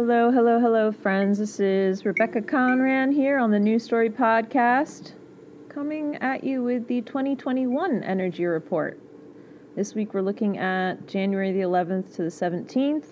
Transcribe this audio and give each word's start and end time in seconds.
Hello, 0.00 0.30
hello, 0.30 0.60
hello, 0.60 0.92
friends. 0.92 1.40
This 1.40 1.58
is 1.58 2.04
Rebecca 2.04 2.40
Conran 2.40 3.12
here 3.12 3.36
on 3.36 3.50
the 3.50 3.58
New 3.58 3.80
Story 3.80 4.08
Podcast, 4.08 5.14
coming 5.68 6.14
at 6.20 6.44
you 6.44 6.62
with 6.62 6.86
the 6.86 7.00
2021 7.00 8.04
Energy 8.04 8.44
Report. 8.44 8.96
This 9.74 9.96
week 9.96 10.14
we're 10.14 10.20
looking 10.20 10.56
at 10.56 11.08
January 11.08 11.50
the 11.50 11.62
11th 11.62 12.14
to 12.14 12.22
the 12.22 12.28
17th. 12.28 13.06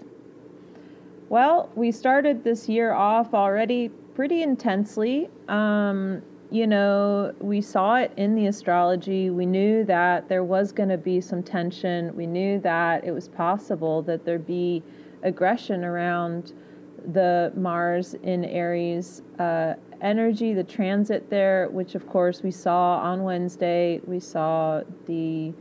Well, 1.29 1.71
we 1.75 1.91
started 1.91 2.45
this 2.45 2.69
year 2.69 2.93
off 2.93 3.35
already 3.35 3.89
pretty 4.15 4.45
intensely. 4.45 5.29
Um, 5.49 6.23
you 6.53 6.69
know, 6.69 7.35
we 7.41 7.63
saw 7.63 7.97
it 7.97 8.13
in 8.17 8.37
the 8.37 8.47
astrology. 8.47 9.31
We 9.31 9.45
knew 9.45 9.83
that 9.87 10.29
there 10.29 10.45
was 10.45 10.71
going 10.71 10.91
to 10.91 10.99
be 10.99 11.21
some 11.21 11.43
tension. 11.43 12.15
We 12.15 12.29
knew 12.29 12.61
that 12.61 13.03
it 13.03 13.11
was 13.11 13.27
possible 13.27 14.03
that 14.03 14.25
there'd 14.25 14.47
be 14.47 14.85
aggression 15.25 15.85
around 15.85 16.53
the 17.13 17.53
Mars 17.55 18.15
in 18.23 18.45
Aries 18.45 19.23
uh, 19.39 19.75
energy, 20.01 20.53
the 20.55 20.65
transit 20.65 21.31
there, 21.31 21.69
which 21.71 21.95
of 21.95 22.07
course 22.09 22.43
we 22.43 22.51
saw 22.51 22.99
on 22.99 23.23
Wednesday. 23.23 24.01
We 24.07 24.21
saw 24.21 24.83
the 25.07 25.53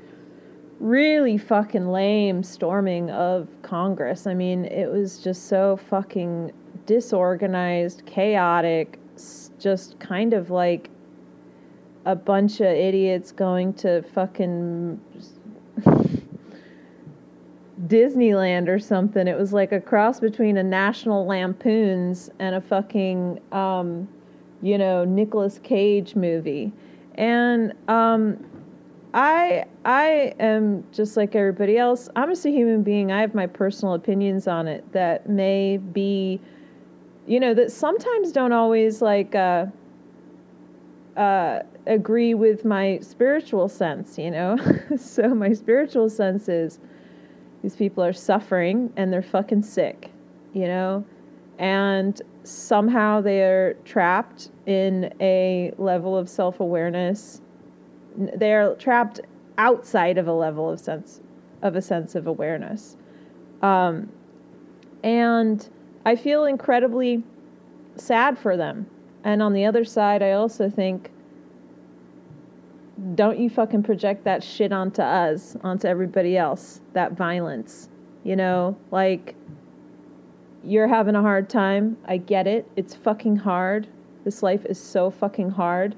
really 0.79 1.37
fucking 1.37 1.87
lame 1.87 2.43
storming 2.43 3.09
of 3.11 3.47
Congress. 3.61 4.27
I 4.27 4.33
mean, 4.33 4.65
it 4.65 4.91
was 4.91 5.19
just 5.19 5.47
so 5.47 5.77
fucking 5.89 6.51
disorganized, 6.85 8.05
chaotic, 8.05 8.99
just 9.59 9.99
kind 9.99 10.33
of 10.33 10.49
like 10.49 10.89
a 12.05 12.15
bunch 12.15 12.59
of 12.59 12.67
idiots 12.67 13.31
going 13.31 13.73
to 13.73 14.03
fucking 14.13 14.99
Disneyland 17.87 18.67
or 18.67 18.79
something. 18.79 19.27
It 19.27 19.37
was 19.37 19.53
like 19.53 19.71
a 19.71 19.79
cross 19.79 20.19
between 20.19 20.57
a 20.57 20.63
National 20.63 21.25
Lampoons 21.25 22.29
and 22.39 22.55
a 22.55 22.61
fucking, 22.61 23.39
um, 23.51 24.07
you 24.61 24.77
know, 24.77 25.05
Nicolas 25.05 25.59
Cage 25.63 26.15
movie. 26.15 26.71
And 27.15 27.73
um, 27.87 28.43
I 29.13 29.65
I 29.85 30.33
am 30.39 30.83
just 30.91 31.15
like 31.15 31.35
everybody 31.35 31.77
else. 31.77 32.09
I'm 32.15 32.29
just 32.29 32.45
a 32.45 32.49
human 32.49 32.83
being. 32.83 33.11
I 33.11 33.21
have 33.21 33.33
my 33.33 33.47
personal 33.47 33.93
opinions 33.93 34.47
on 34.47 34.67
it 34.67 34.91
that 34.91 35.29
may 35.29 35.77
be, 35.77 36.41
you 37.25 37.39
know, 37.39 37.53
that 37.53 37.71
sometimes 37.71 38.33
don't 38.33 38.51
always 38.51 39.01
like 39.01 39.33
uh, 39.33 39.67
uh, 41.15 41.59
agree 41.87 42.33
with 42.33 42.65
my 42.65 42.99
spiritual 43.01 43.69
sense. 43.69 44.17
You 44.17 44.31
know, 44.31 44.57
so 44.97 45.33
my 45.33 45.53
spiritual 45.53 46.09
sense 46.09 46.49
is 46.49 46.79
these 47.65 47.75
people 47.75 48.03
are 48.03 48.13
suffering 48.13 48.93
and 48.95 49.11
they're 49.11 49.23
fucking 49.23 49.63
sick, 49.63 50.11
you 50.53 50.67
know? 50.67 51.03
And 51.57 52.21
somehow 52.43 53.21
they're 53.21 53.73
trapped 53.85 54.51
in 54.67 55.11
a 55.19 55.73
level 55.79 56.15
of 56.15 56.29
self 56.29 56.59
awareness. 56.59 57.41
They're 58.15 58.75
trapped 58.75 59.21
outside 59.57 60.19
of 60.19 60.27
a 60.27 60.31
level 60.31 60.69
of 60.69 60.79
sense 60.79 61.21
of 61.63 61.75
a 61.75 61.81
sense 61.81 62.13
of 62.13 62.27
awareness. 62.27 62.97
Um, 63.63 64.11
and 65.03 65.67
I 66.05 66.17
feel 66.17 66.45
incredibly 66.45 67.23
sad 67.95 68.37
for 68.37 68.55
them. 68.55 68.85
And 69.23 69.41
on 69.41 69.53
the 69.53 69.65
other 69.65 69.85
side, 69.85 70.21
I 70.21 70.33
also 70.33 70.69
think 70.69 71.09
don't 73.15 73.37
you 73.37 73.49
fucking 73.49 73.83
project 73.83 74.23
that 74.23 74.43
shit 74.43 74.71
onto 74.71 75.01
us, 75.01 75.55
onto 75.63 75.87
everybody 75.87 76.37
else, 76.37 76.81
that 76.93 77.13
violence. 77.13 77.89
You 78.23 78.35
know, 78.35 78.77
like 78.91 79.35
you're 80.63 80.87
having 80.87 81.15
a 81.15 81.21
hard 81.21 81.49
time. 81.49 81.97
I 82.05 82.17
get 82.17 82.47
it. 82.47 82.69
It's 82.75 82.95
fucking 82.95 83.35
hard. 83.35 83.87
This 84.23 84.41
life 84.41 84.65
is 84.65 84.79
so 84.79 85.11
fucking 85.11 85.51
hard. 85.51 85.95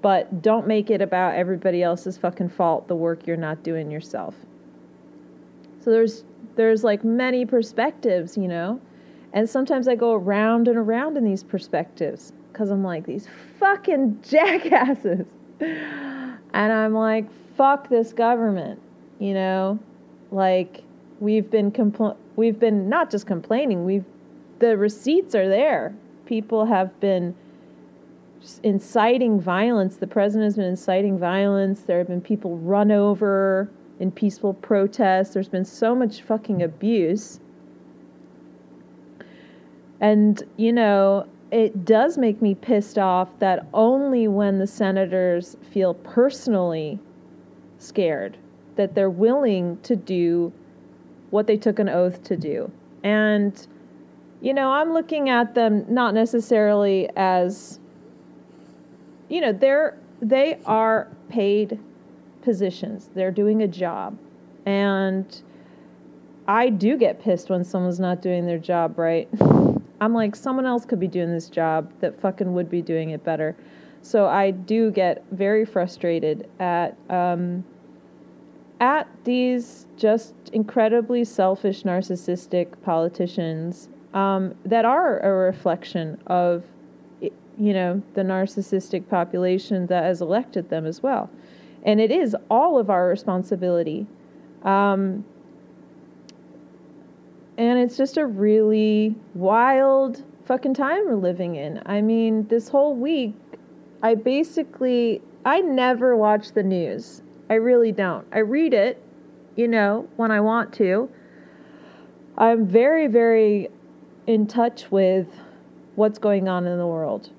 But 0.00 0.42
don't 0.42 0.66
make 0.66 0.90
it 0.90 1.02
about 1.02 1.34
everybody 1.34 1.82
else's 1.82 2.16
fucking 2.16 2.48
fault, 2.48 2.88
the 2.88 2.96
work 2.96 3.26
you're 3.26 3.36
not 3.36 3.62
doing 3.62 3.90
yourself. 3.90 4.34
So 5.80 5.90
there's 5.90 6.24
there's 6.56 6.82
like 6.82 7.04
many 7.04 7.44
perspectives, 7.44 8.36
you 8.36 8.48
know? 8.48 8.80
And 9.34 9.48
sometimes 9.48 9.88
I 9.88 9.94
go 9.94 10.14
around 10.14 10.68
and 10.68 10.76
around 10.76 11.16
in 11.16 11.24
these 11.24 11.42
perspectives 11.42 12.32
cuz 12.54 12.70
I'm 12.70 12.82
like 12.82 13.04
these 13.04 13.28
fucking 13.58 14.20
jackasses 14.28 15.26
and 15.62 16.72
I'm 16.72 16.94
like, 16.94 17.26
fuck 17.56 17.88
this 17.88 18.12
government, 18.12 18.80
you 19.18 19.34
know? 19.34 19.78
Like 20.30 20.82
we've 21.20 21.50
been 21.50 21.70
compl- 21.70 22.16
we've 22.36 22.58
been 22.58 22.88
not 22.88 23.10
just 23.10 23.26
complaining, 23.26 23.84
we've 23.84 24.04
the 24.58 24.76
receipts 24.76 25.34
are 25.34 25.48
there. 25.48 25.94
People 26.24 26.66
have 26.66 26.98
been 27.00 27.34
inciting 28.62 29.40
violence. 29.40 29.96
The 29.96 30.06
president 30.06 30.44
has 30.44 30.56
been 30.56 30.66
inciting 30.66 31.18
violence. 31.18 31.80
There 31.82 31.98
have 31.98 32.08
been 32.08 32.20
people 32.20 32.56
run 32.58 32.90
over 32.90 33.68
in 33.98 34.10
peaceful 34.10 34.54
protests. 34.54 35.34
There's 35.34 35.48
been 35.48 35.64
so 35.64 35.94
much 35.94 36.22
fucking 36.22 36.62
abuse. 36.62 37.40
And, 40.00 40.42
you 40.56 40.72
know, 40.72 41.26
it 41.52 41.84
does 41.84 42.16
make 42.16 42.40
me 42.40 42.54
pissed 42.54 42.96
off 42.96 43.28
that 43.38 43.66
only 43.74 44.26
when 44.26 44.58
the 44.58 44.66
senators 44.66 45.54
feel 45.70 45.92
personally 45.92 46.98
scared 47.78 48.38
that 48.76 48.94
they're 48.94 49.10
willing 49.10 49.78
to 49.82 49.94
do 49.94 50.50
what 51.28 51.46
they 51.46 51.58
took 51.58 51.78
an 51.78 51.90
oath 51.90 52.22
to 52.24 52.38
do. 52.38 52.70
And, 53.04 53.66
you 54.40 54.54
know, 54.54 54.72
I'm 54.72 54.94
looking 54.94 55.28
at 55.28 55.54
them 55.54 55.84
not 55.88 56.14
necessarily 56.14 57.10
as, 57.16 57.78
you 59.28 59.42
know, 59.42 59.52
they're, 59.52 59.98
they 60.22 60.58
are 60.64 61.08
paid 61.28 61.78
positions, 62.40 63.10
they're 63.14 63.30
doing 63.30 63.62
a 63.62 63.68
job. 63.68 64.16
And 64.64 65.42
I 66.48 66.70
do 66.70 66.96
get 66.96 67.20
pissed 67.20 67.50
when 67.50 67.62
someone's 67.62 68.00
not 68.00 68.22
doing 68.22 68.46
their 68.46 68.58
job 68.58 68.98
right. 68.98 69.28
I'm 70.02 70.12
like, 70.12 70.34
someone 70.34 70.66
else 70.66 70.84
could 70.84 70.98
be 70.98 71.06
doing 71.06 71.32
this 71.32 71.48
job 71.48 71.92
that 72.00 72.20
fucking 72.20 72.52
would 72.54 72.68
be 72.68 72.82
doing 72.82 73.10
it 73.10 73.22
better. 73.22 73.54
So 74.02 74.26
I 74.26 74.50
do 74.50 74.90
get 74.90 75.24
very 75.30 75.64
frustrated 75.64 76.50
at 76.58 76.96
um, 77.08 77.64
at 78.80 79.06
these 79.22 79.86
just 79.96 80.34
incredibly 80.52 81.24
selfish, 81.24 81.84
narcissistic 81.84 82.66
politicians 82.82 83.88
um, 84.12 84.56
that 84.64 84.84
are 84.84 85.20
a 85.20 85.30
reflection 85.30 86.20
of, 86.26 86.64
you 87.20 87.72
know, 87.72 88.02
the 88.14 88.22
narcissistic 88.22 89.08
population 89.08 89.86
that 89.86 90.02
has 90.02 90.20
elected 90.20 90.68
them 90.68 90.84
as 90.84 91.00
well, 91.00 91.30
and 91.84 92.00
it 92.00 92.10
is 92.10 92.34
all 92.50 92.76
of 92.76 92.90
our 92.90 93.06
responsibility. 93.06 94.08
Um, 94.64 95.24
and 97.58 97.78
it's 97.78 97.96
just 97.96 98.16
a 98.16 98.26
really 98.26 99.14
wild 99.34 100.22
fucking 100.44 100.74
time 100.74 101.06
we're 101.06 101.16
living 101.16 101.56
in. 101.56 101.82
I 101.86 102.00
mean, 102.00 102.46
this 102.48 102.68
whole 102.68 102.94
week, 102.94 103.34
I 104.02 104.14
basically, 104.14 105.22
I 105.44 105.60
never 105.60 106.16
watch 106.16 106.52
the 106.52 106.62
news. 106.62 107.22
I 107.50 107.54
really 107.54 107.92
don't. 107.92 108.26
I 108.32 108.38
read 108.38 108.74
it, 108.74 109.02
you 109.56 109.68
know, 109.68 110.08
when 110.16 110.30
I 110.30 110.40
want 110.40 110.72
to. 110.74 111.10
I'm 112.38 112.66
very, 112.66 113.06
very 113.06 113.68
in 114.26 114.46
touch 114.46 114.90
with 114.90 115.26
what's 115.94 116.18
going 116.18 116.48
on 116.48 116.66
in 116.66 116.78
the 116.78 116.86
world 116.86 117.30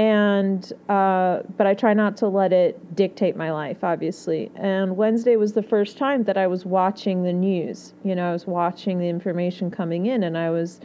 and 0.00 0.72
uh, 0.88 1.40
but 1.58 1.66
I 1.66 1.74
try 1.74 1.92
not 1.92 2.16
to 2.18 2.26
let 2.26 2.54
it 2.54 2.96
dictate 2.96 3.36
my 3.36 3.52
life, 3.52 3.84
obviously. 3.84 4.50
And 4.56 4.96
Wednesday 4.96 5.36
was 5.36 5.52
the 5.52 5.62
first 5.62 5.98
time 5.98 6.24
that 6.24 6.38
I 6.38 6.46
was 6.46 6.64
watching 6.64 7.22
the 7.22 7.34
news. 7.34 7.92
You 8.02 8.14
know, 8.14 8.30
I 8.30 8.32
was 8.32 8.46
watching 8.46 8.98
the 8.98 9.10
information 9.10 9.70
coming 9.70 10.06
in, 10.06 10.22
and 10.22 10.38
I 10.38 10.48
was, 10.48 10.80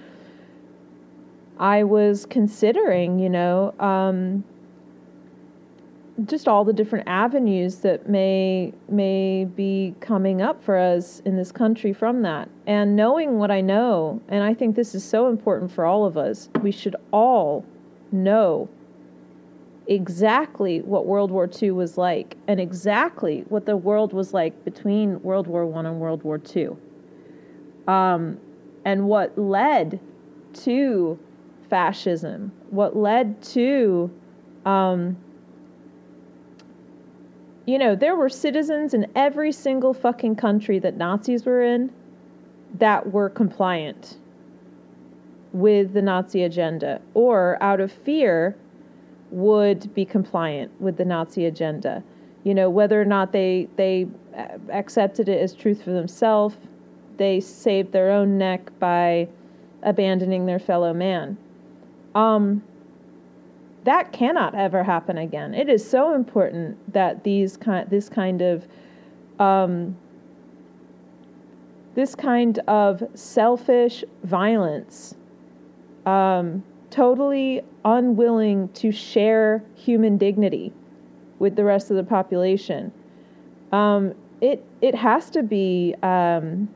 I 1.60 1.86
was 1.86 2.26
considering, 2.26 3.18
you 3.18 3.30
know, 3.30 3.74
um, 3.80 4.44
just 6.26 6.50
all 6.50 6.66
the 6.66 6.74
different 6.74 7.08
avenues 7.08 7.78
that 7.78 8.10
may 8.10 8.74
may 8.90 9.46
be 9.46 9.96
coming 10.02 10.42
up 10.42 10.62
for 10.62 10.78
us 10.78 11.22
in 11.22 11.38
this 11.38 11.54
country 11.54 11.94
from 11.94 12.22
that 12.22 12.48
and 12.68 12.96
knowing 12.96 13.38
what 13.38 13.52
i 13.52 13.60
know 13.60 14.22
and 14.30 14.42
i 14.42 14.54
think 14.54 14.78
this 14.78 14.96
is 14.96 15.04
so 15.04 15.28
important 15.28 15.70
for 15.70 15.84
all 15.84 16.06
of 16.06 16.16
us 16.16 16.48
we 16.62 16.72
should 16.72 16.96
all 17.12 17.66
know 18.14 18.70
exactly 19.88 20.82
what 20.82 21.06
world 21.06 21.32
war 21.32 21.50
ii 21.62 21.72
was 21.72 21.98
like 21.98 22.38
and 22.48 22.60
exactly 22.60 23.46
what 23.50 23.66
the 23.66 23.78
world 23.78 24.14
was 24.14 24.34
like 24.34 24.66
between 24.66 25.22
world 25.22 25.48
war 25.48 25.66
one 25.66 25.86
and 25.86 26.00
world 26.00 26.24
war 26.24 26.42
ii 26.56 26.70
um, 27.88 28.38
and 28.84 29.08
what 29.08 29.38
led 29.38 30.00
to 30.54 31.20
fascism 31.70 32.52
what 32.70 32.96
led 32.96 33.42
to 33.42 34.10
um, 34.66 35.16
you 37.66 37.80
know, 37.80 37.96
there 37.96 38.16
were 38.16 38.30
citizens 38.30 38.94
in 38.94 39.08
every 39.16 39.52
single 39.52 39.94
fucking 39.94 40.36
country 40.36 40.80
that 40.80 40.98
Nazis 40.98 41.46
were 41.46 41.64
in 41.64 41.92
that 42.76 43.12
were 43.12 43.30
compliant 43.30 44.18
with 45.52 45.94
the 45.94 46.02
Nazi 46.02 46.44
agenda 46.44 47.02
or 47.14 47.58
out 47.62 47.80
of 47.80 47.92
fear 47.92 48.56
would 49.36 49.94
be 49.94 50.06
compliant 50.06 50.72
with 50.80 50.96
the 50.96 51.04
Nazi 51.04 51.46
agenda. 51.46 52.02
You 52.44 52.54
know, 52.54 52.70
whether 52.70 53.00
or 53.00 53.06
not 53.06 53.34
they 53.34 53.68
they 53.76 54.08
accepted 54.72 55.28
it 55.28 55.42
as 55.42 55.54
truth 55.54 55.84
for 55.84 55.92
themselves, 55.92 56.56
they 57.18 57.42
saved 57.42 57.92
their 57.92 58.12
own 58.12 58.38
neck 58.38 58.72
by 58.80 59.28
abandoning 59.84 60.46
their 60.46 60.60
fellow 60.60 60.94
man. 60.94 61.38
Um, 62.16 62.64
that 63.84 64.14
cannot 64.14 64.56
ever 64.56 64.84
happen 64.84 65.18
again. 65.18 65.54
It 65.54 65.68
is 65.68 65.88
so 65.88 66.14
important 66.14 66.94
that 66.94 67.26
these 67.26 67.58
kind 67.58 67.90
this 67.90 68.08
kind 68.08 68.42
of 68.42 68.66
um, 69.38 69.98
this 71.94 72.16
kind 72.16 72.60
of 72.68 73.04
selfish 73.16 74.04
violence, 74.24 75.16
um, 76.06 76.64
totally 76.90 77.62
unwilling 77.84 78.70
to 78.70 78.92
share 78.92 79.64
human 79.76 80.18
dignity 80.18 80.74
with 81.40 81.56
the 81.56 81.64
rest 81.64 81.92
of 81.92 81.98
the 81.98 82.04
population. 82.04 82.92
Um, 83.72 84.14
it 84.42 84.64
it 84.82 84.96
has 84.96 85.30
to 85.32 85.44
be 85.44 85.96
um, 86.04 86.70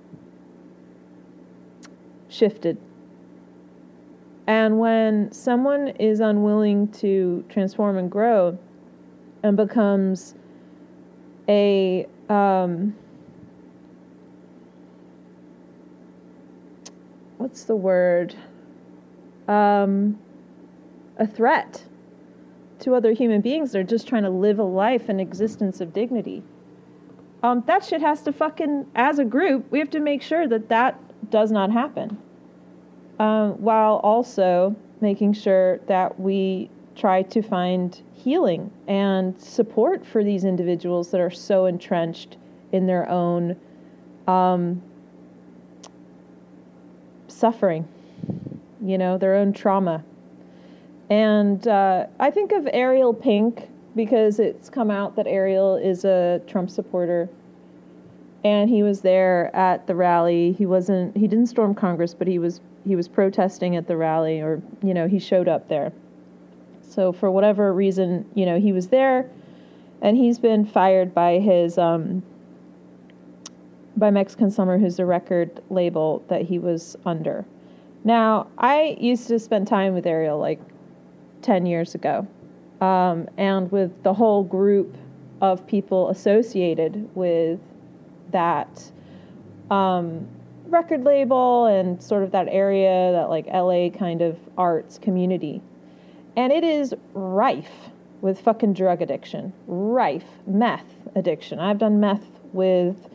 shifted 2.28 2.78
and 4.50 4.80
when 4.80 5.32
someone 5.32 5.90
is 6.00 6.22
unwilling 6.22 6.88
to 6.88 7.46
transform 7.50 7.98
and 8.00 8.10
grow 8.10 8.58
and 9.44 9.56
becomes 9.56 10.34
a 11.48 12.08
um, 12.30 12.96
what's 17.38 17.66
the 17.66 17.76
word? 17.76 18.34
Um, 19.50 20.20
a 21.18 21.28
threat 21.28 21.84
to 22.80 22.96
other 22.96 23.12
human 23.12 23.42
beings. 23.42 23.72
They're 23.72 23.84
just 23.84 24.08
trying 24.08 24.24
to 24.24 24.30
live 24.30 24.60
a 24.60 24.64
life 24.64 25.10
and 25.10 25.20
existence 25.20 25.82
of 25.82 25.94
dignity. 25.94 26.44
Um, 27.44 27.64
that 27.68 27.84
shit 27.84 28.02
has 28.02 28.22
to 28.24 28.32
fucking, 28.32 28.86
as 28.96 29.20
a 29.20 29.26
group, 29.26 29.70
we 29.72 29.80
have 29.80 29.90
to 29.92 30.00
make 30.00 30.22
sure 30.22 30.48
that 30.48 30.70
that 30.70 31.00
does 31.30 31.52
not 31.52 31.72
happen 31.72 32.18
um, 33.20 33.62
while 33.62 33.98
also 33.98 34.76
making 35.02 35.34
sure 35.34 35.80
that 35.88 36.20
we 36.20 36.70
try 36.96 37.22
to 37.22 37.42
find 37.42 38.02
healing 38.14 38.72
and 38.88 39.40
support 39.42 40.06
for 40.06 40.24
these 40.24 40.44
individuals 40.44 41.12
that 41.12 41.22
are 41.22 41.32
so 41.32 41.66
entrenched 41.66 42.38
in 42.72 42.86
their 42.88 43.08
own 43.10 43.56
um, 44.28 44.82
suffering, 47.28 47.88
you 48.84 48.98
know, 48.98 49.18
their 49.18 49.36
own 49.36 49.54
trauma. 49.54 50.04
And 51.10 51.68
uh, 51.68 52.08
I 52.20 52.32
think 52.32 52.52
of 52.52 52.68
Ariel 52.72 53.14
Pink 53.14 53.68
because 53.96 54.40
it's 54.40 54.70
come 54.70 54.92
out 54.92 55.16
that 55.16 55.28
Ariel 55.28 55.76
is 55.76 56.06
a 56.06 56.42
Trump 56.48 56.70
supporter. 56.70 57.30
And 58.44 58.70
he 58.70 58.84
was 58.84 59.02
there 59.02 59.54
at 59.56 59.88
the 59.88 59.96
rally. 59.96 60.54
He 60.54 60.66
wasn't, 60.66 61.18
he 61.18 61.28
didn't 61.28 61.48
storm 61.48 61.76
Congress, 61.76 62.14
but 62.14 62.28
he 62.28 62.40
was 62.40 62.62
he 62.86 62.96
was 62.96 63.08
protesting 63.08 63.76
at 63.76 63.88
the 63.88 63.98
rally 63.98 64.42
or 64.42 64.62
you 64.84 64.94
know 64.94 65.08
he 65.08 65.20
showed 65.20 65.48
up 65.48 65.68
there 65.68 65.92
so 66.82 67.12
for 67.12 67.30
whatever 67.30 67.74
reason 67.74 68.26
you 68.34 68.46
know 68.46 68.60
he 68.60 68.72
was 68.72 68.88
there 68.88 69.30
and 70.02 70.18
he's 70.18 70.40
been 70.40 70.66
fired 70.66 71.14
by 71.14 71.40
his 71.40 71.78
um, 71.78 72.24
by 73.98 74.10
mexican 74.10 74.50
summer 74.50 74.78
who's 74.78 74.98
the 74.98 75.06
record 75.06 75.62
label 75.70 76.24
that 76.30 76.44
he 76.44 76.58
was 76.58 76.96
under 77.06 77.46
now 78.04 78.48
i 78.58 78.98
used 79.00 79.28
to 79.28 79.40
spend 79.40 79.68
time 79.68 79.94
with 79.94 80.06
ariel 80.06 80.38
like 80.40 80.60
10 81.42 81.66
years 81.66 81.96
ago 81.96 82.28
um, 82.82 83.28
and 83.38 83.72
with 83.72 84.04
the 84.04 84.14
whole 84.14 84.44
group 84.44 84.96
of 85.42 85.66
people 85.68 86.10
associated 86.10 87.10
with 87.16 87.60
that 88.32 88.92
um, 89.70 90.28
record 90.68 91.04
label 91.04 91.66
and 91.66 92.02
sort 92.02 92.24
of 92.24 92.32
that 92.32 92.48
area, 92.50 93.12
that 93.12 93.30
like 93.30 93.48
LA 93.48 93.90
kind 93.90 94.22
of 94.22 94.38
arts 94.58 94.98
community. 94.98 95.62
And 96.36 96.54
it 96.54 96.64
is 96.64 96.94
rife 97.14 97.90
with 98.22 98.40
fucking 98.42 98.74
drug 98.74 99.02
addiction, 99.02 99.54
rife 99.68 100.26
meth 100.46 100.86
addiction. 101.16 101.60
I've 101.60 101.80
done 101.80 102.00
meth 102.00 102.26
with 102.54 103.10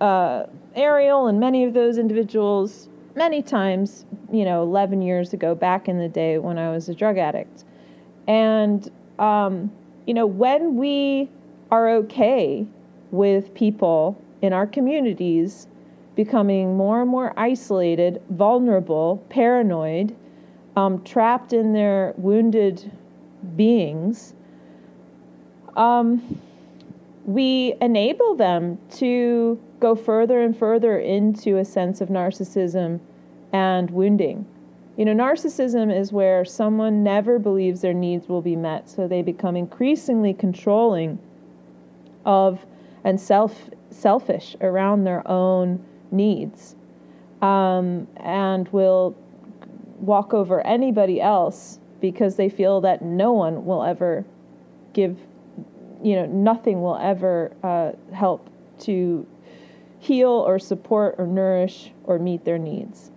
uh, 0.00 0.46
Ariel 0.74 1.26
and 1.26 1.38
many 1.38 1.64
of 1.64 1.74
those 1.74 1.98
individuals 1.98 2.88
many 3.14 3.42
times, 3.42 4.04
you 4.32 4.44
know, 4.44 4.62
11 4.62 5.02
years 5.02 5.32
ago, 5.32 5.54
back 5.54 5.88
in 5.88 5.98
the 5.98 6.08
day 6.08 6.38
when 6.38 6.58
I 6.58 6.70
was 6.70 6.88
a 6.88 6.94
drug 6.94 7.18
addict. 7.18 7.64
And, 8.26 8.90
um, 9.18 9.70
you 10.06 10.14
know, 10.14 10.26
when 10.26 10.76
we 10.76 11.28
are 11.70 11.90
okay 11.90 12.66
with 13.10 13.54
people 13.54 14.20
in 14.42 14.52
our 14.52 14.66
communities 14.66 15.68
becoming 16.14 16.76
more 16.76 17.02
and 17.02 17.10
more 17.10 17.32
isolated, 17.36 18.20
vulnerable, 18.30 19.24
paranoid, 19.28 20.14
um, 20.76 21.02
trapped 21.04 21.52
in 21.52 21.72
their 21.72 22.14
wounded 22.16 22.90
beings, 23.56 24.34
um, 25.76 26.40
we 27.24 27.74
enable 27.80 28.34
them 28.34 28.78
to 28.90 29.58
go 29.84 29.94
further 29.94 30.40
and 30.40 30.56
further 30.56 30.98
into 30.98 31.58
a 31.58 31.64
sense 31.64 32.00
of 32.00 32.08
narcissism 32.08 32.98
and 33.52 33.90
wounding. 33.90 34.46
You 34.96 35.04
know, 35.04 35.12
narcissism 35.12 35.94
is 35.94 36.10
where 36.10 36.42
someone 36.42 37.02
never 37.02 37.38
believes 37.38 37.82
their 37.82 37.92
needs 37.92 38.26
will 38.26 38.40
be 38.40 38.56
met, 38.56 38.88
so 38.88 39.06
they 39.06 39.20
become 39.20 39.56
increasingly 39.56 40.32
controlling 40.32 41.18
of 42.24 42.64
and 43.04 43.20
self 43.20 43.68
selfish 43.90 44.56
around 44.62 45.04
their 45.04 45.22
own 45.28 45.84
needs 46.10 46.76
um, 47.42 48.08
and 48.16 48.66
will 48.68 49.14
walk 50.00 50.32
over 50.32 50.66
anybody 50.66 51.20
else 51.20 51.78
because 52.00 52.36
they 52.36 52.48
feel 52.48 52.80
that 52.80 53.02
no 53.02 53.34
one 53.34 53.66
will 53.66 53.82
ever 53.82 54.24
give, 54.94 55.18
you 56.02 56.16
know, 56.16 56.24
nothing 56.24 56.80
will 56.80 56.96
ever 56.96 57.54
uh, 57.62 57.92
help 58.14 58.48
to 58.78 59.26
heal 60.04 60.28
or 60.28 60.58
support 60.58 61.14
or 61.18 61.26
nourish 61.26 61.90
or 62.04 62.18
meet 62.18 62.44
their 62.44 62.58
needs. 62.58 63.10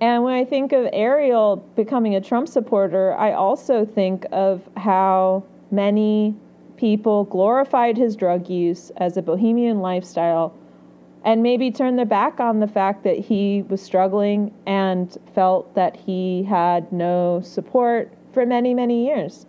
And 0.00 0.22
when 0.22 0.34
I 0.34 0.44
think 0.44 0.72
of 0.72 0.88
Ariel 0.92 1.56
becoming 1.74 2.14
a 2.14 2.20
Trump 2.20 2.48
supporter, 2.48 3.14
I 3.14 3.32
also 3.32 3.84
think 3.84 4.26
of 4.30 4.62
how 4.76 5.44
many 5.70 6.36
people 6.76 7.24
glorified 7.24 7.96
his 7.96 8.14
drug 8.14 8.48
use 8.48 8.90
as 8.98 9.16
a 9.16 9.22
bohemian 9.22 9.80
lifestyle 9.80 10.54
and 11.24 11.42
maybe 11.42 11.70
turn 11.70 11.96
their 11.96 12.06
back 12.06 12.38
on 12.38 12.60
the 12.60 12.68
fact 12.68 13.02
that 13.02 13.18
he 13.18 13.64
was 13.68 13.82
struggling 13.82 14.54
and 14.66 15.18
felt 15.34 15.74
that 15.74 15.96
he 15.96 16.44
had 16.44 16.92
no 16.92 17.40
support 17.42 18.12
for 18.32 18.46
many, 18.46 18.72
many 18.72 19.06
years. 19.06 19.46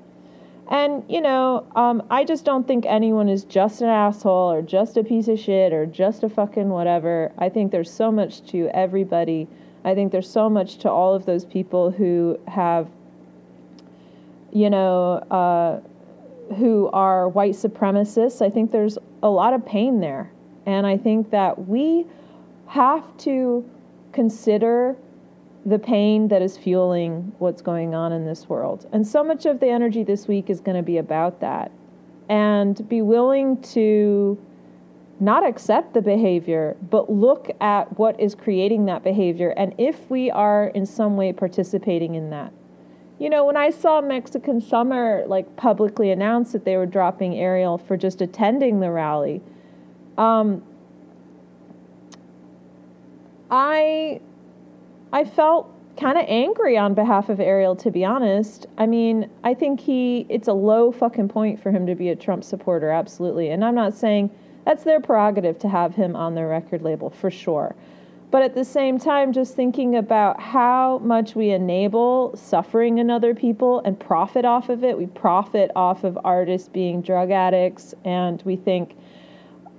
And, 0.70 1.04
you 1.10 1.20
know, 1.20 1.66
um, 1.76 2.04
I 2.12 2.24
just 2.24 2.46
don't 2.46 2.68
think 2.68 2.86
anyone 2.86 3.28
is 3.28 3.44
just 3.44 3.82
an 3.82 3.90
asshole 3.90 4.52
or 4.52 4.62
just 4.62 4.98
a 4.98 5.04
piece 5.04 5.28
of 5.28 5.40
shit 5.40 5.74
or 5.74 5.88
just 5.88 6.24
a 6.24 6.30
fucking 6.30 6.70
whatever. 6.70 7.32
I 7.40 7.50
think 7.50 7.72
there's 7.72 7.92
so 7.92 8.12
much 8.12 8.46
to 8.52 8.70
everybody. 8.72 9.48
I 9.84 9.96
think 9.96 10.12
there's 10.12 10.30
so 10.30 10.48
much 10.48 10.78
to 10.80 10.92
all 10.92 11.16
of 11.16 11.26
those 11.26 11.44
people 11.44 11.90
who 11.90 12.40
have, 12.48 12.88
you 14.54 14.70
know, 14.70 15.14
uh, 15.32 15.80
who 16.56 16.88
are 16.94 17.28
white 17.28 17.54
supremacists. 17.54 18.46
I 18.46 18.52
think 18.52 18.72
there's 18.72 19.00
a 19.24 19.30
lot 19.30 19.54
of 19.54 19.66
pain 19.66 20.02
there. 20.02 20.32
And 20.68 20.86
I 20.86 20.98
think 20.98 21.32
that 21.32 21.68
we 21.68 22.06
have 22.68 23.18
to 23.20 23.68
consider 24.12 24.96
the 25.70 25.80
pain 25.80 26.28
that 26.30 26.42
is 26.42 26.58
fueling 26.58 27.34
what's 27.40 27.62
going 27.62 27.94
on 27.96 28.12
in 28.12 28.26
this 28.26 28.50
world. 28.50 28.88
And 28.92 29.06
so 29.08 29.24
much 29.24 29.46
of 29.46 29.60
the 29.60 29.68
energy 29.70 30.04
this 30.04 30.28
week 30.28 30.50
is 30.50 30.60
going 30.60 30.78
to 30.78 30.84
be 30.84 30.98
about 30.98 31.40
that. 31.42 31.72
and 32.30 32.88
be 32.88 33.02
willing 33.02 33.62
to 33.62 34.38
not 35.20 35.46
accept 35.46 35.94
the 35.94 36.02
behavior, 36.02 36.78
but 36.90 37.10
look 37.12 37.50
at 37.60 37.98
what 38.00 38.18
is 38.20 38.36
creating 38.36 38.86
that 38.86 39.04
behavior 39.04 39.50
and 39.58 39.74
if 39.78 40.10
we 40.10 40.32
are 40.32 40.68
in 40.68 40.86
some 40.86 41.18
way 41.18 41.34
participating 41.34 42.16
in 42.16 42.30
that. 42.30 42.54
You 43.18 43.30
know, 43.30 43.46
when 43.46 43.58
I 43.58 43.70
saw 43.72 44.00
Mexican 44.00 44.62
Summer 44.62 45.26
like 45.28 45.58
publicly 45.58 46.12
announce 46.12 46.54
that 46.54 46.64
they 46.64 46.78
were 46.78 46.86
dropping 46.86 47.36
Ariel 47.36 47.78
for 47.78 47.98
just 47.98 48.22
attending 48.22 48.80
the 48.80 48.92
rally, 48.92 49.42
um, 50.18 50.64
I 53.52 54.22
I 55.12 55.26
felt 55.26 55.74
kind 55.98 56.18
of 56.18 56.26
angry 56.28 56.78
on 56.78 56.94
behalf 56.94 57.30
of 57.30 57.40
Ariel, 57.40 57.76
to 57.78 57.92
be 57.92 58.06
honest. 58.06 58.68
I 58.78 58.86
mean, 58.86 59.30
I 59.44 59.54
think 59.54 59.80
he, 59.80 60.26
it's 60.30 60.48
a 60.48 60.54
low 60.54 60.92
fucking 60.92 61.30
point 61.30 61.62
for 61.62 61.72
him 61.72 61.86
to 61.88 61.96
be 61.96 62.10
a 62.10 62.16
Trump 62.16 62.44
supporter, 62.44 62.90
absolutely. 62.90 63.50
And 63.50 63.66
I'm 63.66 63.76
not 63.76 63.94
saying 63.94 64.30
that's 64.66 64.84
their 64.84 65.02
prerogative 65.02 65.60
to 65.60 65.68
have 65.68 65.96
him 65.96 66.16
on 66.16 66.36
their 66.36 66.48
record 66.48 66.84
label, 66.84 67.10
for 67.10 67.30
sure. 67.30 67.76
But 68.32 68.44
at 68.44 68.54
the 68.54 68.64
same 68.64 69.00
time, 69.00 69.34
just 69.34 69.56
thinking 69.56 69.96
about 69.96 70.40
how 70.40 71.00
much 71.00 71.36
we 71.36 71.50
enable 71.50 72.36
suffering 72.38 73.00
in 73.00 73.10
other 73.10 73.34
people 73.34 73.82
and 73.84 74.00
profit 74.00 74.46
off 74.46 74.70
of 74.70 74.84
it. 74.84 74.96
We 74.96 75.08
profit 75.08 75.72
off 75.76 76.04
of 76.04 76.18
artists 76.24 76.70
being 76.70 77.02
drug 77.02 77.32
addicts, 77.32 77.96
and 78.06 78.42
we 78.44 78.56
think, 78.56 78.96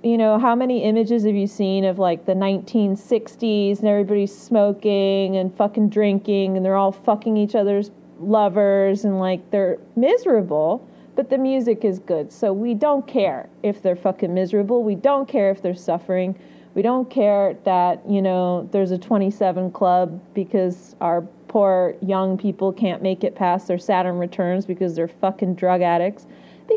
you 0.03 0.17
know, 0.17 0.39
how 0.39 0.55
many 0.55 0.83
images 0.83 1.25
have 1.25 1.35
you 1.35 1.47
seen 1.47 1.85
of 1.85 1.99
like 1.99 2.25
the 2.25 2.33
1960s 2.33 3.79
and 3.79 3.87
everybody's 3.87 4.35
smoking 4.35 5.37
and 5.37 5.55
fucking 5.55 5.89
drinking 5.89 6.57
and 6.57 6.65
they're 6.65 6.75
all 6.75 6.91
fucking 6.91 7.37
each 7.37 7.53
other's 7.53 7.91
lovers 8.19 9.05
and 9.05 9.19
like 9.19 9.51
they're 9.51 9.77
miserable, 9.95 10.87
but 11.15 11.29
the 11.29 11.37
music 11.37 11.85
is 11.85 11.99
good. 11.99 12.31
So 12.31 12.51
we 12.51 12.73
don't 12.73 13.05
care 13.05 13.47
if 13.61 13.81
they're 13.83 13.95
fucking 13.95 14.33
miserable. 14.33 14.83
We 14.83 14.95
don't 14.95 15.27
care 15.27 15.51
if 15.51 15.61
they're 15.61 15.75
suffering. 15.75 16.37
We 16.73 16.81
don't 16.81 17.09
care 17.09 17.55
that, 17.65 18.01
you 18.09 18.21
know, 18.21 18.67
there's 18.71 18.91
a 18.91 18.97
27 18.97 19.71
club 19.71 20.19
because 20.33 20.95
our 21.01 21.21
poor 21.47 21.95
young 22.01 22.37
people 22.37 22.71
can't 22.71 23.03
make 23.03 23.23
it 23.23 23.35
past 23.35 23.67
their 23.67 23.77
Saturn 23.77 24.17
returns 24.17 24.65
because 24.65 24.95
they're 24.95 25.07
fucking 25.07 25.55
drug 25.55 25.81
addicts 25.81 26.25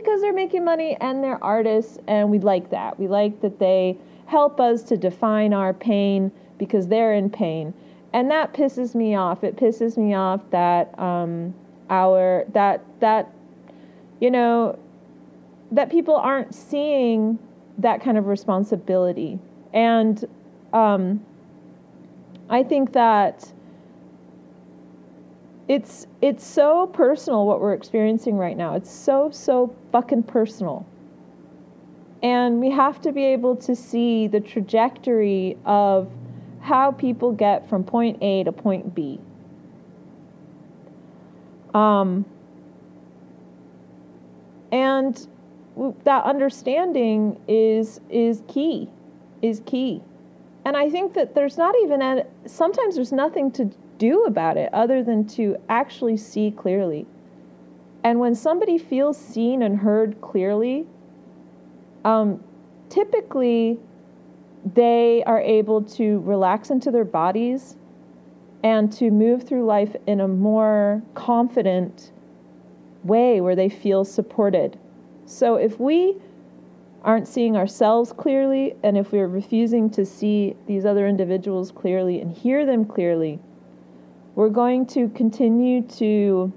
because 0.01 0.21
they're 0.21 0.33
making 0.33 0.65
money 0.65 0.97
and 1.01 1.23
they're 1.23 1.43
artists, 1.43 1.99
and 2.07 2.31
we 2.31 2.39
like 2.39 2.71
that. 2.71 2.99
We 2.99 3.07
like 3.09 3.41
that 3.41 3.59
they 3.59 3.97
help 4.27 4.61
us 4.61 4.83
to 4.85 4.97
define 4.97 5.53
our 5.53 5.73
pain 5.73 6.33
because 6.59 6.89
they're 6.89 7.15
in 7.15 7.31
pain, 7.31 7.75
and 8.13 8.31
that 8.31 8.53
pisses 8.53 8.95
me 8.95 9.15
off. 9.15 9.45
It 9.45 9.57
pisses 9.57 9.97
me 9.97 10.15
off 10.15 10.41
that 10.51 10.99
um, 10.99 11.55
our 11.91 12.45
that 12.53 12.85
that 13.01 13.33
you 14.21 14.31
know 14.31 14.79
that 15.71 15.91
people 15.91 16.17
aren't 16.17 16.55
seeing 16.55 17.39
that 17.79 18.03
kind 18.03 18.19
of 18.19 18.27
responsibility, 18.27 19.39
and 19.73 20.25
um, 20.73 21.25
I 22.49 22.63
think 22.63 22.93
that 22.93 23.53
it's 25.69 26.07
it's 26.21 26.47
so 26.47 26.87
personal 26.89 27.47
what 27.47 27.61
we're 27.61 27.73
experiencing 27.73 28.37
right 28.37 28.57
now. 28.57 28.75
It's 28.75 28.91
so 28.91 29.31
so 29.31 29.75
fucking 29.93 30.25
personal. 30.25 30.87
And 32.23 32.61
we 32.61 32.71
have 32.71 33.01
to 33.03 33.13
be 33.13 33.25
able 33.25 33.57
to 33.57 33.77
see 33.77 34.27
the 34.27 34.41
trajectory 34.41 35.59
of 35.65 36.11
how 36.61 36.93
people 36.93 37.33
get 37.33 37.69
from 37.69 37.85
point 37.85 38.23
A 38.23 38.45
to 38.45 38.53
point 38.53 38.95
B. 38.95 39.21
Um, 41.75 42.25
and 44.73 45.27
that 46.05 46.25
understanding 46.25 47.41
is 47.49 48.01
is 48.09 48.43
key, 48.49 48.89
is 49.43 49.61
key. 49.67 50.03
And 50.65 50.77
I 50.77 50.89
think 50.89 51.13
that 51.15 51.35
there's 51.35 51.59
not 51.59 51.75
even 51.83 52.01
a, 52.01 52.25
sometimes 52.47 52.95
there's 52.95 53.13
nothing 53.13 53.51
to 53.53 53.71
do 53.99 54.25
about 54.25 54.57
it 54.57 54.73
other 54.73 55.03
than 55.03 55.27
to 55.29 55.57
actually 55.69 56.17
see 56.17 56.51
clearly. 56.51 57.07
And 58.03 58.21
when 58.21 58.35
somebody 58.35 58.79
feels 58.79 59.19
seen 59.19 59.63
and 59.63 59.79
heard 59.79 60.21
clearly, 60.21 60.87
um, 62.05 62.43
typically 62.91 63.79
they 64.75 65.23
are 65.27 65.41
able 65.41 65.83
to 65.83 66.21
relax 66.21 66.71
into 66.71 66.91
their 66.91 67.05
bodies 67.05 67.77
and 68.63 68.91
to 68.93 69.11
move 69.11 69.43
through 69.43 69.65
life 69.65 69.95
in 70.07 70.21
a 70.21 70.29
more 70.29 71.03
confident 71.15 72.13
way 73.03 73.41
where 73.41 73.55
they 73.55 73.69
feel 73.69 74.05
supported. 74.05 74.79
So 75.27 75.57
if 75.57 75.79
we 75.79 76.17
aren't 77.03 77.29
seeing 77.29 77.57
ourselves 77.57 78.13
clearly 78.13 78.75
and 78.83 78.97
if 78.97 79.13
we're 79.13 79.29
refusing 79.29 79.91
to 79.91 80.07
see 80.07 80.57
these 80.67 80.87
other 80.87 81.07
individuals 81.07 81.71
clearly 81.71 82.21
and 82.21 82.33
hear 82.33 82.65
them 82.65 82.87
clearly, 82.87 83.39
we're 84.35 84.49
going 84.49 84.87
to 84.87 85.09
continue 85.11 85.83
to 85.83 86.53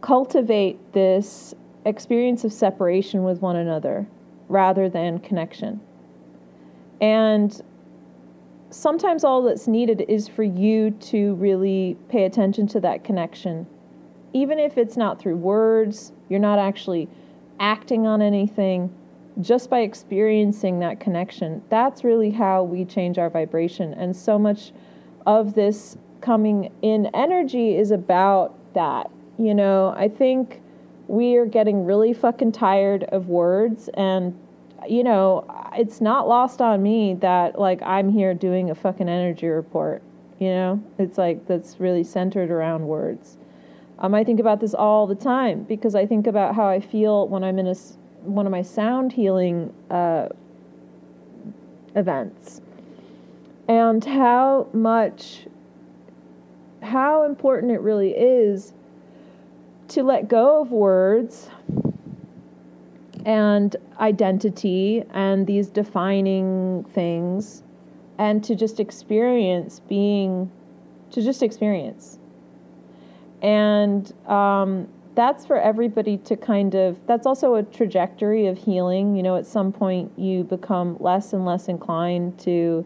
cultivate 0.00 0.92
this 0.92 1.54
experience 1.84 2.44
of 2.44 2.52
separation 2.52 3.24
with 3.24 3.40
one 3.40 3.56
another 3.56 4.06
rather 4.48 4.88
than 4.88 5.18
connection. 5.20 5.80
And 7.00 7.60
sometimes 8.70 9.24
all 9.24 9.42
that's 9.42 9.66
needed 9.66 10.04
is 10.08 10.28
for 10.28 10.42
you 10.42 10.90
to 10.90 11.34
really 11.34 11.96
pay 12.08 12.24
attention 12.24 12.66
to 12.68 12.80
that 12.80 13.04
connection. 13.04 13.66
Even 14.32 14.58
if 14.58 14.76
it's 14.78 14.96
not 14.96 15.18
through 15.18 15.36
words, 15.36 16.12
you're 16.28 16.40
not 16.40 16.58
actually 16.58 17.08
acting 17.58 18.06
on 18.06 18.22
anything, 18.22 18.92
just 19.40 19.70
by 19.70 19.80
experiencing 19.80 20.80
that 20.80 21.00
connection. 21.00 21.62
That's 21.68 22.04
really 22.04 22.30
how 22.30 22.62
we 22.62 22.84
change 22.84 23.18
our 23.18 23.30
vibration. 23.30 23.94
And 23.94 24.14
so 24.14 24.38
much 24.38 24.72
of 25.26 25.54
this 25.54 25.96
coming 26.20 26.70
in 26.82 27.06
energy 27.14 27.76
is 27.76 27.90
about 27.90 28.54
that. 28.74 29.10
You 29.38 29.54
know, 29.54 29.94
I 29.96 30.08
think 30.08 30.60
we 31.08 31.36
are 31.36 31.46
getting 31.46 31.84
really 31.84 32.12
fucking 32.12 32.52
tired 32.52 33.04
of 33.04 33.28
words 33.28 33.88
and 33.94 34.38
you 34.88 35.04
know, 35.04 35.44
it's 35.76 36.00
not 36.00 36.26
lost 36.26 36.62
on 36.62 36.82
me 36.82 37.14
that 37.14 37.58
like 37.58 37.82
I'm 37.82 38.08
here 38.08 38.32
doing 38.32 38.70
a 38.70 38.74
fucking 38.74 39.08
energy 39.08 39.46
report. 39.46 40.02
You 40.38 40.48
know, 40.48 40.82
it's 40.98 41.18
like 41.18 41.46
that's 41.46 41.78
really 41.78 42.02
centered 42.02 42.50
around 42.50 42.86
words. 42.86 43.36
Um, 43.98 44.14
I 44.14 44.24
think 44.24 44.40
about 44.40 44.60
this 44.60 44.72
all 44.72 45.06
the 45.06 45.14
time 45.14 45.64
because 45.64 45.94
I 45.94 46.06
think 46.06 46.26
about 46.26 46.54
how 46.54 46.66
I 46.66 46.80
feel 46.80 47.28
when 47.28 47.44
I'm 47.44 47.58
in 47.58 47.66
a 47.66 47.74
one 48.22 48.46
of 48.46 48.52
my 48.52 48.62
sound 48.62 49.12
healing 49.12 49.72
uh, 49.90 50.28
events 51.94 52.62
and 53.70 54.04
how 54.04 54.66
much 54.72 55.46
how 56.82 57.22
important 57.22 57.70
it 57.70 57.80
really 57.80 58.10
is 58.10 58.72
to 59.86 60.02
let 60.02 60.26
go 60.26 60.60
of 60.60 60.72
words 60.72 61.48
and 63.24 63.76
identity 64.00 65.04
and 65.10 65.46
these 65.46 65.68
defining 65.68 66.84
things 66.92 67.62
and 68.18 68.42
to 68.42 68.56
just 68.56 68.80
experience 68.80 69.80
being 69.88 70.50
to 71.12 71.22
just 71.22 71.40
experience. 71.40 72.18
And 73.40 74.12
um, 74.28 74.88
that's 75.14 75.46
for 75.46 75.60
everybody 75.60 76.16
to 76.16 76.36
kind 76.36 76.74
of 76.74 76.98
that's 77.06 77.24
also 77.24 77.54
a 77.54 77.62
trajectory 77.62 78.48
of 78.48 78.58
healing. 78.58 79.14
You 79.14 79.22
know 79.22 79.36
at 79.36 79.46
some 79.46 79.70
point 79.70 80.10
you 80.18 80.42
become 80.42 80.96
less 80.98 81.32
and 81.32 81.44
less 81.44 81.68
inclined 81.68 82.36
to 82.40 82.84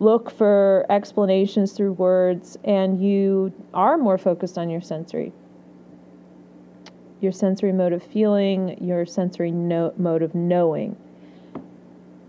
look 0.00 0.30
for 0.30 0.86
explanations 0.90 1.72
through 1.72 1.92
words 1.92 2.58
and 2.64 3.02
you 3.02 3.52
are 3.72 3.96
more 3.96 4.18
focused 4.18 4.58
on 4.58 4.68
your 4.68 4.80
sensory. 4.80 5.32
Your 7.20 7.32
sensory 7.32 7.72
mode 7.72 7.92
of 7.92 8.02
feeling 8.02 8.82
your 8.82 9.06
sensory 9.06 9.50
no- 9.50 9.94
mode 9.96 10.22
of 10.22 10.34
knowing. 10.34 10.96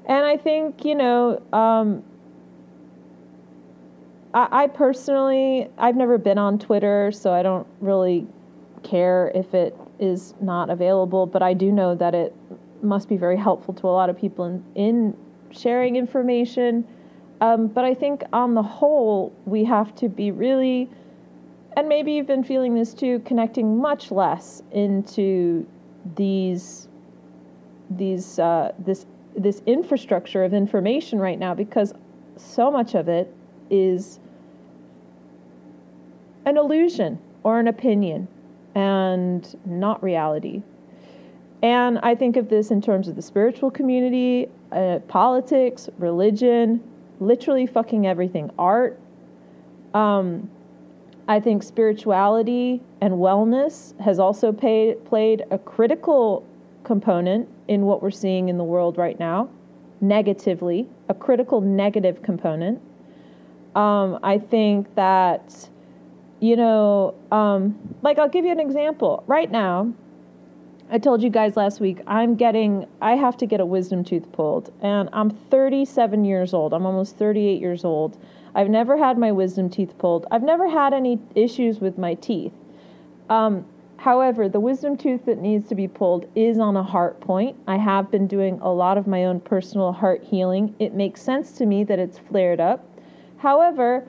And 0.08 0.24
i 0.24 0.38
think 0.38 0.86
you 0.86 0.96
know 0.96 1.42
um, 1.52 2.04
I, 4.36 4.64
I 4.64 4.68
personally 4.68 5.68
i've 5.80 5.96
never 5.96 6.20
been 6.20 6.38
on 6.38 6.60
twitter 6.60 7.12
so 7.12 7.34
i 7.34 7.42
don't 7.42 7.66
really 7.82 8.28
care 8.84 9.32
if 9.34 9.56
it 9.56 9.76
is 10.00 10.36
not 10.40 10.70
available 10.70 11.26
but 11.26 11.42
i 11.42 11.56
do 11.56 11.72
know 11.72 11.96
that 11.96 12.14
it 12.14 12.36
must 12.84 13.10
be 13.10 13.18
very 13.18 13.38
helpful 13.38 13.74
to 13.74 13.88
a 13.88 13.90
lot 13.90 14.12
of 14.12 14.18
people 14.18 14.46
in, 14.46 14.64
in 14.76 15.18
sharing 15.50 15.96
information 15.96 16.88
um, 17.42 17.68
but 17.68 17.84
I 17.84 17.94
think 17.94 18.24
on 18.32 18.54
the 18.54 18.64
whole, 18.64 19.34
we 19.46 19.64
have 19.66 19.94
to 19.96 20.10
be 20.10 20.32
really, 20.32 20.90
and 21.76 21.90
maybe 21.90 22.14
you've 22.14 22.28
been 22.28 22.44
feeling 22.44 22.76
this 22.76 22.94
too, 22.94 23.20
connecting 23.26 23.78
much 23.78 24.12
less 24.12 24.64
into 24.72 25.68
these, 26.16 26.88
these, 27.90 28.40
uh, 28.40 28.72
this, 28.80 29.06
this 29.36 29.62
infrastructure 29.66 30.44
of 30.44 30.54
information 30.54 31.20
right 31.20 31.38
now 31.38 31.54
because 31.54 31.94
so 32.38 32.72
much 32.72 32.96
of 32.96 33.10
it 33.10 33.34
is 33.70 34.20
an 36.46 36.58
illusion 36.58 37.20
or 37.44 37.60
an 37.60 37.68
opinion 37.68 38.28
and 38.76 39.58
not 39.66 40.02
reality. 40.02 40.62
And 41.64 42.00
I 42.00 42.16
think 42.16 42.38
of 42.38 42.50
this 42.50 42.72
in 42.72 42.82
terms 42.82 43.08
of 43.08 43.16
the 43.16 43.22
spiritual 43.22 43.72
community, 43.72 44.50
uh, 44.72 45.00
politics, 45.08 45.90
religion, 45.98 46.82
literally 47.20 47.66
fucking 47.66 48.06
everything, 48.08 48.52
art. 48.58 49.00
Um, 49.94 50.50
I 51.28 51.40
think 51.40 51.64
spirituality 51.64 52.82
and 53.02 53.14
wellness 53.16 54.00
has 54.00 54.20
also 54.20 54.52
played 54.52 55.44
a 55.50 55.58
critical 55.58 56.46
component 56.84 57.50
in 57.68 57.82
what 57.86 58.02
we're 58.02 58.12
seeing 58.12 58.50
in 58.50 58.58
the 58.58 58.64
world 58.64 58.98
right 58.98 59.20
now, 59.20 59.50
negatively, 60.02 60.88
a 61.10 61.14
critical 61.14 61.62
negative 61.62 62.22
component. 62.22 62.80
Um, 63.76 64.20
I 64.22 64.38
think 64.38 64.94
that, 64.96 65.70
you 66.40 66.56
know, 66.56 67.16
um, 67.32 67.78
like 68.04 68.20
I'll 68.20 68.30
give 68.30 68.46
you 68.46 68.52
an 68.52 68.60
example. 68.60 69.24
Right 69.26 69.50
now, 69.50 69.94
I 70.88 71.00
told 71.00 71.24
you 71.24 71.32
guys 71.32 71.58
last 71.58 71.80
week, 71.80 72.02
I'm 72.06 72.36
getting, 72.36 72.86
I 73.02 73.16
have 73.16 73.38
to 73.38 73.48
get 73.48 73.60
a 73.60 73.66
wisdom 73.66 74.04
tooth 74.04 74.32
pulled, 74.32 74.72
and 74.82 75.10
I'm 75.14 75.32
37 75.32 76.24
years 76.26 76.54
old. 76.54 76.74
I'm 76.74 76.86
almost 76.86 77.18
38 77.18 77.60
years 77.60 77.84
old. 77.84 78.18
I've 78.54 78.70
never 78.70 78.96
had 78.96 79.18
my 79.18 79.32
wisdom 79.32 79.68
teeth 79.68 79.98
pulled. 79.98 80.28
I've 80.30 80.44
never 80.44 80.70
had 80.70 80.94
any 80.94 81.20
issues 81.34 81.80
with 81.80 81.98
my 81.98 82.14
teeth. 82.14 82.54
Um, 83.32 83.66
however, 83.98 84.48
the 84.48 84.60
wisdom 84.60 84.96
tooth 84.96 85.26
that 85.26 85.40
needs 85.40 85.68
to 85.70 85.76
be 85.76 85.88
pulled 85.88 86.30
is 86.36 86.60
on 86.60 86.78
a 86.78 86.84
heart 86.84 87.20
point. 87.20 87.58
I 87.68 87.78
have 87.78 88.12
been 88.12 88.28
doing 88.28 88.60
a 88.62 88.72
lot 88.72 89.00
of 89.00 89.08
my 89.08 89.26
own 89.26 89.40
personal 89.40 89.92
heart 89.92 90.24
healing. 90.24 90.76
It 90.78 90.94
makes 90.94 91.20
sense 91.20 91.54
to 91.54 91.66
me 91.66 91.84
that 91.86 91.98
it's 91.98 92.20
flared 92.20 92.60
up. 92.60 92.88
However, 93.38 94.08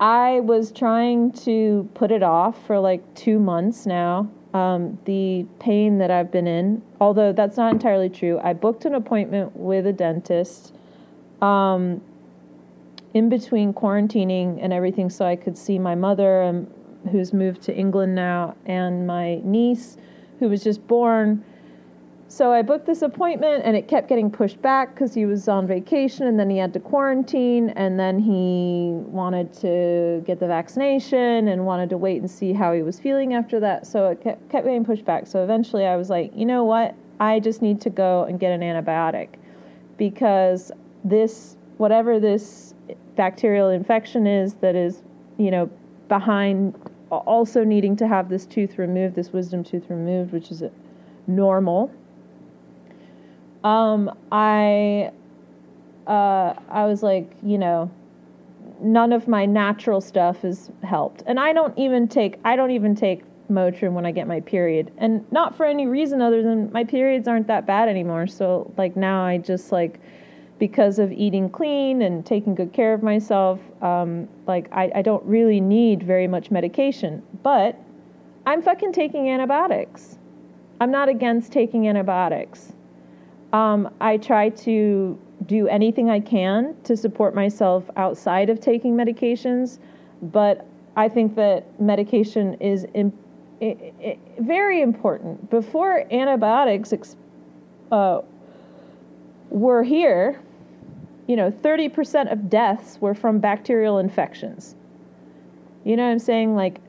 I 0.00 0.40
was 0.40 0.72
trying 0.72 1.32
to 1.32 1.88
put 1.92 2.10
it 2.10 2.22
off 2.22 2.66
for 2.66 2.80
like 2.80 3.14
two 3.14 3.38
months 3.38 3.84
now. 3.84 4.30
Um, 4.54 4.98
the 5.04 5.44
pain 5.58 5.98
that 5.98 6.12
I've 6.12 6.30
been 6.30 6.46
in, 6.46 6.80
although 7.00 7.32
that's 7.32 7.56
not 7.56 7.72
entirely 7.72 8.08
true. 8.08 8.40
I 8.42 8.52
booked 8.52 8.84
an 8.84 8.94
appointment 8.94 9.56
with 9.56 9.84
a 9.86 9.92
dentist. 9.92 10.72
Um, 11.42 12.00
in 13.14 13.28
between 13.28 13.72
quarantining 13.72 14.58
and 14.62 14.72
everything 14.72 15.08
so 15.08 15.24
I 15.24 15.36
could 15.36 15.56
see 15.56 15.78
my 15.78 15.94
mother, 15.94 16.42
um, 16.42 16.66
who's 17.10 17.32
moved 17.32 17.62
to 17.62 17.74
England 17.74 18.14
now, 18.14 18.56
and 18.66 19.06
my 19.06 19.40
niece, 19.44 19.96
who 20.40 20.48
was 20.48 20.62
just 20.62 20.86
born. 20.86 21.44
So 22.34 22.52
I 22.52 22.62
booked 22.62 22.84
this 22.84 23.02
appointment 23.02 23.62
and 23.64 23.76
it 23.76 23.86
kept 23.86 24.08
getting 24.08 24.28
pushed 24.28 24.60
back 24.60 24.92
because 24.92 25.14
he 25.14 25.24
was 25.24 25.46
on 25.46 25.68
vacation 25.68 26.26
and 26.26 26.36
then 26.36 26.50
he 26.50 26.58
had 26.58 26.72
to 26.72 26.80
quarantine 26.80 27.68
and 27.76 27.96
then 27.96 28.18
he 28.18 28.90
wanted 29.06 29.52
to 29.60 30.20
get 30.26 30.40
the 30.40 30.48
vaccination 30.48 31.46
and 31.46 31.64
wanted 31.64 31.90
to 31.90 31.96
wait 31.96 32.22
and 32.22 32.28
see 32.28 32.52
how 32.52 32.72
he 32.72 32.82
was 32.82 32.98
feeling 32.98 33.34
after 33.34 33.60
that. 33.60 33.86
So 33.86 34.08
it 34.08 34.20
kept, 34.20 34.50
getting 34.50 34.84
pushed 34.84 35.04
back. 35.04 35.28
So 35.28 35.44
eventually 35.44 35.86
I 35.86 35.94
was 35.94 36.10
like, 36.10 36.32
you 36.34 36.44
know 36.44 36.64
what? 36.64 36.96
I 37.20 37.38
just 37.38 37.62
need 37.62 37.80
to 37.82 37.90
go 37.90 38.24
and 38.24 38.40
get 38.40 38.50
an 38.50 38.62
antibiotic 38.62 39.28
because 39.96 40.72
this, 41.04 41.56
whatever 41.76 42.18
this 42.18 42.74
bacterial 43.14 43.68
infection 43.68 44.26
is 44.26 44.54
that 44.54 44.74
is, 44.74 45.04
you 45.38 45.52
know, 45.52 45.70
behind 46.08 46.74
also 47.10 47.62
needing 47.62 47.94
to 47.94 48.08
have 48.08 48.28
this 48.28 48.44
tooth 48.44 48.76
removed, 48.76 49.14
this 49.14 49.32
wisdom 49.32 49.62
tooth 49.62 49.88
removed, 49.88 50.32
which 50.32 50.50
is 50.50 50.64
normal. 51.28 51.92
Um, 53.64 54.16
I, 54.30 55.10
uh, 56.06 56.54
I 56.68 56.84
was 56.84 57.02
like, 57.02 57.32
you 57.42 57.58
know, 57.58 57.90
none 58.80 59.12
of 59.12 59.26
my 59.26 59.46
natural 59.46 60.00
stuff 60.00 60.42
has 60.42 60.70
helped, 60.82 61.22
and 61.26 61.40
I 61.40 61.52
don't 61.52 61.76
even 61.78 62.06
take, 62.06 62.38
I 62.44 62.56
don't 62.56 62.72
even 62.72 62.94
take 62.94 63.22
Motrin 63.50 63.92
when 63.92 64.04
I 64.04 64.12
get 64.12 64.26
my 64.26 64.40
period, 64.40 64.92
and 64.98 65.24
not 65.32 65.56
for 65.56 65.64
any 65.64 65.86
reason 65.86 66.20
other 66.20 66.42
than 66.42 66.70
my 66.72 66.84
periods 66.84 67.26
aren't 67.26 67.46
that 67.46 67.66
bad 67.66 67.88
anymore. 67.88 68.26
So 68.26 68.70
like 68.76 68.96
now 68.96 69.24
I 69.24 69.38
just 69.38 69.72
like 69.72 69.98
because 70.58 70.98
of 70.98 71.10
eating 71.10 71.48
clean 71.48 72.02
and 72.02 72.24
taking 72.24 72.54
good 72.54 72.72
care 72.72 72.94
of 72.94 73.02
myself, 73.02 73.60
um, 73.82 74.28
like 74.46 74.68
I, 74.72 74.90
I 74.94 75.02
don't 75.02 75.24
really 75.24 75.60
need 75.60 76.02
very 76.02 76.28
much 76.28 76.50
medication. 76.50 77.22
But 77.42 77.78
I'm 78.46 78.62
fucking 78.62 78.92
taking 78.92 79.28
antibiotics. 79.28 80.18
I'm 80.80 80.90
not 80.90 81.08
against 81.08 81.50
taking 81.50 81.88
antibiotics. 81.88 82.73
Um, 83.54 83.88
I 84.00 84.16
try 84.16 84.48
to 84.48 85.16
do 85.46 85.68
anything 85.68 86.10
I 86.10 86.18
can 86.18 86.74
to 86.82 86.96
support 86.96 87.36
myself 87.36 87.88
outside 87.96 88.50
of 88.50 88.58
taking 88.58 88.96
medications, 88.96 89.78
but 90.22 90.66
I 90.96 91.08
think 91.08 91.36
that 91.36 91.80
medication 91.80 92.54
is 92.54 92.84
in, 92.94 93.12
very 94.40 94.82
important. 94.82 95.50
Before 95.50 96.04
antibiotics 96.12 97.14
uh, 97.92 98.22
were 99.50 99.84
here, 99.84 100.42
you 101.28 101.36
know, 101.36 101.52
30% 101.52 102.32
of 102.32 102.50
deaths 102.50 103.00
were 103.00 103.14
from 103.14 103.38
bacterial 103.38 103.98
infections. 103.98 104.74
You 105.84 105.96
know 105.96 106.04
what 106.04 106.10
I'm 106.10 106.18
saying? 106.18 106.56
Like, 106.56 106.80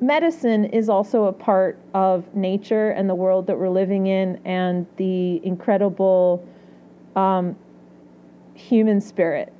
medicine 0.00 0.64
is 0.66 0.88
also 0.88 1.24
a 1.24 1.32
part 1.32 1.78
of 1.94 2.34
nature 2.34 2.90
and 2.90 3.08
the 3.08 3.14
world 3.14 3.46
that 3.46 3.58
we're 3.58 3.68
living 3.68 4.06
in 4.06 4.40
and 4.44 4.86
the 4.96 5.44
incredible 5.44 6.46
um, 7.16 7.56
human 8.54 9.00
spirit. 9.00 9.52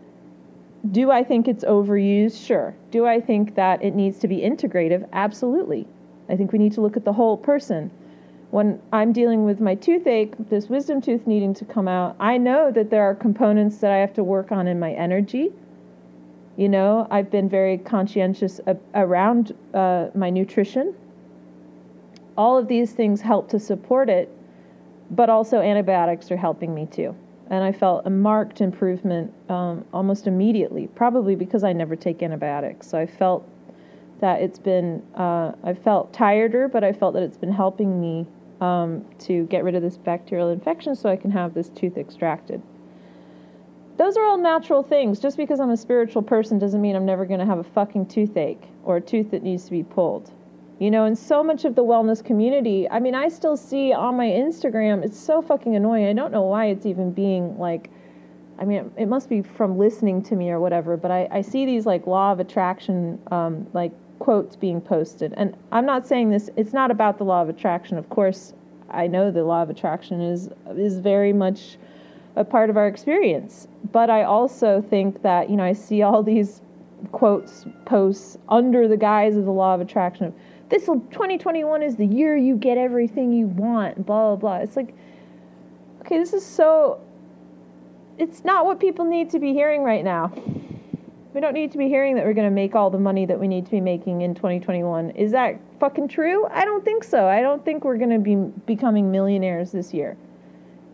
Do 0.90 1.10
I 1.10 1.24
think 1.24 1.48
it's 1.48 1.64
overused? 1.64 2.44
Sure. 2.44 2.74
Do 2.90 3.06
I 3.06 3.20
think 3.20 3.56
that 3.56 3.82
it 3.82 3.94
needs 3.94 4.18
to 4.20 4.28
be 4.28 4.38
integrative? 4.38 5.08
Absolutely. 5.12 5.86
I 6.28 6.36
think 6.36 6.52
we 6.52 6.58
need 6.58 6.72
to 6.74 6.80
look 6.80 6.96
at 6.96 7.04
the 7.04 7.12
whole 7.12 7.36
person 7.36 7.90
when 8.50 8.80
I'm 8.92 9.12
dealing 9.12 9.44
with 9.44 9.60
my 9.60 9.74
toothache, 9.74 10.34
this 10.48 10.68
wisdom 10.68 11.02
tooth 11.02 11.26
needing 11.26 11.52
to 11.54 11.64
come 11.64 11.86
out, 11.86 12.16
I 12.18 12.38
know 12.38 12.70
that 12.70 12.90
there 12.90 13.02
are 13.02 13.14
components 13.14 13.78
that 13.78 13.92
I 13.92 13.98
have 13.98 14.14
to 14.14 14.24
work 14.24 14.52
on 14.52 14.66
in 14.66 14.78
my 14.78 14.92
energy. 14.92 15.52
You 16.58 16.68
know, 16.68 17.06
I've 17.08 17.30
been 17.30 17.48
very 17.48 17.78
conscientious 17.78 18.60
around 18.92 19.54
uh, 19.72 20.08
my 20.16 20.28
nutrition. 20.28 20.92
All 22.36 22.58
of 22.58 22.66
these 22.66 22.90
things 22.90 23.20
help 23.20 23.48
to 23.50 23.60
support 23.60 24.10
it, 24.10 24.28
but 25.12 25.30
also 25.30 25.60
antibiotics 25.60 26.32
are 26.32 26.36
helping 26.36 26.74
me 26.74 26.86
too. 26.86 27.14
And 27.48 27.62
I 27.62 27.70
felt 27.70 28.06
a 28.06 28.10
marked 28.10 28.60
improvement 28.60 29.32
um, 29.48 29.84
almost 29.92 30.26
immediately, 30.26 30.88
probably 30.88 31.36
because 31.36 31.62
I 31.62 31.72
never 31.72 31.94
take 31.94 32.24
antibiotics. 32.24 32.88
So 32.88 32.98
I 32.98 33.06
felt 33.06 33.48
that 34.20 34.42
it's 34.42 34.58
been, 34.58 35.00
uh, 35.14 35.52
I 35.62 35.74
felt 35.74 36.12
tireder, 36.12 36.66
but 36.66 36.82
I 36.82 36.92
felt 36.92 37.14
that 37.14 37.22
it's 37.22 37.38
been 37.38 37.52
helping 37.52 38.00
me 38.00 38.26
um, 38.60 39.04
to 39.20 39.44
get 39.44 39.62
rid 39.62 39.76
of 39.76 39.82
this 39.82 39.96
bacterial 39.96 40.50
infection 40.50 40.96
so 40.96 41.08
I 41.08 41.14
can 41.14 41.30
have 41.30 41.54
this 41.54 41.68
tooth 41.68 41.96
extracted. 41.96 42.60
Those 43.98 44.16
are 44.16 44.24
all 44.24 44.38
natural 44.38 44.82
things. 44.82 45.18
Just 45.18 45.36
because 45.36 45.58
I'm 45.58 45.70
a 45.70 45.76
spiritual 45.76 46.22
person 46.22 46.58
doesn't 46.58 46.80
mean 46.80 46.94
I'm 46.94 47.04
never 47.04 47.26
going 47.26 47.40
to 47.40 47.46
have 47.46 47.58
a 47.58 47.64
fucking 47.64 48.06
toothache 48.06 48.62
or 48.84 48.96
a 48.96 49.00
tooth 49.00 49.32
that 49.32 49.42
needs 49.42 49.64
to 49.64 49.72
be 49.72 49.82
pulled. 49.82 50.30
You 50.78 50.92
know, 50.92 51.04
and 51.04 51.18
so 51.18 51.42
much 51.42 51.64
of 51.64 51.74
the 51.74 51.82
wellness 51.82 52.24
community, 52.24 52.88
I 52.88 53.00
mean, 53.00 53.16
I 53.16 53.28
still 53.28 53.56
see 53.56 53.92
on 53.92 54.16
my 54.16 54.26
Instagram, 54.26 55.04
it's 55.04 55.18
so 55.18 55.42
fucking 55.42 55.74
annoying. 55.74 56.06
I 56.06 56.12
don't 56.12 56.30
know 56.30 56.42
why 56.42 56.66
it's 56.66 56.86
even 56.86 57.10
being 57.10 57.58
like, 57.58 57.90
I 58.60 58.64
mean, 58.64 58.92
it 58.96 59.06
must 59.06 59.28
be 59.28 59.42
from 59.42 59.76
listening 59.76 60.22
to 60.24 60.36
me 60.36 60.50
or 60.50 60.60
whatever, 60.60 60.96
but 60.96 61.10
I, 61.10 61.28
I 61.32 61.42
see 61.42 61.66
these 61.66 61.84
like 61.84 62.06
law 62.06 62.30
of 62.30 62.38
attraction, 62.38 63.18
um, 63.32 63.66
like 63.72 63.90
quotes 64.20 64.54
being 64.54 64.80
posted. 64.80 65.34
And 65.36 65.56
I'm 65.72 65.84
not 65.84 66.06
saying 66.06 66.30
this, 66.30 66.48
it's 66.56 66.72
not 66.72 66.92
about 66.92 67.18
the 67.18 67.24
law 67.24 67.42
of 67.42 67.48
attraction. 67.48 67.98
Of 67.98 68.08
course, 68.08 68.52
I 68.90 69.08
know 69.08 69.32
the 69.32 69.42
law 69.44 69.62
of 69.62 69.70
attraction 69.70 70.20
is 70.20 70.48
is 70.76 70.98
very 70.98 71.32
much 71.32 71.76
a 72.38 72.44
part 72.44 72.70
of 72.70 72.76
our 72.76 72.86
experience. 72.86 73.66
But 73.92 74.10
I 74.10 74.22
also 74.22 74.80
think 74.80 75.22
that, 75.22 75.50
you 75.50 75.56
know, 75.56 75.64
I 75.64 75.72
see 75.72 76.02
all 76.02 76.22
these 76.22 76.60
quotes 77.12 77.66
posts 77.84 78.38
under 78.48 78.88
the 78.88 78.96
guise 78.96 79.36
of 79.36 79.44
the 79.44 79.52
law 79.52 79.74
of 79.74 79.80
attraction 79.80 80.26
of 80.26 80.34
this 80.68 80.86
will 80.86 81.00
2021 81.12 81.82
is 81.82 81.96
the 81.96 82.04
year 82.04 82.36
you 82.36 82.56
get 82.56 82.76
everything 82.76 83.32
you 83.32 83.46
want, 83.46 84.04
blah 84.04 84.34
blah 84.34 84.36
blah. 84.36 84.56
It's 84.56 84.76
like 84.76 84.94
okay, 86.02 86.18
this 86.18 86.32
is 86.32 86.44
so 86.44 87.00
it's 88.18 88.44
not 88.44 88.66
what 88.66 88.80
people 88.80 89.04
need 89.04 89.30
to 89.30 89.38
be 89.38 89.52
hearing 89.52 89.82
right 89.82 90.04
now. 90.04 90.32
We 91.34 91.40
don't 91.40 91.54
need 91.54 91.70
to 91.72 91.78
be 91.78 91.88
hearing 91.88 92.16
that 92.16 92.24
we're 92.24 92.34
going 92.34 92.48
to 92.48 92.54
make 92.54 92.74
all 92.74 92.90
the 92.90 92.98
money 92.98 93.24
that 93.26 93.38
we 93.38 93.46
need 93.46 93.64
to 93.66 93.70
be 93.70 93.80
making 93.80 94.22
in 94.22 94.34
2021. 94.34 95.10
Is 95.10 95.30
that 95.32 95.60
fucking 95.78 96.08
true? 96.08 96.46
I 96.46 96.64
don't 96.64 96.84
think 96.84 97.04
so. 97.04 97.28
I 97.28 97.42
don't 97.42 97.64
think 97.64 97.84
we're 97.84 97.98
going 97.98 98.10
to 98.10 98.18
be 98.18 98.34
becoming 98.66 99.12
millionaires 99.12 99.70
this 99.70 99.94
year. 99.94 100.16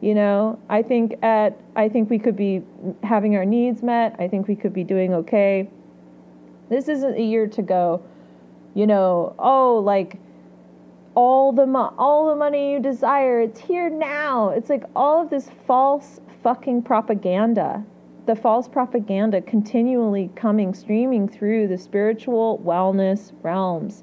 You 0.04 0.14
know, 0.14 0.58
I 0.68 0.82
think 0.82 1.14
at 1.22 1.58
I 1.74 1.88
think 1.88 2.10
we 2.10 2.18
could 2.18 2.36
be 2.36 2.62
having 3.02 3.36
our 3.36 3.46
needs 3.46 3.82
met. 3.82 4.14
I 4.18 4.28
think 4.28 4.46
we 4.46 4.54
could 4.54 4.74
be 4.74 4.84
doing 4.84 5.14
okay. 5.14 5.70
This 6.68 6.88
isn't 6.88 7.16
a 7.16 7.22
year 7.22 7.46
to 7.46 7.62
go, 7.62 8.02
you 8.74 8.86
know, 8.86 9.34
oh, 9.38 9.78
like 9.78 10.18
all 11.14 11.52
the 11.52 11.66
mo- 11.66 11.94
all 11.96 12.28
the 12.28 12.36
money 12.36 12.72
you 12.72 12.80
desire, 12.80 13.40
it's 13.40 13.60
here 13.60 13.88
now. 13.88 14.50
It's 14.50 14.68
like 14.68 14.84
all 14.94 15.22
of 15.22 15.30
this 15.30 15.50
false 15.66 16.20
fucking 16.42 16.82
propaganda 16.82 17.82
the 18.26 18.36
false 18.36 18.68
propaganda 18.68 19.40
continually 19.40 20.30
coming 20.34 20.74
streaming 20.74 21.28
through 21.28 21.68
the 21.68 21.78
spiritual 21.78 22.58
wellness 22.64 23.32
realms 23.42 24.02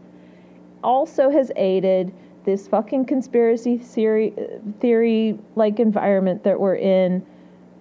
also 0.83 1.29
has 1.29 1.51
aided 1.55 2.11
this 2.45 2.67
fucking 2.67 3.05
conspiracy 3.05 3.77
theory 3.77 4.33
theory 4.79 5.37
like 5.55 5.79
environment 5.79 6.43
that 6.43 6.59
we're 6.59 6.75
in, 6.75 7.25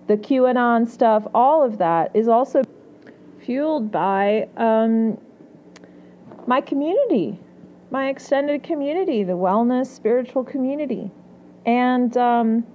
the 0.06 0.16
QAnon 0.16 0.88
stuff, 0.88 1.26
all 1.34 1.62
of 1.62 1.78
that 1.78 2.10
is 2.14 2.28
also 2.28 2.62
fueled 3.40 3.90
by 3.90 4.48
um, 4.56 5.18
my 6.46 6.60
community, 6.60 7.38
my 7.90 8.08
extended 8.08 8.62
community, 8.62 9.24
the 9.24 9.32
wellness 9.32 9.86
spiritual 9.86 10.44
community, 10.44 11.10
and 11.64 12.16
um, 12.16 12.66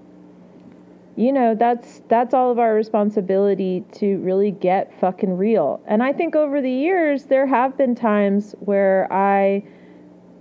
you 1.15 1.31
know 1.31 1.55
that's 1.55 2.01
that's 2.07 2.33
all 2.33 2.51
of 2.51 2.59
our 2.59 2.73
responsibility 2.73 3.83
to 3.93 4.17
really 4.17 4.51
get 4.51 4.97
fucking 4.99 5.37
real. 5.37 5.81
And 5.85 6.01
I 6.01 6.13
think 6.13 6.35
over 6.35 6.61
the 6.61 6.71
years 6.71 7.25
there 7.25 7.45
have 7.47 7.77
been 7.77 7.95
times 7.95 8.55
where 8.59 9.11
I 9.11 9.63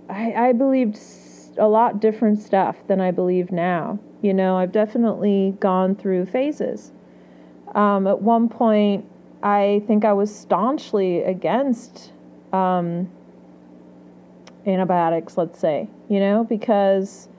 I, 0.09 0.49
I 0.49 0.53
believed 0.53 0.97
a 1.57 1.67
lot 1.67 1.99
different 1.99 2.39
stuff 2.39 2.75
than 2.87 3.01
I 3.01 3.11
believe 3.11 3.51
now. 3.51 3.99
You 4.21 4.33
know, 4.33 4.57
I've 4.57 4.71
definitely 4.71 5.55
gone 5.59 5.95
through 5.95 6.25
phases. 6.25 6.91
Um, 7.73 8.07
at 8.07 8.21
one 8.21 8.49
point, 8.49 9.05
I 9.43 9.83
think 9.85 10.05
I 10.05 10.13
was 10.13 10.33
staunchly 10.33 11.21
against 11.23 12.11
um, 12.51 13.09
antibiotics, 14.65 15.37
let's 15.37 15.59
say, 15.59 15.87
you 16.09 16.19
know, 16.19 16.43
because 16.43 17.29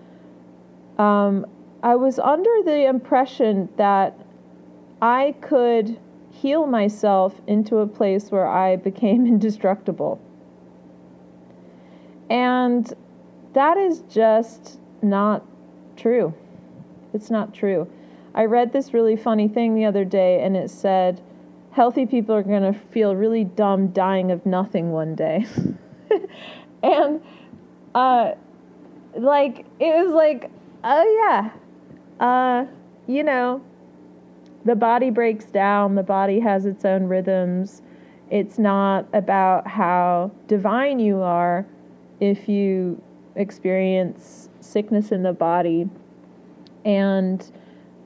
um, 0.99 1.47
I 1.83 1.97
was 1.97 2.19
under 2.19 2.63
the 2.65 2.87
impression 2.87 3.69
that 3.77 4.19
I 5.03 5.35
could 5.41 5.99
heal 6.31 6.67
myself 6.67 7.41
into 7.47 7.79
a 7.79 7.87
place 7.87 8.31
where 8.31 8.47
I 8.47 8.77
became 8.77 9.27
indestructible. 9.27 10.21
And 12.29 12.93
that 13.57 13.79
is 13.79 14.01
just 14.01 14.79
not 15.01 15.43
true. 15.97 16.35
It's 17.15 17.31
not 17.31 17.55
true. 17.55 17.91
I 18.35 18.45
read 18.45 18.75
this 18.75 18.93
really 18.93 19.17
funny 19.17 19.49
thing 19.49 19.75
the 19.75 19.87
other 19.87 20.05
day, 20.05 20.43
and 20.43 20.55
it 20.55 20.71
said, 20.71 21.23
healthy 21.71 22.05
people 22.05 22.35
are 22.35 22.43
going 22.43 22.71
to 22.71 22.79
feel 22.91 23.17
really 23.17 23.45
dumb 23.45 23.89
dying 23.89 24.31
of 24.31 24.45
nothing 24.45 24.93
one 24.93 25.15
day. 25.15 25.47
and, 26.83 27.23
uh, 27.95 28.33
like, 29.15 29.65
it 29.81 30.05
was 30.05 30.13
like, 30.13 30.51
oh, 30.85 31.25
yeah. 31.25 31.51
Uh, 32.21 32.67
you 33.07 33.23
know, 33.23 33.63
the 34.67 34.77
body 34.77 35.09
breaks 35.09 35.47
down, 35.47 35.95
the 35.95 36.03
body 36.03 36.41
has 36.41 36.67
its 36.67 36.85
own 36.85 37.05
rhythms. 37.05 37.81
It's 38.31 38.59
not 38.59 39.07
about 39.15 39.67
how 39.67 40.31
divine 40.47 40.99
you 40.99 41.23
are 41.23 41.65
if 42.21 42.51
you 42.51 43.01
experience 43.37 44.49
sickness 44.61 45.13
in 45.13 45.23
the 45.23 45.33
body. 45.33 45.89
And 46.85 47.51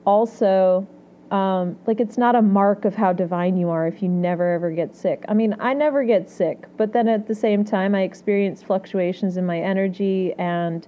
also 0.05 0.87
um, 1.31 1.77
like 1.87 2.01
it's 2.01 2.17
not 2.17 2.35
a 2.35 2.41
mark 2.41 2.83
of 2.83 2.93
how 2.93 3.13
divine 3.13 3.55
you 3.55 3.69
are 3.69 3.87
if 3.87 4.03
you 4.03 4.09
never 4.09 4.53
ever 4.53 4.69
get 4.69 4.95
sick. 4.95 5.23
I 5.29 5.33
mean 5.33 5.55
i 5.59 5.73
never 5.73 6.03
get 6.03 6.29
sick 6.29 6.65
but 6.77 6.91
then 6.91 7.07
at 7.07 7.27
the 7.27 7.35
same 7.35 7.63
time 7.63 7.95
i 7.95 8.01
experience 8.01 8.61
fluctuations 8.61 9.37
in 9.37 9.45
my 9.45 9.59
energy 9.59 10.33
and 10.37 10.87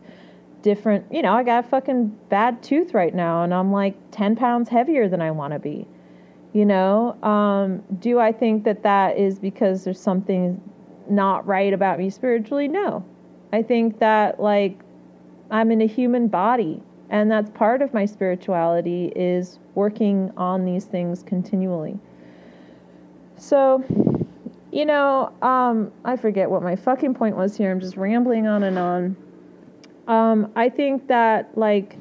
different 0.62 1.06
you 1.12 1.22
know 1.22 1.34
i 1.34 1.44
got 1.44 1.66
a 1.66 1.68
fucking 1.68 2.08
bad 2.30 2.62
tooth 2.62 2.94
right 2.94 3.16
now 3.16 3.44
and 3.44 3.54
i'm 3.54 3.72
like 3.72 3.96
10 4.12 4.36
pounds 4.36 4.70
heavier 4.70 5.08
than 5.08 5.22
i 5.22 5.32
want 5.32 5.54
to 5.54 5.60
be 5.60 5.88
you 6.54 6.66
know? 6.66 7.20
Um, 7.24 7.84
do 8.00 8.20
i 8.20 8.32
think 8.32 8.64
that 8.66 8.84
that 8.84 9.18
is 9.18 9.40
because 9.40 9.86
there's 9.86 10.00
something 10.00 10.62
not 11.10 11.46
right 11.46 11.74
about 11.74 12.00
me 12.00 12.10
spiritually? 12.10 12.68
No 12.68 13.06
I 13.54 13.62
think 13.62 14.00
that 14.00 14.40
like 14.40 14.80
I'm 15.52 15.72
in 15.72 15.82
a 15.82 15.86
human 15.88 16.28
body 16.28 16.82
and 17.12 17.30
that's 17.30 17.52
part 17.52 17.84
of 17.84 17.94
my 17.94 18.06
spirituality 18.06 19.14
is 19.16 19.60
working 19.76 20.32
on 20.36 20.66
these 20.66 20.86
things 20.86 21.22
continually. 21.22 22.00
So, 23.38 23.84
you 24.72 24.86
know, 24.86 25.32
um, 25.44 25.92
I 26.04 26.18
forget 26.18 26.50
what 26.50 26.64
my 26.64 26.76
fucking 26.76 27.14
point 27.14 27.38
was 27.38 27.56
here. 27.56 27.72
I'm 27.72 27.80
just 27.80 27.96
rambling 27.96 28.48
on 28.48 28.64
and 28.64 28.80
on. 28.80 29.16
Um, 30.08 30.52
I 30.56 30.70
think 30.70 31.08
that 31.08 31.56
like 31.56 31.98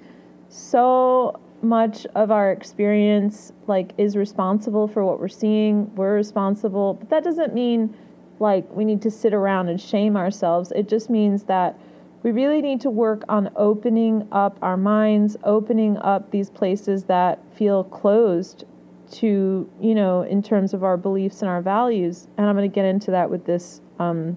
so 0.49 1.39
much 1.61 2.07
of 2.15 2.31
our 2.31 2.51
experience 2.51 3.53
like 3.67 3.93
is 3.99 4.17
responsible 4.17 4.89
for 4.89 5.05
what 5.05 5.21
we're 5.21 5.29
seeing. 5.29 5.95
We're 5.97 6.15
responsible, 6.15 6.95
but 6.95 7.11
that 7.11 7.23
doesn't 7.23 7.53
mean 7.53 7.95
like 8.43 8.71
we 8.71 8.85
need 8.85 9.01
to 9.01 9.11
sit 9.11 9.33
around 9.33 9.69
and 9.69 9.81
shame 9.81 10.17
ourselves. 10.17 10.73
It 10.73 10.89
just 10.89 11.09
means 11.09 11.45
that 11.45 11.79
we 12.23 12.31
really 12.31 12.61
need 12.61 12.81
to 12.83 12.91
work 12.91 13.23
on 13.29 13.51
opening 13.57 14.29
up 14.31 14.59
our 14.61 14.77
minds, 14.77 15.37
opening 15.45 15.97
up 15.99 16.31
these 16.31 16.51
places 16.51 17.05
that 17.05 17.41
feel 17.55 17.85
closed 17.85 18.65
to, 19.13 19.69
you 19.81 19.95
know, 19.95 20.23
in 20.23 20.43
terms 20.43 20.75
of 20.75 20.85
our 20.85 20.97
beliefs 20.97 21.43
and 21.43 21.51
our 21.51 21.63
values. 21.63 22.29
And 22.37 22.47
I'm 22.47 22.57
going 22.57 22.71
to 22.71 22.75
get 22.75 22.85
into 22.85 23.11
that 23.13 23.31
with 23.31 23.45
this 23.47 23.81
um, 23.99 24.37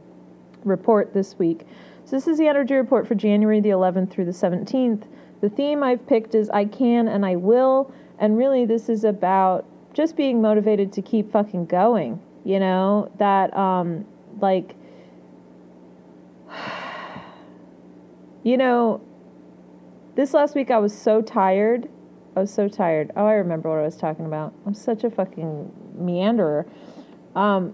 report 0.63 1.13
this 1.13 1.37
week. 1.37 1.67
So, 2.05 2.15
this 2.15 2.27
is 2.27 2.37
the 2.37 2.47
energy 2.47 2.75
report 2.75 3.07
for 3.07 3.15
January 3.15 3.59
the 3.59 3.69
11th 3.69 4.11
through 4.11 4.25
the 4.25 4.31
17th. 4.31 5.03
The 5.41 5.49
theme 5.49 5.83
I've 5.83 6.05
picked 6.07 6.35
is 6.35 6.49
I 6.49 6.65
can 6.65 7.07
and 7.07 7.25
I 7.25 7.35
will. 7.35 7.91
And 8.19 8.37
really, 8.37 8.65
this 8.65 8.89
is 8.89 9.03
about 9.03 9.65
just 9.93 10.15
being 10.15 10.41
motivated 10.41 10.93
to 10.93 11.01
keep 11.01 11.31
fucking 11.31 11.65
going 11.65 12.19
you 12.45 12.59
know 12.59 13.11
that 13.17 13.53
um 13.57 14.05
like 14.39 14.75
you 18.43 18.55
know 18.55 19.01
this 20.15 20.33
last 20.33 20.55
week 20.55 20.71
i 20.71 20.77
was 20.77 20.97
so 20.97 21.21
tired. 21.21 21.89
I 22.37 22.41
was 22.41 22.53
so 22.53 22.69
tired. 22.69 23.11
Oh 23.17 23.25
i 23.25 23.33
remember 23.33 23.69
what 23.69 23.79
i 23.79 23.81
was 23.81 23.97
talking 23.97 24.25
about. 24.25 24.53
I'm 24.65 24.73
such 24.73 25.03
a 25.03 25.09
fucking 25.09 25.71
meanderer. 25.97 26.65
Um 27.35 27.73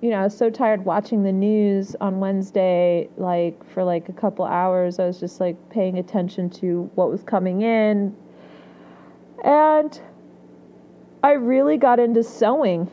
you 0.00 0.10
know 0.10 0.16
i 0.16 0.24
was 0.24 0.36
so 0.36 0.48
tired 0.50 0.84
watching 0.84 1.22
the 1.22 1.30
news 1.30 1.94
on 2.00 2.18
wednesday 2.18 3.08
like 3.16 3.64
for 3.70 3.84
like 3.84 4.08
a 4.08 4.12
couple 4.12 4.44
hours. 4.44 4.98
I 4.98 5.06
was 5.06 5.18
just 5.18 5.40
like 5.40 5.56
paying 5.68 5.98
attention 5.98 6.48
to 6.50 6.90
what 6.94 7.10
was 7.10 7.22
coming 7.24 7.62
in. 7.62 8.14
And 9.42 10.00
i 11.24 11.32
really 11.32 11.76
got 11.76 11.98
into 11.98 12.22
sewing 12.22 12.88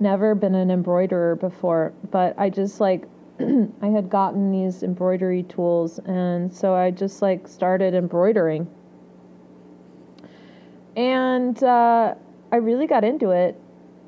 never 0.00 0.34
been 0.34 0.54
an 0.54 0.70
embroiderer 0.70 1.36
before, 1.36 1.92
but 2.10 2.38
I 2.38 2.50
just 2.50 2.80
like 2.80 3.08
I 3.40 3.88
had 3.88 4.08
gotten 4.08 4.50
these 4.50 4.82
embroidery 4.82 5.42
tools 5.42 5.98
and 6.00 6.52
so 6.52 6.74
I 6.74 6.90
just 6.90 7.22
like 7.22 7.46
started 7.46 7.94
embroidering. 7.94 8.66
And 10.96 11.62
uh, 11.62 12.14
I 12.50 12.56
really 12.56 12.86
got 12.86 13.04
into 13.04 13.30
it 13.30 13.60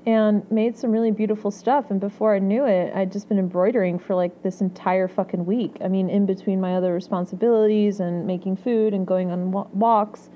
and 0.06 0.50
made 0.50 0.78
some 0.78 0.90
really 0.90 1.10
beautiful 1.10 1.50
stuff. 1.50 1.90
And 1.90 2.00
before 2.00 2.34
I 2.34 2.38
knew 2.38 2.64
it, 2.64 2.94
I'd 2.94 3.12
just 3.12 3.28
been 3.28 3.38
embroidering 3.38 3.98
for 3.98 4.14
like 4.14 4.42
this 4.42 4.62
entire 4.62 5.06
fucking 5.06 5.44
week. 5.44 5.76
I 5.84 5.88
mean, 5.88 6.08
in 6.08 6.24
between 6.24 6.62
my 6.62 6.76
other 6.76 6.94
responsibilities 6.94 8.00
and 8.00 8.26
making 8.26 8.56
food 8.56 8.94
and 8.94 9.06
going 9.06 9.30
on 9.30 9.52
walks. 9.52 10.30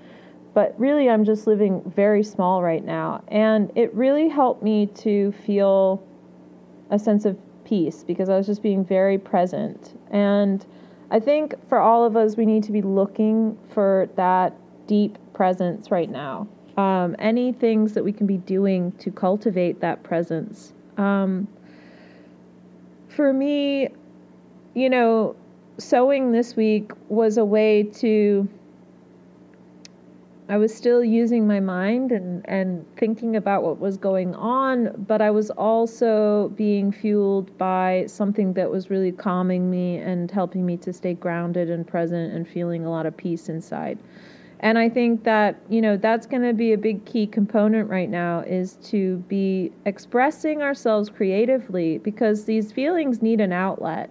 But 0.55 0.75
really, 0.79 1.09
I'm 1.09 1.25
just 1.25 1.47
living 1.47 1.83
very 1.97 2.23
small 2.23 2.63
right 2.63 2.85
now. 2.85 3.25
And 3.29 3.73
it 3.75 3.93
really 3.95 4.29
helped 4.29 4.63
me 4.63 4.87
to 4.87 5.33
feel 5.47 6.03
a 6.91 6.99
sense 6.99 7.25
of 7.25 7.39
peace 7.65 8.05
because 8.05 8.29
I 8.29 8.37
was 8.37 8.47
just 8.47 8.63
being 8.63 8.85
very 8.85 9.17
present. 9.17 9.99
And 10.11 10.65
I 11.11 11.21
think 11.21 11.55
for 11.69 11.79
all 11.79 12.05
of 12.05 12.17
us, 12.17 12.37
we 12.37 12.45
need 12.45 12.63
to 12.65 12.73
be 12.73 12.83
looking 12.83 13.59
for 13.71 14.09
that 14.17 14.55
deep 14.87 15.17
presence 15.33 15.91
right 15.91 16.11
now. 16.11 16.47
Um, 16.77 17.17
any 17.19 17.53
things 17.53 17.93
that 17.95 18.05
we 18.05 18.13
can 18.13 18.27
be 18.27 18.39
doing 18.39 18.93
to 18.93 19.11
cultivate 19.11 19.81
that 19.81 20.03
presence. 20.03 20.73
Um, 20.97 21.49
for 23.09 23.33
me, 23.33 23.89
you 24.75 24.89
know, 24.89 25.37
sewing 25.79 26.33
this 26.33 26.57
week 26.57 26.93
was 27.09 27.37
a 27.37 27.45
way 27.45 27.83
to 27.83 28.49
I 30.53 30.59
was 30.59 30.75
still 30.75 31.03
using 31.03 31.47
my 31.47 31.61
mind 31.61 32.13
and, 32.13 32.47
and 32.47 32.85
thinking 32.99 33.37
about 33.37 33.63
what 33.63 33.79
was 33.79 33.97
going 33.97 34.35
on, 34.35 34.93
but 35.09 35.23
I 35.23 35.31
was 35.31 35.49
also 35.49 36.53
being 36.57 36.93
fueled 36.93 37.57
by 37.57 38.05
something 38.07 38.53
that 38.53 38.71
was 38.71 38.91
really 38.91 39.13
calming 39.13 39.71
me 39.71 39.97
and 39.97 40.31
helping 40.31 40.67
me 40.67 40.77
to 40.77 40.93
stay 40.93 41.15
grounded 41.15 41.71
and 41.71 41.87
present 41.87 42.35
and 42.35 42.47
feeling 42.47 42.85
a 42.85 42.91
lot 42.91 43.07
of 43.07 43.17
peace 43.17 43.49
inside. 43.49 43.99
And 44.61 44.77
I 44.77 44.91
think 44.91 45.25
that, 45.25 45.59
you 45.71 45.81
know, 45.81 45.97
that's 45.97 46.27
going 46.27 46.43
to 46.43 46.53
be 46.53 46.75
a 46.75 46.79
big 46.79 47.07
key 47.07 47.27
component 47.27 47.89
right 47.89 48.11
now 48.11 48.41
is 48.41 48.75
to 48.91 49.25
be 49.29 49.73
expressing 49.87 50.61
ourselves 50.61 51.09
creatively 51.09 51.97
because 51.97 52.45
these 52.45 52.73
feelings 52.73 53.23
need 53.23 53.41
an 53.41 53.53
outlet 53.53 54.11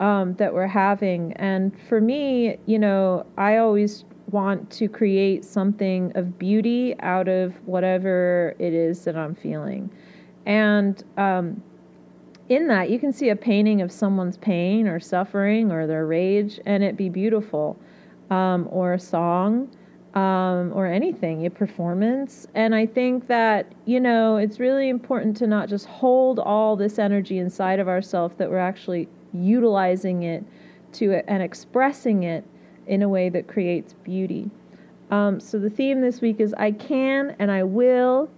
um, 0.00 0.34
that 0.34 0.52
we're 0.52 0.66
having. 0.66 1.32
And 1.34 1.78
for 1.88 2.00
me, 2.00 2.58
you 2.66 2.80
know, 2.80 3.24
I 3.36 3.58
always 3.58 4.04
want 4.30 4.70
to 4.70 4.88
create 4.88 5.44
something 5.44 6.12
of 6.14 6.38
beauty 6.38 6.94
out 7.00 7.28
of 7.28 7.54
whatever 7.66 8.54
it 8.58 8.72
is 8.72 9.04
that 9.04 9.16
I'm 9.16 9.34
feeling. 9.34 9.90
And, 10.46 11.02
um, 11.16 11.62
in 12.48 12.66
that, 12.66 12.90
you 12.90 12.98
can 12.98 13.12
see 13.12 13.28
a 13.28 13.36
painting 13.36 13.80
of 13.80 13.92
someone's 13.92 14.36
pain 14.36 14.88
or 14.88 14.98
suffering 14.98 15.70
or 15.70 15.86
their 15.86 16.04
rage, 16.04 16.60
and 16.66 16.82
it 16.82 16.96
be 16.96 17.08
beautiful, 17.08 17.78
um, 18.28 18.66
or 18.72 18.94
a 18.94 18.98
song, 18.98 19.68
um, 20.14 20.72
or 20.74 20.86
anything, 20.86 21.46
a 21.46 21.50
performance. 21.50 22.48
And 22.56 22.74
I 22.74 22.86
think 22.86 23.28
that 23.28 23.72
you 23.84 24.00
know 24.00 24.36
it's 24.36 24.58
really 24.58 24.88
important 24.88 25.36
to 25.36 25.46
not 25.46 25.68
just 25.68 25.86
hold 25.86 26.40
all 26.40 26.74
this 26.74 26.98
energy 26.98 27.38
inside 27.38 27.78
of 27.78 27.86
ourselves; 27.86 28.34
that 28.38 28.50
we're 28.50 28.58
actually 28.58 29.08
utilizing 29.32 30.24
it 30.24 30.42
to 30.94 31.22
and 31.28 31.42
expressing 31.42 32.24
it 32.24 32.44
in 32.90 33.02
a 33.02 33.08
way 33.08 33.28
that 33.28 33.46
creates 33.46 33.94
beauty. 34.02 34.50
Um, 35.12 35.38
so 35.38 35.58
the 35.60 35.70
theme 35.70 36.00
this 36.00 36.20
week 36.20 36.40
is 36.40 36.52
I 36.54 36.72
can 36.72 37.36
and 37.38 37.50
I 37.50 37.62
will, 37.62 38.28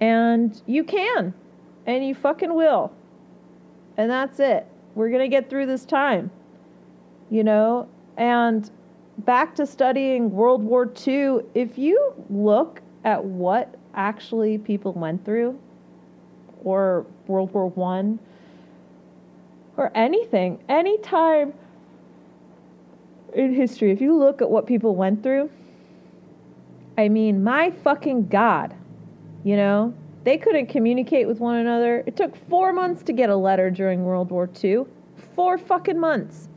and 0.00 0.60
you 0.66 0.82
can, 0.82 1.34
and 1.86 2.04
you 2.04 2.14
fucking 2.14 2.54
will. 2.54 2.90
And 3.98 4.10
that's 4.10 4.40
it. 4.40 4.66
We're 4.94 5.10
going 5.10 5.20
to 5.20 5.28
get 5.28 5.50
through 5.50 5.66
this 5.66 5.84
time. 5.84 6.30
You 7.30 7.44
know? 7.44 7.86
And 8.16 8.70
back 9.18 9.54
to 9.56 9.66
studying 9.66 10.30
World 10.30 10.62
War 10.62 10.90
II, 11.06 11.40
if 11.54 11.76
you 11.76 12.14
look 12.30 12.80
at 13.04 13.22
what 13.22 13.74
actually 13.94 14.56
people 14.56 14.92
went 14.94 15.22
through, 15.22 15.58
or 16.64 17.04
World 17.26 17.52
War 17.52 17.68
One, 17.68 18.18
or 19.76 19.92
anything, 19.94 20.62
any 20.68 20.96
time 20.98 21.52
in 23.34 23.54
history, 23.54 23.90
if 23.90 24.00
you 24.00 24.16
look 24.16 24.42
at 24.42 24.50
what 24.50 24.66
people 24.66 24.94
went 24.94 25.22
through, 25.22 25.50
I 26.96 27.08
mean, 27.08 27.42
my 27.42 27.70
fucking 27.70 28.28
God, 28.28 28.74
you 29.44 29.56
know, 29.56 29.94
they 30.24 30.38
couldn't 30.38 30.66
communicate 30.66 31.26
with 31.26 31.38
one 31.40 31.56
another. 31.56 32.04
It 32.06 32.16
took 32.16 32.36
four 32.48 32.72
months 32.72 33.02
to 33.04 33.12
get 33.12 33.28
a 33.28 33.36
letter 33.36 33.70
during 33.70 34.04
World 34.04 34.30
War 34.30 34.48
II. 34.62 34.84
Four 35.34 35.58
fucking 35.58 35.98
months. 35.98 36.48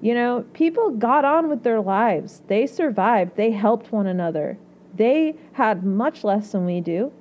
You 0.00 0.14
know, 0.14 0.44
people 0.52 0.90
got 0.90 1.24
on 1.24 1.48
with 1.48 1.62
their 1.62 1.80
lives. 1.80 2.42
They 2.46 2.66
survived. 2.66 3.36
They 3.36 3.50
helped 3.50 3.92
one 3.92 4.06
another. 4.06 4.58
They 4.94 5.36
had 5.52 5.84
much 5.84 6.22
less 6.22 6.52
than 6.52 6.66
we 6.66 6.80
do. 6.80 7.12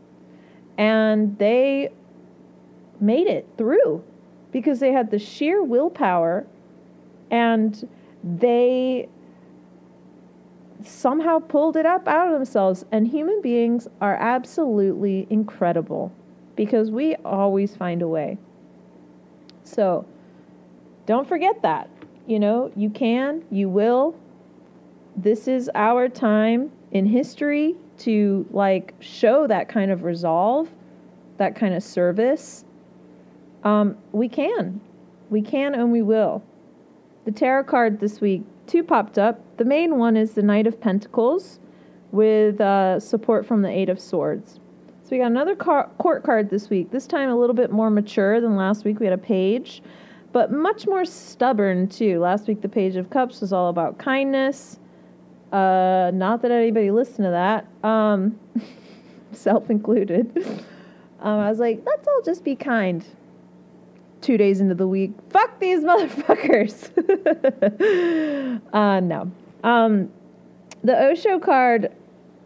And 0.77 1.38
they 1.38 1.89
made 2.99 3.27
it 3.27 3.47
through 3.58 4.03
because 4.51 4.80
they 4.80 4.91
had 4.91 5.12
the 5.12 5.19
sheer 5.19 5.63
willpower 5.63 6.45
and 7.32 7.88
they 8.35 9.07
somehow 10.83 11.39
pulled 11.39 11.77
it 11.77 11.85
up 11.85 12.07
out 12.07 12.27
of 12.27 12.33
themselves. 12.33 12.85
And 12.91 13.07
human 13.07 13.41
beings 13.41 13.87
are 14.01 14.15
absolutely 14.15 15.27
incredible 15.29 16.11
because 16.55 16.91
we 16.91 17.15
always 17.17 17.75
find 17.75 18.01
a 18.01 18.07
way. 18.07 18.37
So 19.63 20.05
don't 21.05 21.27
forget 21.27 21.61
that. 21.61 21.89
You 22.25 22.39
know, 22.39 22.71
you 22.75 22.89
can, 22.89 23.43
you 23.49 23.69
will. 23.69 24.15
This 25.15 25.47
is 25.47 25.69
our 25.73 26.09
time 26.09 26.71
in 26.91 27.05
history 27.05 27.75
to 27.99 28.45
like 28.51 28.93
show 28.99 29.47
that 29.47 29.69
kind 29.69 29.91
of 29.91 30.03
resolve, 30.03 30.69
that 31.37 31.55
kind 31.55 31.73
of 31.73 31.83
service. 31.83 32.65
Um, 33.63 33.97
we 34.11 34.29
can. 34.29 34.81
We 35.29 35.41
can 35.41 35.73
and 35.73 35.91
we 35.91 36.01
will. 36.01 36.43
The 37.27 37.33
tarot 37.33 37.65
card 37.65 37.99
this 37.99 38.21
week 38.21 38.43
two 38.67 38.85
popped 38.85 39.17
up. 39.19 39.41
The 39.57 39.65
main 39.65 39.97
one 39.97 40.15
is 40.15 40.31
the 40.31 40.41
Knight 40.41 40.65
of 40.65 40.79
Pentacles 40.79 41.59
with 42.13 42.61
uh, 42.61 43.01
support 43.01 43.45
from 43.45 43.63
the 43.63 43.69
Eight 43.69 43.89
of 43.89 43.99
Swords. 43.99 44.61
So 45.03 45.09
we 45.11 45.17
got 45.17 45.25
another 45.25 45.53
car- 45.53 45.89
court 45.97 46.23
card 46.23 46.49
this 46.49 46.69
week, 46.69 46.89
this 46.91 47.05
time 47.05 47.27
a 47.27 47.35
little 47.35 47.53
bit 47.53 47.69
more 47.69 47.89
mature 47.89 48.39
than 48.39 48.55
last 48.55 48.85
week. 48.85 49.01
We 49.01 49.05
had 49.05 49.11
a 49.11 49.17
page, 49.17 49.81
but 50.31 50.53
much 50.53 50.87
more 50.87 51.03
stubborn 51.03 51.89
too. 51.89 52.21
Last 52.21 52.47
week, 52.47 52.61
the 52.61 52.69
Page 52.69 52.95
of 52.95 53.09
Cups 53.09 53.41
was 53.41 53.51
all 53.51 53.67
about 53.67 53.97
kindness. 53.97 54.79
Uh, 55.51 56.11
not 56.13 56.41
that 56.43 56.51
anybody 56.51 56.91
listened 56.91 57.25
to 57.25 57.31
that, 57.31 57.67
um, 57.83 58.39
self 59.33 59.69
included. 59.69 60.63
Um, 61.19 61.39
I 61.39 61.49
was 61.49 61.57
like, 61.57 61.81
let's 61.83 62.07
all 62.07 62.21
just 62.23 62.43
be 62.43 62.55
kind 62.55 63.03
two 64.21 64.38
days 64.38 64.60
into 64.62 64.75
the 64.75 64.88
week. 64.88 65.12
Fuck 65.30 65.60
these 65.60 65.84
motherfuckers. 65.84 66.91
uh, 68.73 68.99
no. 68.99 69.32
Um, 69.63 70.12
the 70.84 70.95
Osho 70.95 71.39
card 71.39 71.91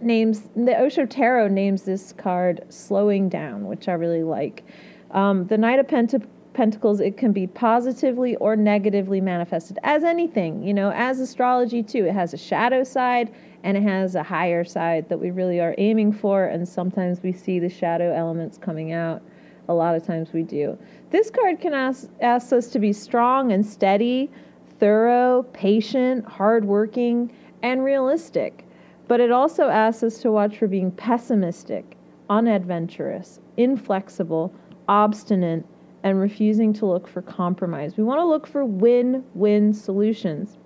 names 0.01 0.49
the 0.55 0.79
Osho 0.79 1.05
Tarot 1.05 1.49
names 1.49 1.83
this 1.83 2.13
card 2.13 2.65
slowing 2.69 3.29
down, 3.29 3.65
which 3.65 3.87
I 3.87 3.93
really 3.93 4.23
like. 4.23 4.63
Um, 5.11 5.47
the 5.47 5.57
Knight 5.57 5.79
of 5.79 5.87
Pent- 5.87 6.27
Pentacles, 6.53 6.99
it 6.99 7.17
can 7.17 7.31
be 7.31 7.47
positively 7.47 8.35
or 8.37 8.55
negatively 8.55 9.21
manifested 9.21 9.77
as 9.83 10.03
anything, 10.03 10.63
you 10.63 10.73
know, 10.73 10.91
as 10.91 11.19
astrology 11.19 11.83
too. 11.83 12.05
It 12.05 12.13
has 12.13 12.33
a 12.33 12.37
shadow 12.37 12.83
side 12.83 13.33
and 13.63 13.77
it 13.77 13.83
has 13.83 14.15
a 14.15 14.23
higher 14.23 14.63
side 14.63 15.07
that 15.09 15.19
we 15.19 15.31
really 15.31 15.59
are 15.59 15.75
aiming 15.77 16.13
for, 16.13 16.45
and 16.45 16.67
sometimes 16.67 17.21
we 17.21 17.31
see 17.31 17.59
the 17.59 17.69
shadow 17.69 18.11
elements 18.13 18.57
coming 18.57 18.91
out. 18.91 19.21
A 19.69 19.73
lot 19.73 19.95
of 19.95 20.03
times 20.03 20.33
we 20.33 20.41
do. 20.41 20.77
This 21.11 21.29
card 21.29 21.59
can 21.59 21.73
ask, 21.73 22.09
us 22.21 22.69
to 22.69 22.79
be 22.79 22.93
strong 22.93 23.51
and 23.51 23.65
steady, 23.65 24.31
thorough, 24.79 25.43
patient, 25.51 26.25
hardworking, 26.25 27.31
and 27.61 27.83
realistic. 27.83 28.65
But 29.09 29.19
it 29.19 29.29
also 29.29 29.67
asks 29.67 30.03
us 30.03 30.19
to 30.19 30.31
watch 30.31 30.57
for 30.57 30.67
being 30.67 30.89
pessimistic, 30.91 31.97
unadventurous, 32.29 33.41
inflexible, 33.57 34.53
obstinate, 34.87 35.65
and 36.03 36.19
refusing 36.19 36.71
to 36.73 36.85
look 36.85 37.09
for 37.09 37.21
compromise. 37.21 37.97
We 37.97 38.05
want 38.05 38.19
to 38.19 38.25
look 38.25 38.47
for 38.47 38.63
win 38.63 39.25
win 39.33 39.73
solutions. 39.73 40.57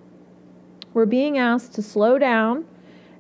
We're 0.94 1.08
being 1.08 1.40
asked 1.40 1.74
to 1.74 1.82
slow 1.82 2.20
down 2.20 2.66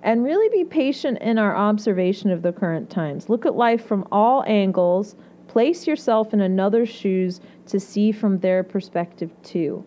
and 0.03 0.23
really 0.23 0.47
be 0.49 0.63
patient 0.63 1.17
in 1.21 1.39
our 1.39 1.55
observation 1.55 2.29
of 2.29 2.43
the 2.43 2.53
current 2.53 2.91
times. 2.91 3.27
Look 3.27 3.47
at 3.47 3.55
life 3.55 3.83
from 3.85 4.07
all 4.11 4.43
angles, 4.45 5.15
place 5.56 5.88
yourself 5.88 6.34
in 6.34 6.41
another's 6.41 6.89
shoes 6.89 7.39
to 7.65 7.80
see 7.80 8.12
from 8.12 8.38
their 8.39 8.62
perspective 8.62 9.32
too. 9.41 9.86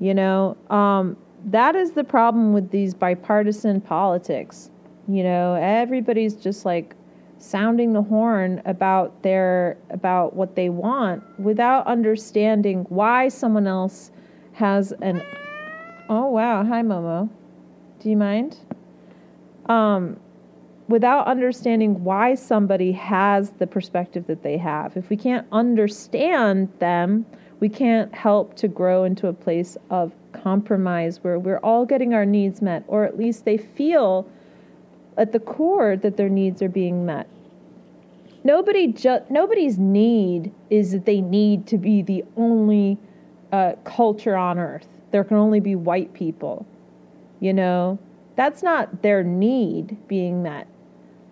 You 0.00 0.14
know, 0.14 0.56
um, 0.70 1.14
that 1.44 1.76
is 1.76 1.92
the 1.92 2.04
problem 2.04 2.54
with 2.54 2.70
these 2.70 2.94
bipartisan 2.94 3.82
politics. 3.82 4.70
You 5.06 5.24
know, 5.24 5.56
everybody's 5.60 6.36
just 6.36 6.64
like 6.64 6.94
sounding 7.36 7.92
the 7.92 8.00
horn 8.00 8.62
about 8.64 9.22
their 9.22 9.76
about 9.90 10.34
what 10.34 10.56
they 10.56 10.70
want 10.70 11.22
without 11.38 11.86
understanding 11.86 12.86
why 12.88 13.28
someone 13.28 13.66
else 13.66 14.10
has 14.52 14.92
an 15.02 15.22
Oh 16.08 16.30
wow, 16.30 16.64
hi 16.64 16.80
Momo. 16.80 17.28
Do 18.00 18.08
you 18.08 18.16
mind? 18.16 18.56
Um 19.66 20.18
without 20.88 21.26
understanding 21.26 22.02
why 22.02 22.34
somebody 22.34 22.92
has 22.92 23.50
the 23.52 23.66
perspective 23.66 24.26
that 24.26 24.42
they 24.42 24.56
have. 24.56 24.96
If 24.96 25.10
we 25.10 25.16
can't 25.16 25.46
understand 25.52 26.70
them, 26.78 27.26
we 27.60 27.68
can't 27.68 28.14
help 28.14 28.54
to 28.56 28.68
grow 28.68 29.04
into 29.04 29.28
a 29.28 29.32
place 29.32 29.76
of 29.90 30.12
compromise 30.32 31.22
where 31.22 31.38
we're 31.38 31.58
all 31.58 31.84
getting 31.84 32.14
our 32.14 32.24
needs 32.24 32.62
met, 32.62 32.84
or 32.86 33.04
at 33.04 33.18
least 33.18 33.44
they 33.44 33.58
feel 33.58 34.26
at 35.16 35.32
the 35.32 35.40
core 35.40 35.96
that 35.96 36.16
their 36.16 36.28
needs 36.28 36.62
are 36.62 36.68
being 36.68 37.04
met. 37.04 37.28
Nobody 38.44 38.86
ju- 38.86 39.24
nobody's 39.28 39.76
need 39.78 40.52
is 40.70 40.92
that 40.92 41.04
they 41.04 41.20
need 41.20 41.66
to 41.66 41.76
be 41.76 42.02
the 42.02 42.24
only 42.36 42.96
uh, 43.52 43.72
culture 43.84 44.36
on 44.36 44.58
earth. 44.58 44.86
There 45.10 45.24
can 45.24 45.36
only 45.36 45.60
be 45.60 45.74
white 45.74 46.14
people. 46.14 46.64
You 47.40 47.52
know, 47.52 47.98
that's 48.36 48.62
not 48.62 49.02
their 49.02 49.24
need 49.24 49.96
being 50.06 50.42
met 50.42 50.68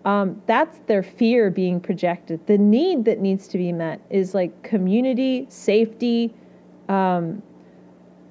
um, 0.07 0.41
that's 0.45 0.79
their 0.87 1.03
fear 1.03 1.51
being 1.51 1.81
projected. 1.81 2.47
The 2.47 2.57
need 2.57 3.03
that 3.03 3.19
needs 3.19 3.45
to 3.49 3.57
be 3.57 3.73
met 3.73 3.99
is 4.09 4.33
like 4.33 4.63
community, 4.63 5.45
safety, 5.49 6.33
um, 6.87 7.43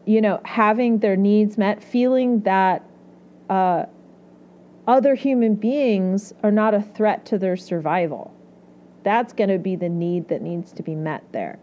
you 0.07 0.23
know, 0.23 0.41
having 0.47 1.01
their 1.01 1.17
needs 1.17 1.59
met, 1.59 1.85
feeling 1.85 2.41
that 2.41 2.83
uh, 3.51 3.85
other 4.89 5.15
human 5.15 5.55
beings 5.55 6.33
are 6.43 6.51
not 6.51 6.73
a 6.73 6.81
threat 6.81 7.27
to 7.27 7.37
their 7.37 7.59
survival. 7.59 8.35
That's 9.03 9.35
going 9.35 9.51
to 9.51 9.59
be 9.59 9.77
the 9.77 9.91
need 9.91 10.29
that 10.29 10.41
needs 10.41 10.73
to 10.73 10.83
be 10.83 10.95
met 10.95 11.31
there, 11.33 11.59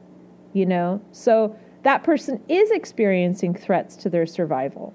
you 0.54 0.68
know? 0.68 1.02
So 1.12 1.58
that 1.82 2.04
person 2.04 2.40
is 2.48 2.70
experiencing 2.70 3.56
threats 3.56 3.96
to 3.96 4.12
their 4.12 4.28
survival 4.28 4.94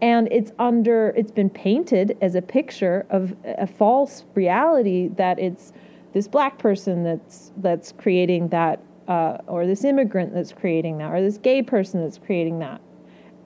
and 0.00 0.28
it's 0.30 0.52
under 0.58 1.08
it's 1.16 1.30
been 1.30 1.50
painted 1.50 2.16
as 2.20 2.34
a 2.34 2.42
picture 2.42 3.06
of 3.10 3.34
a 3.44 3.66
false 3.66 4.24
reality 4.34 5.08
that 5.16 5.38
it's 5.38 5.72
this 6.12 6.28
black 6.28 6.58
person 6.58 7.02
that's 7.04 7.52
that's 7.58 7.92
creating 7.92 8.48
that 8.48 8.80
uh, 9.08 9.36
or 9.46 9.66
this 9.66 9.84
immigrant 9.84 10.32
that's 10.32 10.52
creating 10.52 10.98
that 10.98 11.12
or 11.12 11.20
this 11.20 11.38
gay 11.38 11.62
person 11.62 12.02
that's 12.02 12.18
creating 12.18 12.58
that 12.58 12.80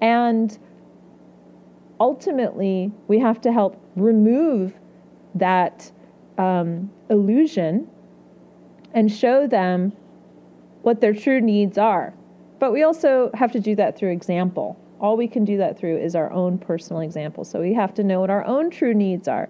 and 0.01 0.59
ultimately 2.01 2.93
we 3.09 3.19
have 3.19 3.41
to 3.41 3.53
help 3.53 3.81
remove 3.97 4.75
that 5.35 5.91
um, 6.39 6.91
illusion 7.11 7.89
and 8.95 9.13
show 9.13 9.47
them 9.47 9.93
what 10.83 11.01
their 11.01 11.13
true 11.13 11.41
needs 11.41 11.77
are. 11.77 12.15
But 12.59 12.73
we 12.73 12.83
also 12.83 13.31
have 13.35 13.53
to 13.53 13.61
do 13.61 13.77
that 13.77 13.97
through 13.97 14.11
example. 14.11 14.79
All 15.01 15.17
we 15.17 15.29
can 15.29 15.45
do 15.45 15.57
that 15.59 15.79
through 15.79 15.99
is 15.99 16.15
our 16.15 16.33
own 16.33 16.59
personal 16.59 17.03
example. 17.03 17.45
So 17.45 17.61
we 17.61 17.75
have 17.75 17.95
to 17.95 18.05
know 18.05 18.21
what 18.21 18.31
our 18.31 18.45
own 18.45 18.71
true 18.71 18.95
needs 18.95 19.29
are, 19.29 19.49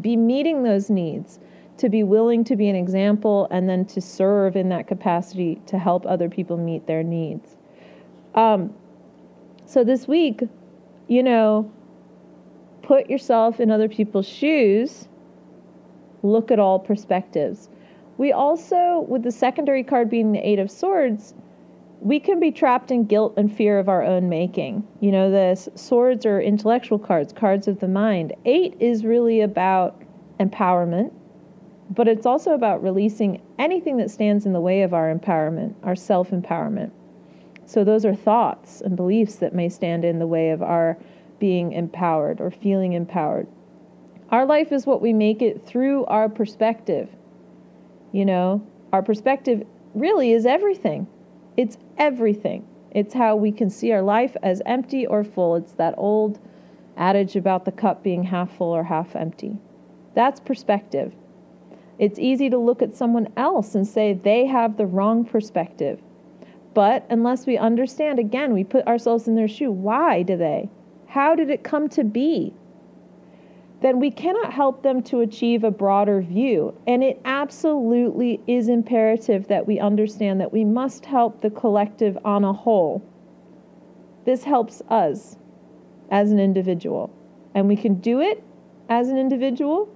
be 0.00 0.16
meeting 0.16 0.62
those 0.62 0.90
needs, 0.90 1.38
to 1.78 1.88
be 1.88 2.02
willing 2.02 2.44
to 2.44 2.56
be 2.56 2.68
an 2.68 2.76
example, 2.76 3.48
and 3.50 3.68
then 3.68 3.86
to 3.86 4.00
serve 4.00 4.56
in 4.56 4.68
that 4.68 4.86
capacity 4.86 5.60
to 5.66 5.78
help 5.78 6.04
other 6.04 6.28
people 6.28 6.58
meet 6.58 6.86
their 6.86 7.02
needs. 7.02 7.56
Um, 8.34 8.74
so 9.64 9.84
this 9.84 10.06
week, 10.06 10.42
you 11.08 11.22
know, 11.22 11.72
put 12.82 13.08
yourself 13.08 13.60
in 13.60 13.70
other 13.70 13.88
people's 13.88 14.28
shoes, 14.28 15.08
look 16.22 16.50
at 16.50 16.58
all 16.58 16.78
perspectives. 16.78 17.70
We 18.18 18.32
also, 18.32 19.06
with 19.08 19.22
the 19.22 19.32
secondary 19.32 19.82
card 19.82 20.10
being 20.10 20.32
the 20.32 20.46
Eight 20.46 20.58
of 20.58 20.70
Swords, 20.70 21.34
we 22.00 22.18
can 22.18 22.40
be 22.40 22.50
trapped 22.50 22.90
in 22.90 23.04
guilt 23.04 23.34
and 23.36 23.54
fear 23.54 23.78
of 23.78 23.88
our 23.88 24.02
own 24.02 24.28
making. 24.28 24.86
You 25.00 25.12
know, 25.12 25.30
the 25.30 25.54
swords 25.74 26.24
are 26.24 26.40
intellectual 26.40 26.98
cards, 26.98 27.32
cards 27.32 27.68
of 27.68 27.80
the 27.80 27.88
mind. 27.88 28.32
Eight 28.46 28.74
is 28.80 29.04
really 29.04 29.42
about 29.42 30.00
empowerment, 30.38 31.12
but 31.90 32.08
it's 32.08 32.24
also 32.24 32.52
about 32.52 32.82
releasing 32.82 33.42
anything 33.58 33.98
that 33.98 34.10
stands 34.10 34.46
in 34.46 34.54
the 34.54 34.60
way 34.60 34.82
of 34.82 34.94
our 34.94 35.14
empowerment, 35.14 35.74
our 35.82 35.94
self 35.94 36.30
empowerment. 36.30 36.90
So, 37.66 37.84
those 37.84 38.04
are 38.06 38.14
thoughts 38.14 38.80
and 38.80 38.96
beliefs 38.96 39.36
that 39.36 39.54
may 39.54 39.68
stand 39.68 40.04
in 40.04 40.18
the 40.18 40.26
way 40.26 40.50
of 40.50 40.62
our 40.62 40.96
being 41.38 41.72
empowered 41.72 42.40
or 42.40 42.50
feeling 42.50 42.94
empowered. 42.94 43.46
Our 44.30 44.46
life 44.46 44.72
is 44.72 44.86
what 44.86 45.02
we 45.02 45.12
make 45.12 45.42
it 45.42 45.66
through 45.66 46.06
our 46.06 46.28
perspective. 46.28 47.10
You 48.12 48.24
know, 48.24 48.66
our 48.92 49.02
perspective 49.02 49.66
really 49.94 50.32
is 50.32 50.46
everything. 50.46 51.06
It's 51.56 51.76
everything. 51.98 52.66
It's 52.90 53.14
how 53.14 53.36
we 53.36 53.52
can 53.52 53.70
see 53.70 53.92
our 53.92 54.02
life 54.02 54.36
as 54.42 54.62
empty 54.66 55.06
or 55.06 55.24
full. 55.24 55.56
It's 55.56 55.72
that 55.72 55.94
old 55.96 56.38
adage 56.96 57.36
about 57.36 57.64
the 57.64 57.72
cup 57.72 58.02
being 58.02 58.24
half 58.24 58.56
full 58.56 58.74
or 58.74 58.84
half 58.84 59.14
empty. 59.14 59.58
That's 60.14 60.40
perspective. 60.40 61.14
It's 61.98 62.18
easy 62.18 62.50
to 62.50 62.58
look 62.58 62.82
at 62.82 62.96
someone 62.96 63.28
else 63.36 63.74
and 63.74 63.86
say 63.86 64.12
they 64.12 64.46
have 64.46 64.76
the 64.76 64.86
wrong 64.86 65.24
perspective. 65.24 66.00
But 66.72 67.04
unless 67.10 67.46
we 67.46 67.58
understand, 67.58 68.18
again, 68.18 68.52
we 68.52 68.64
put 68.64 68.86
ourselves 68.86 69.28
in 69.28 69.34
their 69.34 69.48
shoe. 69.48 69.70
Why 69.70 70.22
do 70.22 70.36
they? 70.36 70.70
How 71.08 71.34
did 71.34 71.50
it 71.50 71.64
come 71.64 71.88
to 71.90 72.04
be? 72.04 72.54
Then 73.80 73.98
we 73.98 74.10
cannot 74.10 74.52
help 74.52 74.82
them 74.82 75.02
to 75.02 75.20
achieve 75.20 75.64
a 75.64 75.70
broader 75.70 76.20
view. 76.20 76.74
And 76.86 77.02
it 77.02 77.20
absolutely 77.24 78.40
is 78.46 78.68
imperative 78.68 79.48
that 79.48 79.66
we 79.66 79.78
understand 79.78 80.40
that 80.40 80.52
we 80.52 80.64
must 80.64 81.06
help 81.06 81.40
the 81.40 81.50
collective 81.50 82.18
on 82.24 82.44
a 82.44 82.52
whole. 82.52 83.02
This 84.26 84.44
helps 84.44 84.82
us 84.88 85.36
as 86.10 86.30
an 86.30 86.38
individual. 86.38 87.10
And 87.54 87.68
we 87.68 87.76
can 87.76 87.94
do 87.94 88.20
it 88.20 88.42
as 88.88 89.08
an 89.08 89.16
individual, 89.16 89.88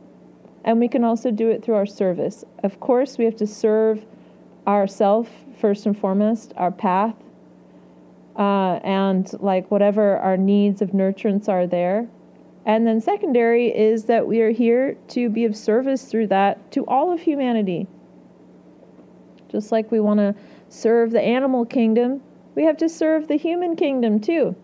and 0.64 0.80
we 0.80 0.88
can 0.88 1.04
also 1.04 1.30
do 1.30 1.50
it 1.50 1.62
through 1.62 1.74
our 1.74 1.86
service. 1.86 2.44
Of 2.62 2.80
course, 2.80 3.18
we 3.18 3.24
have 3.26 3.36
to 3.36 3.46
serve 3.46 4.04
ourself 4.66 5.28
first 5.60 5.84
and 5.84 5.98
foremost, 5.98 6.54
our 6.56 6.70
path, 6.70 7.16
uh, 8.36 8.80
and 8.82 9.30
like 9.40 9.70
whatever 9.70 10.16
our 10.18 10.36
needs 10.36 10.80
of 10.80 10.90
nurturance 10.90 11.48
are 11.48 11.66
there 11.66 12.08
and 12.66 12.86
then, 12.86 13.00
secondary 13.00 13.68
is 13.68 14.04
that 14.04 14.26
we 14.26 14.40
are 14.40 14.50
here 14.50 14.96
to 15.08 15.28
be 15.28 15.44
of 15.44 15.54
service 15.54 16.04
through 16.04 16.28
that 16.28 16.72
to 16.72 16.86
all 16.86 17.12
of 17.12 17.20
humanity. 17.20 17.86
Just 19.50 19.70
like 19.70 19.90
we 19.92 20.00
want 20.00 20.18
to 20.18 20.34
serve 20.70 21.10
the 21.10 21.20
animal 21.20 21.66
kingdom, 21.66 22.22
we 22.54 22.64
have 22.64 22.78
to 22.78 22.88
serve 22.88 23.28
the 23.28 23.36
human 23.36 23.76
kingdom 23.76 24.18
too. 24.18 24.56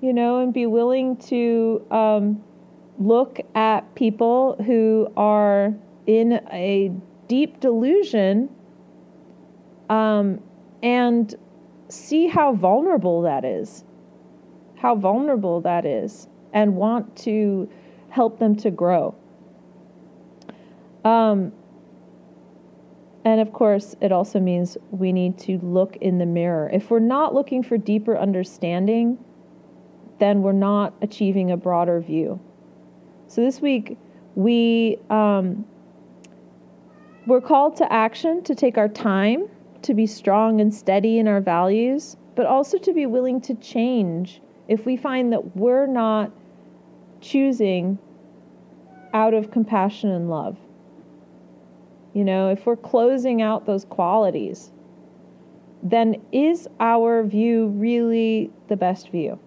You 0.00 0.14
know, 0.14 0.40
and 0.40 0.54
be 0.54 0.64
willing 0.64 1.18
to 1.28 1.86
um, 1.90 2.42
look 2.98 3.40
at 3.54 3.94
people 3.94 4.56
who 4.64 5.12
are 5.18 5.74
in 6.06 6.40
a 6.50 6.92
deep 7.28 7.60
delusion 7.60 8.48
um, 9.90 10.40
and 10.82 11.34
see 11.88 12.26
how 12.26 12.54
vulnerable 12.54 13.20
that 13.22 13.44
is. 13.44 13.84
How 14.76 14.94
vulnerable 14.94 15.60
that 15.60 15.84
is 15.84 16.28
and 16.52 16.76
want 16.76 17.16
to 17.16 17.68
help 18.10 18.38
them 18.38 18.56
to 18.56 18.70
grow. 18.70 19.14
Um, 21.04 21.52
and 23.24 23.40
of 23.40 23.52
course, 23.52 23.96
it 24.00 24.12
also 24.12 24.38
means 24.38 24.76
we 24.90 25.12
need 25.12 25.38
to 25.40 25.58
look 25.58 25.96
in 25.96 26.18
the 26.18 26.26
mirror. 26.26 26.70
If 26.72 26.90
we're 26.90 26.98
not 27.00 27.34
looking 27.34 27.62
for 27.62 27.76
deeper 27.76 28.16
understanding, 28.16 29.18
then 30.18 30.42
we're 30.42 30.52
not 30.52 30.94
achieving 31.02 31.50
a 31.50 31.56
broader 31.56 32.00
view. 32.00 32.40
So 33.28 33.40
this 33.42 33.60
week, 33.60 33.98
we 34.34 34.98
um, 35.10 35.64
we're 37.26 37.40
called 37.40 37.76
to 37.76 37.92
action 37.92 38.42
to 38.44 38.54
take 38.54 38.78
our 38.78 38.88
time 38.88 39.48
to 39.82 39.94
be 39.94 40.06
strong 40.06 40.60
and 40.60 40.72
steady 40.72 41.18
in 41.18 41.26
our 41.26 41.40
values, 41.40 42.16
but 42.34 42.46
also 42.46 42.78
to 42.78 42.92
be 42.92 43.06
willing 43.06 43.40
to 43.40 43.54
change 43.54 44.40
if 44.68 44.84
we 44.84 44.96
find 44.96 45.32
that 45.32 45.56
we're 45.56 45.86
not 45.86 46.30
choosing 47.20 47.98
out 49.12 49.34
of 49.34 49.50
compassion 49.50 50.10
and 50.10 50.28
love. 50.28 50.56
You 52.12 52.24
know, 52.24 52.50
if 52.50 52.66
we're 52.66 52.76
closing 52.76 53.42
out 53.42 53.66
those 53.66 53.84
qualities, 53.84 54.70
then 55.82 56.20
is 56.32 56.68
our 56.80 57.22
view 57.22 57.68
really 57.68 58.50
the 58.68 58.76
best 58.76 59.10
view? 59.10 59.38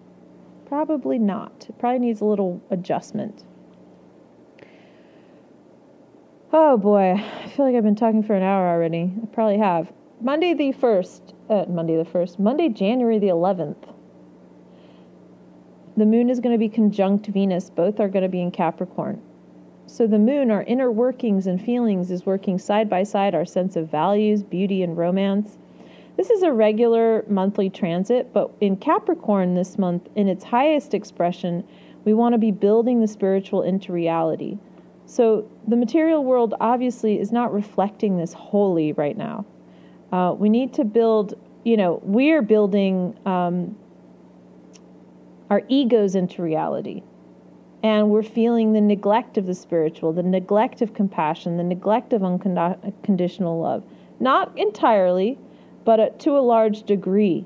Probably 0.66 1.18
not. 1.18 1.66
It 1.68 1.78
probably 1.78 1.98
needs 1.98 2.20
a 2.20 2.24
little 2.24 2.62
adjustment. 2.70 3.44
Oh 6.52 6.76
boy, 6.76 7.12
I 7.12 7.48
feel 7.48 7.66
like 7.66 7.74
I've 7.74 7.84
been 7.84 7.96
talking 7.96 8.22
for 8.22 8.34
an 8.34 8.42
hour 8.42 8.68
already. 8.68 9.12
I 9.22 9.26
probably 9.26 9.58
have. 9.58 9.92
Monday 10.20 10.52
the 10.52 10.72
1st, 10.72 11.34
uh, 11.48 11.64
Monday 11.68 11.96
the 11.96 12.04
1st, 12.04 12.38
Monday, 12.38 12.68
January 12.68 13.18
the 13.18 13.28
11th. 13.28 13.94
The 16.00 16.06
moon 16.06 16.30
is 16.30 16.40
going 16.40 16.54
to 16.54 16.58
be 16.58 16.70
conjunct 16.70 17.26
Venus. 17.26 17.68
Both 17.68 18.00
are 18.00 18.08
going 18.08 18.22
to 18.22 18.28
be 18.30 18.40
in 18.40 18.52
Capricorn. 18.52 19.20
So 19.86 20.06
the 20.06 20.18
moon, 20.18 20.50
our 20.50 20.62
inner 20.62 20.90
workings 20.90 21.46
and 21.46 21.62
feelings, 21.62 22.10
is 22.10 22.24
working 22.24 22.58
side 22.58 22.88
by 22.88 23.02
side 23.02 23.34
our 23.34 23.44
sense 23.44 23.76
of 23.76 23.90
values, 23.90 24.42
beauty, 24.42 24.82
and 24.82 24.96
romance. 24.96 25.58
This 26.16 26.30
is 26.30 26.42
a 26.42 26.52
regular 26.52 27.26
monthly 27.28 27.68
transit, 27.68 28.32
but 28.32 28.50
in 28.62 28.78
Capricorn 28.78 29.52
this 29.52 29.76
month, 29.76 30.08
in 30.16 30.26
its 30.26 30.42
highest 30.42 30.94
expression, 30.94 31.68
we 32.06 32.14
want 32.14 32.32
to 32.32 32.38
be 32.38 32.50
building 32.50 33.02
the 33.02 33.06
spiritual 33.06 33.60
into 33.60 33.92
reality. 33.92 34.56
So 35.04 35.46
the 35.68 35.76
material 35.76 36.24
world 36.24 36.54
obviously 36.62 37.20
is 37.20 37.30
not 37.30 37.52
reflecting 37.52 38.16
this 38.16 38.32
wholly 38.32 38.94
right 38.94 39.18
now. 39.18 39.44
Uh, 40.12 40.32
we 40.32 40.48
need 40.48 40.72
to 40.72 40.84
build, 40.86 41.34
you 41.64 41.76
know, 41.76 42.00
we're 42.02 42.40
building 42.40 43.14
um, 43.26 43.76
our 45.50 45.62
egos 45.68 46.14
into 46.14 46.42
reality. 46.42 47.02
And 47.82 48.10
we're 48.10 48.22
feeling 48.22 48.72
the 48.72 48.80
neglect 48.80 49.36
of 49.36 49.46
the 49.46 49.54
spiritual, 49.54 50.12
the 50.12 50.22
neglect 50.22 50.80
of 50.80 50.94
compassion, 50.94 51.56
the 51.56 51.64
neglect 51.64 52.12
of 52.12 52.22
unconditional 52.22 53.60
love. 53.60 53.82
Not 54.20 54.56
entirely, 54.56 55.38
but 55.84 55.98
uh, 55.98 56.08
to 56.18 56.36
a 56.36 56.40
large 56.40 56.84
degree. 56.84 57.44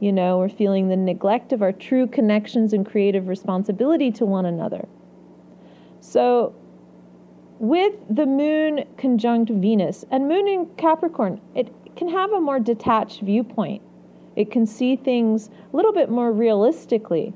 You 0.00 0.12
know, 0.12 0.38
we're 0.38 0.48
feeling 0.48 0.88
the 0.88 0.96
neglect 0.96 1.52
of 1.52 1.60
our 1.60 1.72
true 1.72 2.06
connections 2.06 2.72
and 2.72 2.86
creative 2.86 3.28
responsibility 3.28 4.10
to 4.12 4.24
one 4.24 4.46
another. 4.46 4.86
So, 6.00 6.54
with 7.58 7.94
the 8.10 8.26
moon 8.26 8.84
conjunct 8.96 9.50
Venus 9.50 10.04
and 10.10 10.28
moon 10.28 10.46
in 10.46 10.66
Capricorn, 10.76 11.40
it 11.54 11.72
can 11.96 12.08
have 12.08 12.32
a 12.32 12.40
more 12.40 12.60
detached 12.60 13.20
viewpoint. 13.20 13.82
It 14.36 14.50
can 14.50 14.66
see 14.66 14.96
things 14.96 15.48
a 15.72 15.76
little 15.76 15.92
bit 15.92 16.10
more 16.10 16.32
realistically 16.32 17.32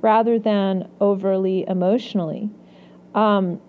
rather 0.00 0.38
than 0.38 0.88
overly 1.00 1.64
emotionally. 1.68 2.50
Um, 3.14 3.60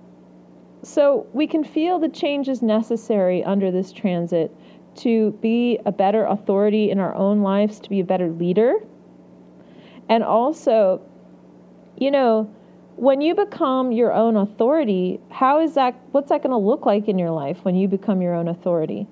so 0.84 1.28
we 1.34 1.46
can 1.46 1.64
feel 1.64 2.00
the 2.00 2.10
changes 2.10 2.62
necessary 2.62 3.44
under 3.44 3.70
this 3.72 3.92
transit 3.92 4.56
to 4.96 5.32
be 5.42 5.80
a 5.86 5.92
better 5.92 6.26
authority 6.26 6.90
in 6.90 7.00
our 7.00 7.14
own 7.16 7.42
lives, 7.42 7.80
to 7.80 7.90
be 7.90 8.00
a 8.00 8.04
better 8.04 8.30
leader. 8.30 8.76
And 10.10 10.24
also, 10.24 11.02
you 11.98 12.12
know, 12.12 12.54
when 12.96 13.22
you 13.22 13.34
become 13.36 13.92
your 13.92 14.12
own 14.12 14.36
authority, 14.36 15.20
how 15.30 15.60
is 15.60 15.76
that 15.76 15.96
what's 16.12 16.30
that 16.30 16.44
going 16.44 16.52
to 16.52 16.58
look 16.58 16.86
like 16.86 17.08
in 17.08 17.18
your 17.18 17.32
life 17.32 17.60
when 17.64 17.76
you 17.76 17.88
become 17.88 18.22
your 18.22 18.34
own 18.34 18.48
authority? 18.48 19.08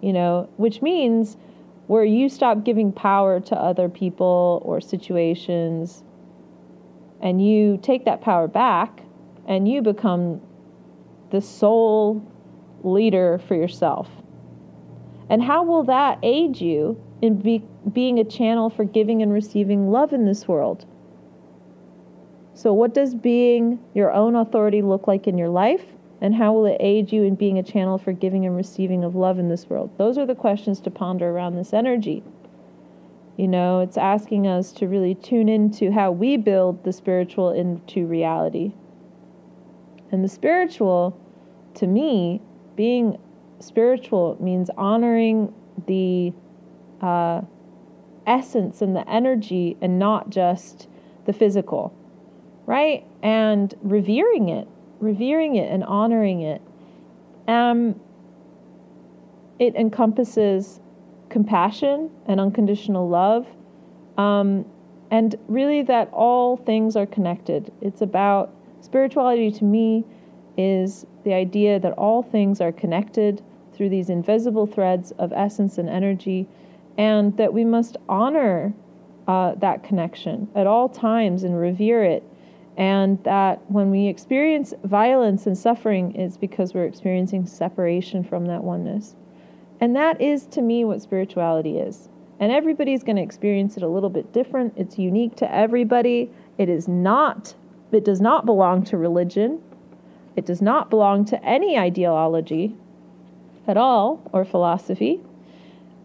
You 0.00 0.12
know, 0.12 0.48
which 0.56 0.82
means 0.82 1.36
where 1.86 2.04
you 2.04 2.28
stop 2.28 2.64
giving 2.64 2.92
power 2.92 3.40
to 3.40 3.56
other 3.56 3.88
people 3.88 4.62
or 4.64 4.80
situations 4.80 6.02
and 7.20 7.44
you 7.44 7.78
take 7.82 8.04
that 8.04 8.20
power 8.20 8.48
back 8.48 9.02
and 9.46 9.68
you 9.68 9.82
become 9.82 10.40
the 11.30 11.40
sole 11.40 12.22
leader 12.82 13.40
for 13.46 13.54
yourself. 13.54 14.08
And 15.28 15.42
how 15.42 15.62
will 15.62 15.84
that 15.84 16.18
aid 16.22 16.60
you 16.60 17.00
in 17.22 17.40
be, 17.40 17.64
being 17.92 18.18
a 18.18 18.24
channel 18.24 18.68
for 18.68 18.84
giving 18.84 19.22
and 19.22 19.32
receiving 19.32 19.90
love 19.90 20.12
in 20.12 20.26
this 20.26 20.46
world? 20.46 20.84
So, 22.54 22.72
what 22.74 22.92
does 22.92 23.14
being 23.14 23.78
your 23.94 24.12
own 24.12 24.36
authority 24.36 24.82
look 24.82 25.08
like 25.08 25.26
in 25.26 25.38
your 25.38 25.48
life? 25.48 25.84
And 26.22 26.36
how 26.36 26.52
will 26.52 26.66
it 26.66 26.76
aid 26.78 27.10
you 27.10 27.24
in 27.24 27.34
being 27.34 27.58
a 27.58 27.64
channel 27.64 27.98
for 27.98 28.12
giving 28.12 28.46
and 28.46 28.56
receiving 28.56 29.02
of 29.02 29.16
love 29.16 29.40
in 29.40 29.48
this 29.48 29.68
world? 29.68 29.90
Those 29.98 30.16
are 30.16 30.24
the 30.24 30.36
questions 30.36 30.78
to 30.82 30.90
ponder 30.90 31.28
around 31.28 31.56
this 31.56 31.72
energy. 31.72 32.22
You 33.36 33.48
know, 33.48 33.80
it's 33.80 33.96
asking 33.96 34.46
us 34.46 34.70
to 34.74 34.86
really 34.86 35.16
tune 35.16 35.48
into 35.48 35.90
how 35.90 36.12
we 36.12 36.36
build 36.36 36.84
the 36.84 36.92
spiritual 36.92 37.50
into 37.50 38.06
reality. 38.06 38.72
And 40.12 40.22
the 40.22 40.28
spiritual, 40.28 41.18
to 41.74 41.88
me, 41.88 42.40
being 42.76 43.18
spiritual 43.58 44.36
means 44.38 44.70
honoring 44.78 45.52
the 45.88 46.32
uh, 47.00 47.40
essence 48.28 48.80
and 48.80 48.94
the 48.94 49.08
energy 49.10 49.76
and 49.80 49.98
not 49.98 50.30
just 50.30 50.86
the 51.24 51.32
physical, 51.32 51.92
right? 52.66 53.04
And 53.24 53.74
revering 53.82 54.48
it 54.48 54.68
revering 55.02 55.56
it 55.56 55.70
and 55.70 55.82
honoring 55.84 56.40
it. 56.42 56.62
Um, 57.48 58.00
it 59.58 59.74
encompasses 59.74 60.80
compassion 61.28 62.10
and 62.26 62.40
unconditional 62.40 63.08
love, 63.08 63.46
um, 64.16 64.64
and 65.10 65.34
really 65.48 65.82
that 65.82 66.08
all 66.12 66.56
things 66.56 66.96
are 66.96 67.06
connected. 67.06 67.72
It's 67.80 68.00
about 68.00 68.54
spirituality 68.80 69.50
to 69.52 69.64
me 69.64 70.04
is 70.56 71.04
the 71.24 71.34
idea 71.34 71.80
that 71.80 71.92
all 71.94 72.22
things 72.22 72.60
are 72.60 72.72
connected 72.72 73.42
through 73.74 73.88
these 73.88 74.08
invisible 74.08 74.66
threads 74.66 75.10
of 75.12 75.32
essence 75.32 75.78
and 75.78 75.88
energy, 75.88 76.46
and 76.96 77.36
that 77.36 77.52
we 77.52 77.64
must 77.64 77.96
honor 78.08 78.72
uh, 79.26 79.54
that 79.56 79.82
connection 79.82 80.48
at 80.54 80.66
all 80.66 80.88
times 80.88 81.42
and 81.42 81.58
revere 81.58 82.04
it 82.04 82.22
and 82.76 83.22
that 83.24 83.70
when 83.70 83.90
we 83.90 84.06
experience 84.06 84.72
violence 84.84 85.46
and 85.46 85.56
suffering, 85.56 86.14
it's 86.14 86.36
because 86.36 86.72
we're 86.72 86.86
experiencing 86.86 87.46
separation 87.46 88.24
from 88.24 88.46
that 88.46 88.64
oneness. 88.64 89.14
And 89.80 89.94
that 89.96 90.20
is, 90.20 90.46
to 90.46 90.62
me, 90.62 90.84
what 90.84 91.02
spirituality 91.02 91.78
is. 91.78 92.08
And 92.40 92.50
everybody's 92.50 93.02
going 93.02 93.16
to 93.16 93.22
experience 93.22 93.76
it 93.76 93.82
a 93.82 93.88
little 93.88 94.10
bit 94.10 94.32
different. 94.32 94.74
It's 94.76 94.98
unique 94.98 95.36
to 95.36 95.54
everybody. 95.54 96.30
It 96.56 96.68
is 96.68 96.88
not, 96.88 97.54
it 97.92 98.04
does 98.04 98.20
not 98.20 98.46
belong 98.46 98.84
to 98.84 98.96
religion. 98.96 99.60
It 100.34 100.46
does 100.46 100.62
not 100.62 100.88
belong 100.88 101.24
to 101.26 101.44
any 101.44 101.76
ideology 101.76 102.74
at 103.66 103.76
all 103.76 104.22
or 104.32 104.44
philosophy. 104.44 105.20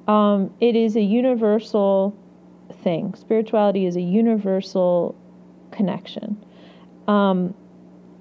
Um, 0.08 0.54
it 0.60 0.76
is 0.76 0.96
a 0.96 1.02
universal 1.02 2.16
thing. 2.84 3.14
Spirituality 3.16 3.86
is 3.86 3.96
a 3.96 4.02
universal 4.02 5.16
connection. 5.72 6.44
Um, 7.08 7.54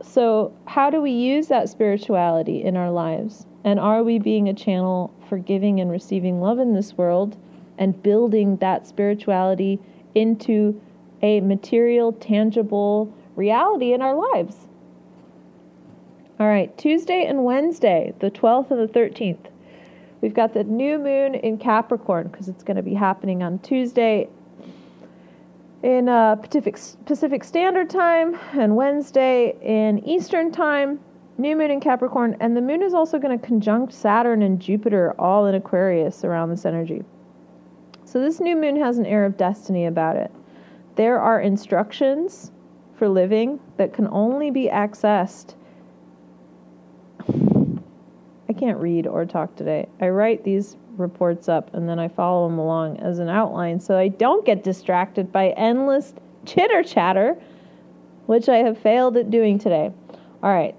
so, 0.03 0.53
how 0.67 0.91
do 0.91 1.01
we 1.01 1.11
use 1.11 1.49
that 1.49 1.69
spirituality 1.69 2.63
in 2.63 2.77
our 2.77 2.91
lives? 2.91 3.47
And 3.65 3.81
are 3.81 4.03
we 4.05 4.19
being 4.19 4.49
a 4.49 4.55
channel 4.55 5.13
for 5.29 5.39
giving 5.39 5.81
and 5.81 5.91
receiving 5.91 6.41
love 6.41 6.59
in 6.59 6.75
this 6.75 6.97
world 6.97 7.37
and 7.79 8.01
building 8.03 8.57
that 8.59 8.87
spirituality 8.87 9.81
into 10.15 10.81
a 11.23 11.41
material, 11.41 12.13
tangible 12.13 13.13
reality 13.35 13.93
in 13.93 14.03
our 14.03 14.15
lives? 14.15 14.69
All 16.39 16.47
right, 16.47 16.77
Tuesday 16.77 17.25
and 17.25 17.45
Wednesday, 17.45 18.13
the 18.21 18.31
12th 18.31 18.71
and 18.71 18.89
the 18.89 18.93
13th. 18.93 19.51
We've 20.21 20.35
got 20.35 20.55
the 20.55 20.65
new 20.65 20.99
moon 20.99 21.35
in 21.35 21.59
Capricorn 21.59 22.29
because 22.29 22.49
it's 22.49 22.63
going 22.63 22.77
to 22.77 22.83
be 22.83 22.95
happening 22.95 23.43
on 23.43 23.59
Tuesday 23.61 24.29
in 25.83 26.09
uh, 26.09 26.37
Pacific, 26.37 26.79
Pacific 27.05 27.45
Standard 27.45 27.91
Time 27.91 28.39
and 28.53 28.77
Wednesday 28.77 29.57
in 29.63 29.99
Eastern 30.07 30.51
Time. 30.51 31.01
New 31.39 31.55
moon 31.55 31.71
in 31.71 31.81
Capricorn, 31.81 32.35
and 32.41 32.57
the 32.57 32.63
moon 32.63 32.83
is 32.83 32.95
also 32.95 33.19
going 33.19 33.39
to 33.39 33.47
conjunct 33.47 33.93
Saturn 33.93 34.41
and 34.41 34.59
Jupiter 34.59 35.15
all 35.19 35.45
in 35.45 35.55
Aquarius 35.55 36.25
around 36.25 36.49
this 36.49 36.65
energy. 36.65 37.05
So, 38.07 38.21
this 38.21 38.41
new 38.41 38.57
moon 38.57 38.77
has 38.77 38.97
an 38.97 39.05
air 39.05 39.27
of 39.27 39.37
destiny 39.37 39.85
about 39.85 40.17
it. 40.17 40.33
There 40.95 41.21
are 41.21 41.39
instructions 41.39 42.53
for 42.97 43.07
living 43.07 43.61
that 43.77 43.93
can 43.93 44.09
only 44.09 44.51
be 44.51 44.71
accessed. 44.73 45.57
I 48.49 48.53
can't 48.55 48.79
read 48.79 49.07
or 49.07 49.27
talk 49.27 49.55
today. 49.57 49.89
I 50.01 50.09
write 50.09 50.43
these 50.43 50.79
reports 50.99 51.49
up 51.49 51.73
and 51.75 51.89
then 51.89 51.99
I 51.99 52.09
follow 52.09 52.49
them 52.49 52.59
along 52.59 52.99
as 52.99 53.19
an 53.19 53.29
outline 53.29 53.81
so 53.81 53.97
I 53.97 54.09
don't 54.09 54.45
get 54.45 54.65
distracted 54.65 55.33
by 55.33 55.51
endless 55.51 56.15
chitter 56.45 56.83
chatter, 56.83 57.37
which 58.27 58.49
I 58.49 58.59
have 58.59 58.79
failed 58.79 59.17
at 59.17 59.31
doing 59.31 59.59
today. 59.59 59.93
All 60.43 60.53
right. 60.53 60.75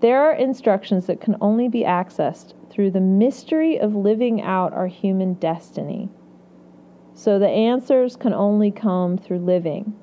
There 0.00 0.20
are 0.20 0.34
instructions 0.34 1.06
that 1.06 1.20
can 1.20 1.36
only 1.40 1.68
be 1.68 1.82
accessed 1.82 2.52
through 2.70 2.90
the 2.90 3.00
mystery 3.00 3.78
of 3.78 3.94
living 3.94 4.42
out 4.42 4.72
our 4.74 4.88
human 4.88 5.34
destiny. 5.34 6.10
So 7.14 7.38
the 7.38 7.48
answers 7.48 8.14
can 8.14 8.34
only 8.34 8.70
come 8.70 9.16
through 9.16 9.38
living. 9.38 9.94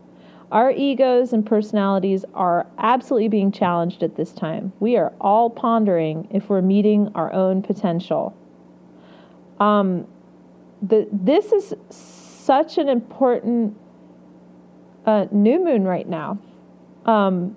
Our 0.51 0.71
egos 0.71 1.33
and 1.33 1.45
personalities 1.45 2.25
are 2.33 2.67
absolutely 2.77 3.27
being 3.27 3.51
challenged 3.51 4.03
at 4.03 4.15
this 4.15 4.31
time. 4.31 4.73
We 4.79 4.97
are 4.97 5.13
all 5.21 5.49
pondering 5.49 6.27
if 6.31 6.49
we're 6.49 6.61
meeting 6.61 7.11
our 7.15 7.31
own 7.33 7.61
potential. 7.61 8.35
Um, 9.59 10.07
the, 10.81 11.07
this 11.11 11.51
is 11.51 11.73
such 11.89 12.77
an 12.77 12.89
important 12.89 13.77
uh, 15.05 15.25
new 15.31 15.63
moon 15.63 15.83
right 15.83 16.07
now. 16.07 16.39
Um, 17.05 17.55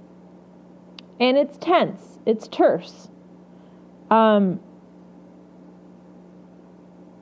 and 1.18 1.36
it's 1.36 1.56
tense, 1.58 2.18
it's 2.26 2.46
terse. 2.48 3.08
Um, 4.10 4.60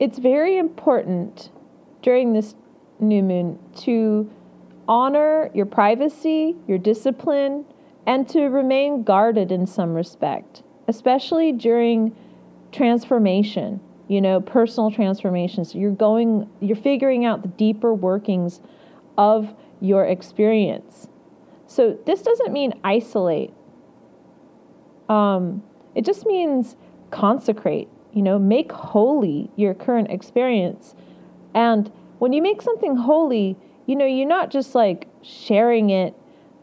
it's 0.00 0.18
very 0.18 0.58
important 0.58 1.50
during 2.02 2.32
this 2.32 2.54
new 3.00 3.22
moon 3.22 3.58
to 3.76 4.30
honor 4.88 5.50
your 5.54 5.66
privacy, 5.66 6.56
your 6.66 6.78
discipline, 6.78 7.64
and 8.06 8.28
to 8.28 8.46
remain 8.48 9.02
guarded 9.02 9.50
in 9.50 9.66
some 9.66 9.94
respect, 9.94 10.62
especially 10.88 11.52
during 11.52 12.14
transformation 12.72 13.80
you 14.08 14.20
know, 14.20 14.40
personal 14.40 14.90
transformations. 14.90 15.74
You're 15.74 15.90
going, 15.92 16.48
you're 16.60 16.76
figuring 16.76 17.24
out 17.24 17.42
the 17.42 17.48
deeper 17.48 17.94
workings 17.94 18.60
of 19.16 19.54
your 19.80 20.04
experience. 20.04 21.08
So 21.66 21.98
this 22.06 22.22
doesn't 22.22 22.52
mean 22.52 22.74
isolate. 22.84 23.52
Um, 25.08 25.62
it 25.94 26.04
just 26.04 26.26
means 26.26 26.76
consecrate, 27.10 27.88
you 28.12 28.22
know, 28.22 28.38
make 28.38 28.72
holy 28.72 29.50
your 29.56 29.74
current 29.74 30.10
experience. 30.10 30.94
And 31.54 31.90
when 32.18 32.32
you 32.32 32.42
make 32.42 32.62
something 32.62 32.96
holy, 32.96 33.56
you 33.86 33.96
know, 33.96 34.06
you're 34.06 34.28
not 34.28 34.50
just 34.50 34.74
like 34.74 35.08
sharing 35.22 35.90
it 35.90 36.14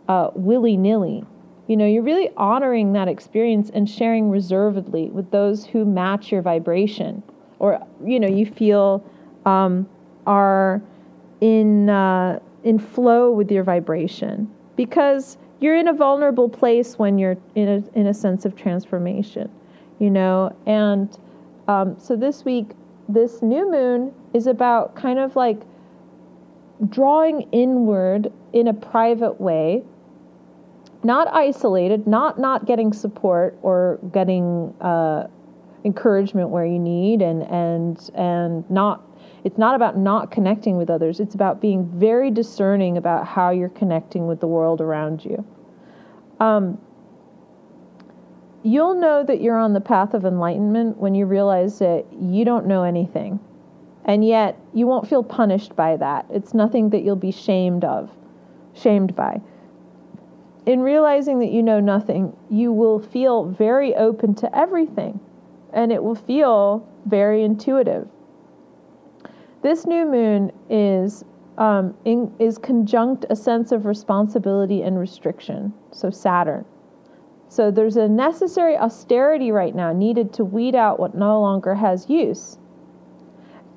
uh, 0.07 0.31
willy 0.33 0.77
nilly. 0.77 1.23
You 1.72 1.78
know, 1.78 1.86
you're 1.86 2.03
really 2.03 2.30
honoring 2.36 2.91
that 2.91 3.07
experience 3.07 3.72
and 3.74 3.89
sharing 3.89 4.30
reservedly 4.30 5.09
with 5.09 5.32
those 5.32 5.65
who 5.65 5.86
match 5.86 6.30
your 6.30 6.41
vibration 6.41 7.24
or 7.59 7.80
you 8.03 8.19
know 8.19 8.28
you 8.28 8.45
feel 8.45 9.01
um, 9.45 9.88
are 10.28 10.82
in 11.39 11.89
uh, 11.89 12.39
in 12.65 12.78
flow 12.78 13.32
with 13.32 13.49
your 13.49 13.63
vibration 13.63 14.51
because 14.76 15.38
you're 15.61 15.78
in 15.78 15.88
a 15.88 15.93
vulnerable 15.93 16.49
place 16.49 16.99
when 16.99 17.17
you're 17.17 17.38
in 17.55 17.69
a 17.69 17.97
in 17.97 18.07
a 18.07 18.13
sense 18.13 18.43
of 18.43 18.53
transformation, 18.57 19.49
you 19.99 20.09
know. 20.09 20.53
And 20.65 21.17
um, 21.69 21.95
so 21.97 22.17
this 22.17 22.43
week, 22.43 22.72
this 23.07 23.41
new 23.41 23.72
moon 23.72 24.13
is 24.34 24.45
about 24.45 24.93
kind 24.97 25.19
of 25.19 25.38
like 25.38 25.61
drawing 26.89 27.47
inward 27.53 28.30
in 28.51 28.67
a 28.67 28.74
private 28.74 29.39
way 29.39 29.86
not 31.03 31.27
isolated 31.33 32.05
not 32.07 32.39
not 32.39 32.65
getting 32.65 32.93
support 32.93 33.57
or 33.61 33.99
getting 34.13 34.73
uh, 34.81 35.27
encouragement 35.83 36.49
where 36.49 36.65
you 36.65 36.79
need 36.79 37.21
and 37.21 37.43
and 37.43 38.09
and 38.15 38.69
not 38.69 39.03
it's 39.43 39.57
not 39.57 39.75
about 39.75 39.97
not 39.97 40.29
connecting 40.29 40.77
with 40.77 40.89
others. 40.89 41.19
It's 41.19 41.33
about 41.33 41.61
being 41.61 41.85
very 41.85 42.29
discerning 42.29 42.97
about 42.97 43.25
how 43.25 43.49
you're 43.49 43.69
connecting 43.69 44.27
with 44.27 44.39
the 44.39 44.47
world 44.47 44.81
around 44.81 45.25
you. 45.25 45.43
Um, 46.39 46.77
you'll 48.63 48.93
know 48.93 49.23
that 49.23 49.41
you're 49.41 49.57
on 49.57 49.73
the 49.73 49.81
path 49.81 50.13
of 50.13 50.25
enlightenment 50.25 50.97
when 50.97 51.15
you 51.15 51.25
realize 51.25 51.79
that 51.79 52.05
you 52.19 52.45
don't 52.45 52.67
know 52.67 52.83
anything. 52.83 53.39
And 54.05 54.25
yet 54.25 54.59
you 54.73 54.85
won't 54.85 55.07
feel 55.07 55.23
punished 55.23 55.75
by 55.75 55.97
that. 55.97 56.25
It's 56.29 56.53
nothing 56.53 56.89
that 56.91 57.01
you'll 57.03 57.15
be 57.15 57.31
shamed 57.31 57.83
of 57.83 58.11
shamed 58.73 59.15
by 59.15 59.41
in 60.66 60.82
realizing 60.82 61.39
that 61.39 61.51
you 61.51 61.64
know 61.64 61.80
nothing 61.80 62.36
you 62.49 62.72
will 62.72 62.99
feel 62.99 63.45
very 63.45 63.95
open 63.95 64.36
to 64.36 64.57
everything 64.57 65.20
and 65.74 65.91
it 65.91 66.03
will 66.03 66.16
feel 66.16 66.88
very 67.05 67.43
intuitive. 67.43 68.07
This 69.62 69.86
new 69.86 70.05
moon 70.05 70.51
is 70.70 71.24
um, 71.57 71.95
in, 72.05 72.34
is 72.39 72.57
conjunct 72.57 73.26
a 73.30 73.36
sense 73.36 73.72
of 73.72 73.86
responsibility 73.86 74.82
and 74.82 74.99
restriction. 74.99 75.74
So 75.91 76.09
Saturn. 76.09 76.66
So 77.49 77.70
there's 77.70 77.97
a 77.97 78.07
necessary 78.07 78.78
austerity 78.78 79.51
right 79.51 79.76
now 79.76 79.91
needed 79.91 80.32
to 80.34 80.45
weed 80.45 80.74
out 80.74 80.99
what 80.99 81.16
no 81.16 81.39
longer 81.41 81.76
has 81.76 82.09
use. 82.09 82.57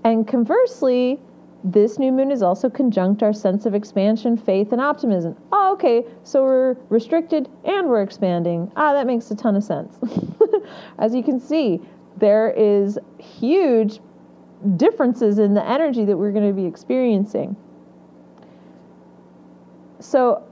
And 0.05 0.29
conversely, 0.29 1.19
this 1.65 1.99
new 1.99 2.13
moon 2.13 2.31
is 2.31 2.43
also 2.43 2.69
conjunct 2.69 3.23
our 3.23 3.33
sense 3.33 3.65
of 3.65 3.75
expansion, 3.75 4.37
faith, 4.37 4.73
and 4.73 4.83
optimism. 4.83 5.35
Oh, 5.51 5.73
okay, 5.73 6.05
so 6.23 6.43
we're 6.43 6.77
restricted 6.91 7.49
and 7.65 7.89
we're 7.89 8.03
expanding. 8.03 8.71
Ah, 8.77 8.93
that 8.93 9.07
makes 9.07 9.31
a 9.31 9.35
ton 9.35 9.57
of 9.57 9.65
sense. 9.65 9.99
As 10.99 11.15
you 11.15 11.23
can 11.23 11.41
see, 11.41 11.81
there 12.19 12.51
is 12.51 12.99
huge 13.19 14.01
differences 14.77 15.39
in 15.39 15.55
the 15.55 15.67
energy 15.67 16.05
that 16.05 16.17
we're 16.17 16.33
going 16.33 16.47
to 16.47 16.53
be 16.53 16.67
experiencing. 16.67 17.57
So, 20.01 20.43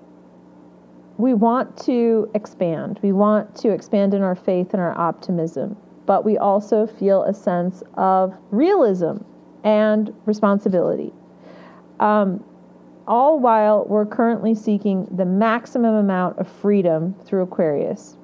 we 1.18 1.34
want 1.34 1.76
to 1.84 2.30
expand. 2.34 2.98
We 3.02 3.12
want 3.12 3.54
to 3.56 3.68
expand 3.68 4.14
in 4.14 4.22
our 4.22 4.34
faith 4.34 4.72
and 4.72 4.80
our 4.80 4.98
optimism, 4.98 5.76
but 6.06 6.24
we 6.24 6.38
also 6.38 6.86
feel 6.86 7.22
a 7.24 7.34
sense 7.34 7.82
of 7.94 8.34
realism 8.50 9.18
and 9.64 10.12
responsibility. 10.26 11.12
Um, 12.00 12.44
all 13.06 13.38
while 13.38 13.84
we're 13.84 14.06
currently 14.06 14.54
seeking 14.54 15.06
the 15.10 15.24
maximum 15.24 15.94
amount 15.94 16.38
of 16.38 16.48
freedom 16.48 17.14
through 17.24 17.42
Aquarius. 17.42 18.16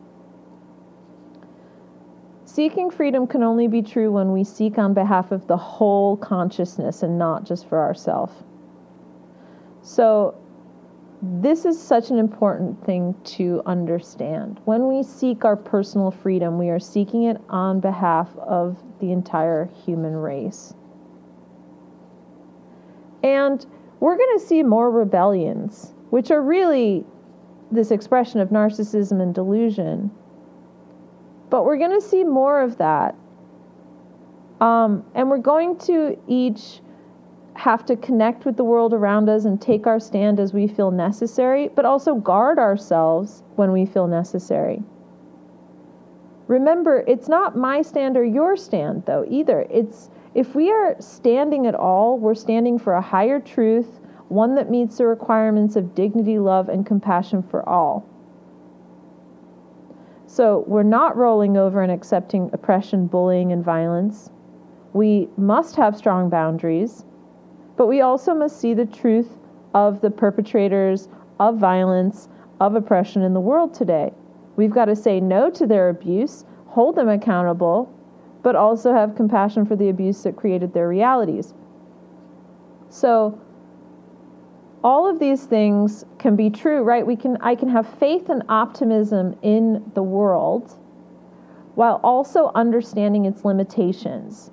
Seeking 2.44 2.90
freedom 2.90 3.26
can 3.26 3.42
only 3.42 3.68
be 3.68 3.82
true 3.82 4.10
when 4.10 4.32
we 4.32 4.42
seek 4.42 4.78
on 4.78 4.94
behalf 4.94 5.32
of 5.32 5.46
the 5.46 5.56
whole 5.56 6.16
consciousness 6.16 7.02
and 7.02 7.18
not 7.18 7.44
just 7.44 7.68
for 7.68 7.78
ourselves. 7.78 8.32
So, 9.82 10.34
this 11.20 11.64
is 11.64 11.80
such 11.80 12.10
an 12.10 12.18
important 12.18 12.84
thing 12.84 13.14
to 13.24 13.60
understand. 13.66 14.60
When 14.64 14.86
we 14.86 15.02
seek 15.02 15.44
our 15.44 15.56
personal 15.56 16.12
freedom, 16.12 16.58
we 16.58 16.68
are 16.70 16.78
seeking 16.78 17.24
it 17.24 17.40
on 17.48 17.80
behalf 17.80 18.36
of 18.38 18.76
the 19.00 19.10
entire 19.10 19.68
human 19.84 20.14
race. 20.14 20.74
And 23.22 23.64
we're 24.00 24.16
going 24.16 24.38
to 24.38 24.44
see 24.44 24.62
more 24.62 24.90
rebellions, 24.90 25.92
which 26.10 26.30
are 26.30 26.42
really 26.42 27.04
this 27.70 27.90
expression 27.90 28.40
of 28.40 28.48
narcissism 28.50 29.20
and 29.20 29.34
delusion. 29.34 30.10
But 31.50 31.64
we're 31.64 31.78
going 31.78 31.98
to 31.98 32.06
see 32.06 32.24
more 32.24 32.60
of 32.60 32.78
that. 32.78 33.14
Um, 34.60 35.04
and 35.14 35.30
we're 35.30 35.38
going 35.38 35.78
to 35.80 36.18
each 36.26 36.80
have 37.54 37.84
to 37.86 37.96
connect 37.96 38.44
with 38.44 38.56
the 38.56 38.64
world 38.64 38.94
around 38.94 39.28
us 39.28 39.44
and 39.44 39.60
take 39.60 39.86
our 39.86 39.98
stand 39.98 40.38
as 40.38 40.52
we 40.52 40.68
feel 40.68 40.92
necessary, 40.92 41.68
but 41.68 41.84
also 41.84 42.14
guard 42.14 42.58
ourselves 42.58 43.42
when 43.56 43.72
we 43.72 43.84
feel 43.84 44.06
necessary. 44.06 44.80
Remember, 46.46 47.04
it's 47.06 47.28
not 47.28 47.56
my 47.56 47.82
stand 47.82 48.16
or 48.16 48.24
your 48.24 48.56
stand, 48.56 49.04
though, 49.06 49.26
either. 49.28 49.66
It's 49.70 50.08
if 50.34 50.54
we 50.54 50.70
are 50.70 50.96
standing 51.00 51.66
at 51.66 51.74
all, 51.74 52.18
we're 52.18 52.34
standing 52.34 52.78
for 52.78 52.94
a 52.94 53.00
higher 53.00 53.40
truth, 53.40 54.00
one 54.28 54.54
that 54.56 54.70
meets 54.70 54.98
the 54.98 55.06
requirements 55.06 55.76
of 55.76 55.94
dignity, 55.94 56.38
love, 56.38 56.68
and 56.68 56.84
compassion 56.84 57.42
for 57.42 57.66
all. 57.68 58.06
So 60.26 60.64
we're 60.66 60.82
not 60.82 61.16
rolling 61.16 61.56
over 61.56 61.82
and 61.82 61.90
accepting 61.90 62.50
oppression, 62.52 63.06
bullying, 63.06 63.52
and 63.52 63.64
violence. 63.64 64.30
We 64.92 65.28
must 65.38 65.76
have 65.76 65.96
strong 65.96 66.28
boundaries, 66.28 67.06
but 67.76 67.86
we 67.86 68.02
also 68.02 68.34
must 68.34 68.60
see 68.60 68.74
the 68.74 68.84
truth 68.84 69.38
of 69.74 70.00
the 70.02 70.10
perpetrators 70.10 71.08
of 71.40 71.56
violence, 71.56 72.28
of 72.60 72.74
oppression 72.74 73.22
in 73.22 73.32
the 73.32 73.40
world 73.40 73.72
today. 73.72 74.12
We've 74.56 74.70
got 74.70 74.86
to 74.86 74.96
say 74.96 75.20
no 75.20 75.50
to 75.50 75.66
their 75.66 75.88
abuse, 75.88 76.44
hold 76.66 76.96
them 76.96 77.08
accountable, 77.08 77.92
but 78.42 78.56
also 78.56 78.92
have 78.92 79.16
compassion 79.16 79.66
for 79.66 79.76
the 79.76 79.88
abuse 79.88 80.22
that 80.22 80.36
created 80.36 80.72
their 80.72 80.88
realities. 80.88 81.54
So 82.90 83.38
all 84.82 85.08
of 85.08 85.18
these 85.18 85.44
things 85.44 86.04
can 86.18 86.36
be 86.36 86.50
true, 86.50 86.82
right? 86.82 87.06
We 87.06 87.16
can 87.16 87.36
I 87.40 87.54
can 87.54 87.68
have 87.68 87.88
faith 87.98 88.28
and 88.28 88.42
optimism 88.48 89.36
in 89.42 89.90
the 89.94 90.02
world 90.02 90.76
while 91.74 92.00
also 92.02 92.50
understanding 92.54 93.24
its 93.24 93.44
limitations. 93.44 94.50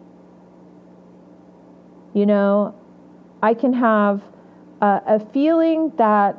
You 2.14 2.26
know, 2.26 2.76
I 3.42 3.54
can 3.54 3.74
have 3.74 4.24
a, 4.82 5.02
a 5.06 5.20
feeling 5.20 5.92
that 5.98 6.38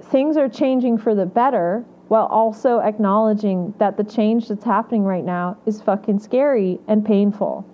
things 0.00 0.36
are 0.36 0.48
changing 0.48 0.98
for 0.98 1.14
the 1.14 1.26
better 1.26 1.84
while 2.08 2.26
also 2.26 2.80
acknowledging 2.80 3.74
that 3.78 3.96
the 3.96 4.04
change 4.04 4.48
that's 4.48 4.64
happening 4.64 5.04
right 5.04 5.24
now 5.24 5.56
is 5.66 5.80
fucking 5.80 6.18
scary 6.18 6.78
and 6.86 7.04
painful 7.04 7.64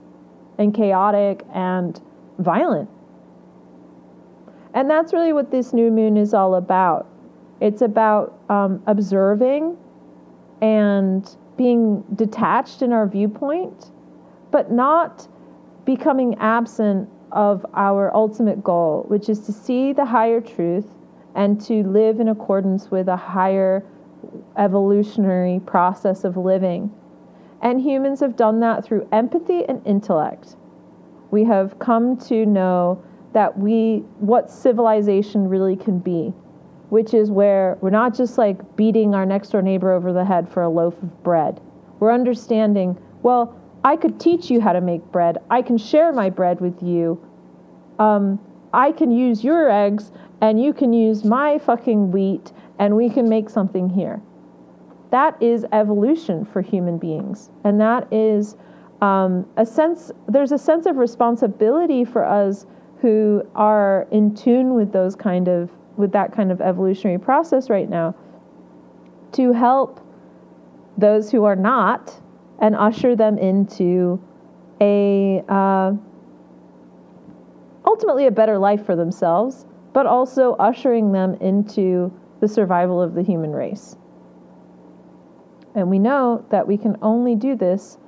and 0.59 0.75
chaotic 0.75 1.45
and 1.53 2.01
violent. 2.39 2.89
And 4.75 4.89
that's 4.89 5.13
really 5.13 5.33
what 5.33 5.51
this 5.51 5.73
new 5.73 5.91
moon 5.91 6.17
is 6.17 6.33
all 6.33 6.55
about. 6.55 7.07
It's 7.61 7.83
about 7.83 8.39
um, 8.49 8.83
observing 8.87 9.77
and 10.63 11.29
being 11.57 12.03
detached 12.15 12.83
in 12.83 12.93
our 12.93 13.07
viewpoint, 13.07 13.91
but 14.51 14.71
not 14.71 15.27
becoming 15.85 16.37
absent 16.37 17.09
of 17.33 17.67
our 17.75 18.15
ultimate 18.15 18.63
goal, 18.63 19.05
which 19.09 19.29
is 19.29 19.41
to 19.41 19.53
see 19.53 19.93
the 19.93 20.05
higher 20.05 20.41
truth 20.41 20.87
and 21.35 21.61
to 21.61 21.83
live 21.85 22.21
in 22.21 22.29
accordance 22.29 22.91
with 22.91 23.09
a 23.09 23.17
higher 23.17 23.85
evolutionary 24.57 25.61
process 25.61 26.25
of 26.25 26.37
living. 26.37 26.93
And 27.63 27.81
humans 27.81 28.21
have 28.21 28.37
done 28.37 28.61
that 28.61 28.85
through 28.85 29.09
empathy 29.13 29.65
and 29.69 29.87
intellect. 29.87 30.57
We 31.31 31.45
have 31.45 31.79
come 31.79 32.17
to 32.29 32.47
know 32.47 33.03
that 33.33 33.59
we 33.59 33.99
what 34.19 34.51
civilization 34.51 35.49
really 35.49 35.77
can 35.77 35.99
be, 35.99 36.33
which 36.89 37.15
is 37.15 37.31
where 37.31 37.79
we're 37.81 37.91
not 37.91 38.15
just 38.15 38.39
like 38.39 38.77
beating 38.77 39.15
our 39.15 39.27
next 39.27 39.51
door 39.51 39.63
neighbor 39.63 39.93
over 39.93 40.13
the 40.13 40.25
head 40.25 40.49
for 40.49 40.63
a 40.63 40.69
loaf 40.69 40.95
of 41.03 41.23
bread. 41.23 41.61
We're 42.01 42.13
understanding, 42.13 42.99
well, 43.23 43.55
I 43.85 43.97
could 43.97 44.19
teach 44.19 44.51
you 44.51 44.61
how 44.61 44.73
to 44.73 44.81
make 44.81 45.05
bread. 45.13 45.39
I 45.51 45.63
can 45.63 45.79
share 45.79 46.13
my 46.13 46.31
bread 46.31 46.61
with 46.61 46.83
you. 46.83 47.23
Um, 47.99 48.41
I 48.73 48.93
can 48.93 49.11
use 49.11 49.45
your 49.45 49.71
eggs 49.71 50.11
and 50.41 50.63
you 50.63 50.73
can 50.73 50.93
use 50.93 51.25
my 51.25 51.59
fucking 51.59 52.11
wheat 52.11 52.53
and 52.81 52.97
we 52.97 53.11
can 53.11 53.29
make 53.29 53.49
something 53.49 53.91
here. 53.91 54.21
That 55.11 55.41
is 55.41 55.67
evolution 55.71 56.47
for 56.47 56.63
human 56.63 56.97
beings. 56.99 57.51
And 57.63 57.79
that 57.81 58.11
is 58.13 58.57
um, 59.03 59.47
a 59.57 59.67
sense, 59.67 60.11
there's 60.27 60.51
a 60.51 60.59
sense 60.59 60.87
of 60.87 60.97
responsibility 60.97 62.05
for 62.05 62.25
us 62.25 62.67
who 63.01 63.47
are 63.55 64.09
in 64.11 64.35
tune 64.35 64.75
with 64.75 64.93
those 64.93 65.15
kind 65.15 65.47
of, 65.47 65.71
with 65.97 66.11
that 66.13 66.33
kind 66.33 66.51
of 66.51 66.61
evolutionary 66.61 67.19
process 67.19 67.69
right 67.69 67.89
now 67.89 68.15
to 69.33 69.53
help 69.53 70.01
those 70.97 71.31
who 71.31 71.45
are 71.45 71.57
not 71.57 72.19
and 72.61 72.75
usher 72.75 73.15
them 73.15 73.37
into 73.37 74.23
a, 74.81 75.45
uh, 75.49 75.93
ultimately 77.85 78.27
a 78.27 78.31
better 78.31 78.59
life 78.59 78.87
for 78.87 78.97
themselves, 78.97 79.67
but 79.93 80.07
also 80.07 80.55
ushering 80.55 81.13
them 81.13 81.35
into 81.41 82.11
the 82.41 82.49
survival 82.49 83.01
of 83.01 83.15
the 83.15 83.23
human 83.23 83.53
race. 83.53 83.97
And 85.75 85.89
we 85.89 85.99
know 85.99 86.45
that 86.51 86.67
we 86.67 86.77
can 86.77 86.97
only 87.01 87.37
do 87.37 87.55
this 87.55 87.99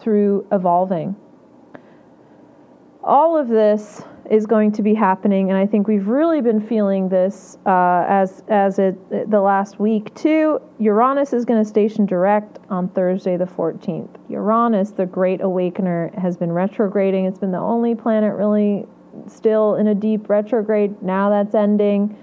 through 0.00 0.46
evolving. 0.50 1.16
All 3.02 3.36
of 3.36 3.48
this 3.48 4.02
is 4.30 4.46
going 4.46 4.72
to 4.72 4.82
be 4.82 4.92
happening, 4.92 5.50
and 5.50 5.58
I 5.58 5.66
think 5.66 5.88
we've 5.88 6.08
really 6.08 6.42
been 6.42 6.60
feeling 6.60 7.08
this 7.08 7.56
uh, 7.64 8.04
as 8.06 8.42
as 8.48 8.78
it 8.78 9.30
the 9.30 9.40
last 9.40 9.80
week 9.80 10.14
too. 10.14 10.60
Uranus 10.78 11.32
is 11.32 11.44
going 11.44 11.62
to 11.62 11.68
station 11.68 12.04
direct 12.04 12.58
on 12.68 12.88
Thursday 12.90 13.36
the 13.36 13.46
14th. 13.46 14.14
Uranus, 14.28 14.90
the 14.90 15.06
Great 15.06 15.40
Awakener, 15.40 16.12
has 16.18 16.36
been 16.36 16.52
retrograding. 16.52 17.24
It's 17.24 17.38
been 17.38 17.52
the 17.52 17.58
only 17.58 17.94
planet 17.94 18.34
really 18.34 18.86
still 19.26 19.76
in 19.76 19.88
a 19.88 19.94
deep 19.94 20.28
retrograde. 20.28 21.00
Now 21.02 21.30
that's 21.30 21.54
ending. 21.54 22.16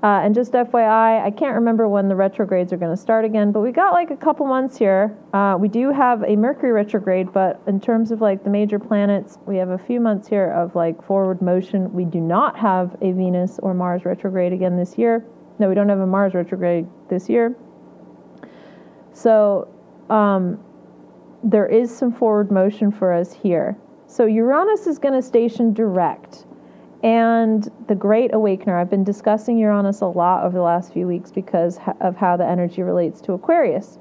Uh, 0.00 0.20
and 0.22 0.32
just 0.32 0.52
FYI, 0.52 1.24
I 1.24 1.30
can't 1.30 1.56
remember 1.56 1.88
when 1.88 2.08
the 2.08 2.14
retrogrades 2.14 2.72
are 2.72 2.76
going 2.76 2.94
to 2.94 3.00
start 3.00 3.24
again, 3.24 3.50
but 3.50 3.60
we 3.60 3.72
got 3.72 3.92
like 3.92 4.12
a 4.12 4.16
couple 4.16 4.46
months 4.46 4.78
here. 4.78 5.16
Uh, 5.32 5.56
we 5.58 5.66
do 5.66 5.90
have 5.90 6.22
a 6.22 6.36
Mercury 6.36 6.70
retrograde, 6.70 7.32
but 7.32 7.60
in 7.66 7.80
terms 7.80 8.12
of 8.12 8.20
like 8.20 8.44
the 8.44 8.50
major 8.50 8.78
planets, 8.78 9.38
we 9.46 9.56
have 9.56 9.70
a 9.70 9.78
few 9.78 9.98
months 9.98 10.28
here 10.28 10.52
of 10.52 10.76
like 10.76 11.04
forward 11.04 11.42
motion. 11.42 11.92
We 11.92 12.04
do 12.04 12.20
not 12.20 12.56
have 12.56 12.96
a 13.02 13.10
Venus 13.10 13.58
or 13.60 13.74
Mars 13.74 14.04
retrograde 14.04 14.52
again 14.52 14.76
this 14.76 14.96
year. 14.96 15.24
No, 15.58 15.68
we 15.68 15.74
don't 15.74 15.88
have 15.88 15.98
a 15.98 16.06
Mars 16.06 16.32
retrograde 16.32 16.86
this 17.08 17.28
year. 17.28 17.56
So, 19.12 19.66
um, 20.10 20.60
there 21.42 21.66
is 21.66 21.96
some 21.96 22.12
forward 22.12 22.50
motion 22.50 22.90
for 22.90 23.12
us 23.12 23.32
here. 23.32 23.76
So 24.06 24.24
Uranus 24.26 24.86
is 24.86 24.98
going 24.98 25.14
to 25.14 25.22
station 25.22 25.72
direct. 25.72 26.46
And 27.02 27.70
the 27.86 27.94
Great 27.94 28.32
Awakener, 28.32 28.76
I've 28.76 28.90
been 28.90 29.04
discussing 29.04 29.56
Uranus 29.56 30.00
a 30.00 30.06
lot 30.06 30.44
over 30.44 30.56
the 30.56 30.62
last 30.62 30.92
few 30.92 31.06
weeks 31.06 31.30
because 31.30 31.78
of 32.00 32.16
how 32.16 32.36
the 32.36 32.44
energy 32.44 32.82
relates 32.82 33.20
to 33.22 33.34
Aquarius. 33.34 33.98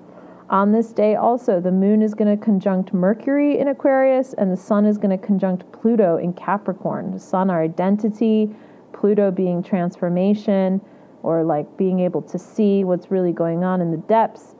On 0.49 0.71
this 0.71 0.93
day, 0.93 1.15
also, 1.15 1.59
the 1.59 1.71
moon 1.71 2.01
is 2.01 2.13
going 2.15 2.35
to 2.35 2.43
conjunct 2.43 2.93
Mercury 2.93 3.59
in 3.59 3.67
Aquarius, 3.67 4.33
and 4.33 4.51
the 4.51 4.57
sun 4.57 4.85
is 4.85 4.97
going 4.97 5.17
to 5.17 5.23
conjunct 5.23 5.69
Pluto 5.73 6.17
in 6.17 6.33
Capricorn. 6.33 7.11
The 7.11 7.19
sun, 7.19 7.49
our 7.49 7.61
identity, 7.61 8.49
Pluto 8.93 9.29
being 9.29 9.61
transformation, 9.61 10.81
or 11.21 11.43
like 11.43 11.77
being 11.77 11.99
able 11.99 12.21
to 12.23 12.39
see 12.39 12.83
what's 12.83 13.11
really 13.11 13.33
going 13.33 13.63
on 13.63 13.81
in 13.81 13.91
the 13.91 13.97
depths. 13.97 14.55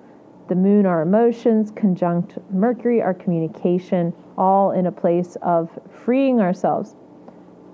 The 0.49 0.55
moon, 0.55 0.85
our 0.85 1.01
emotions, 1.01 1.71
conjunct 1.71 2.37
Mercury, 2.51 3.01
our 3.01 3.13
communication, 3.13 4.13
all 4.37 4.71
in 4.71 4.85
a 4.85 4.91
place 4.91 5.37
of 5.41 5.69
freeing 5.89 6.39
ourselves. 6.39 6.95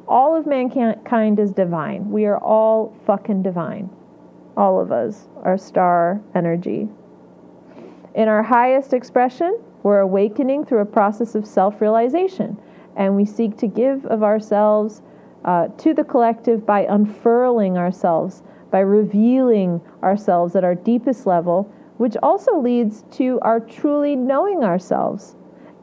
All 0.07 0.35
of 0.35 0.45
mankind 0.45 1.39
is 1.39 1.51
divine. 1.51 2.11
We 2.11 2.25
are 2.25 2.37
all 2.37 2.93
fucking 3.05 3.41
divine. 3.41 3.89
All 4.57 4.79
of 4.79 4.91
us 4.91 5.27
are 5.41 5.57
star 5.57 6.21
energy. 6.35 6.89
In 8.13 8.27
our 8.27 8.43
highest 8.43 8.93
expression, 8.93 9.59
we're 9.81 9.99
awakening 9.99 10.65
through 10.65 10.79
a 10.79 10.85
process 10.85 11.35
of 11.35 11.47
self 11.47 11.81
realization, 11.81 12.57
and 12.95 13.15
we 13.15 13.25
seek 13.25 13.57
to 13.57 13.67
give 13.67 14.05
of 14.05 14.23
ourselves 14.23 15.01
uh, 15.45 15.67
to 15.77 15.93
the 15.93 16.03
collective 16.03 16.65
by 16.65 16.81
unfurling 16.81 17.77
ourselves, 17.77 18.43
by 18.71 18.79
revealing 18.79 19.81
ourselves 20.03 20.55
at 20.55 20.63
our 20.63 20.75
deepest 20.75 21.25
level, 21.25 21.71
which 21.97 22.15
also 22.21 22.59
leads 22.59 23.03
to 23.11 23.39
our 23.41 23.59
truly 23.59 24.15
knowing 24.15 24.63
ourselves. 24.63 25.35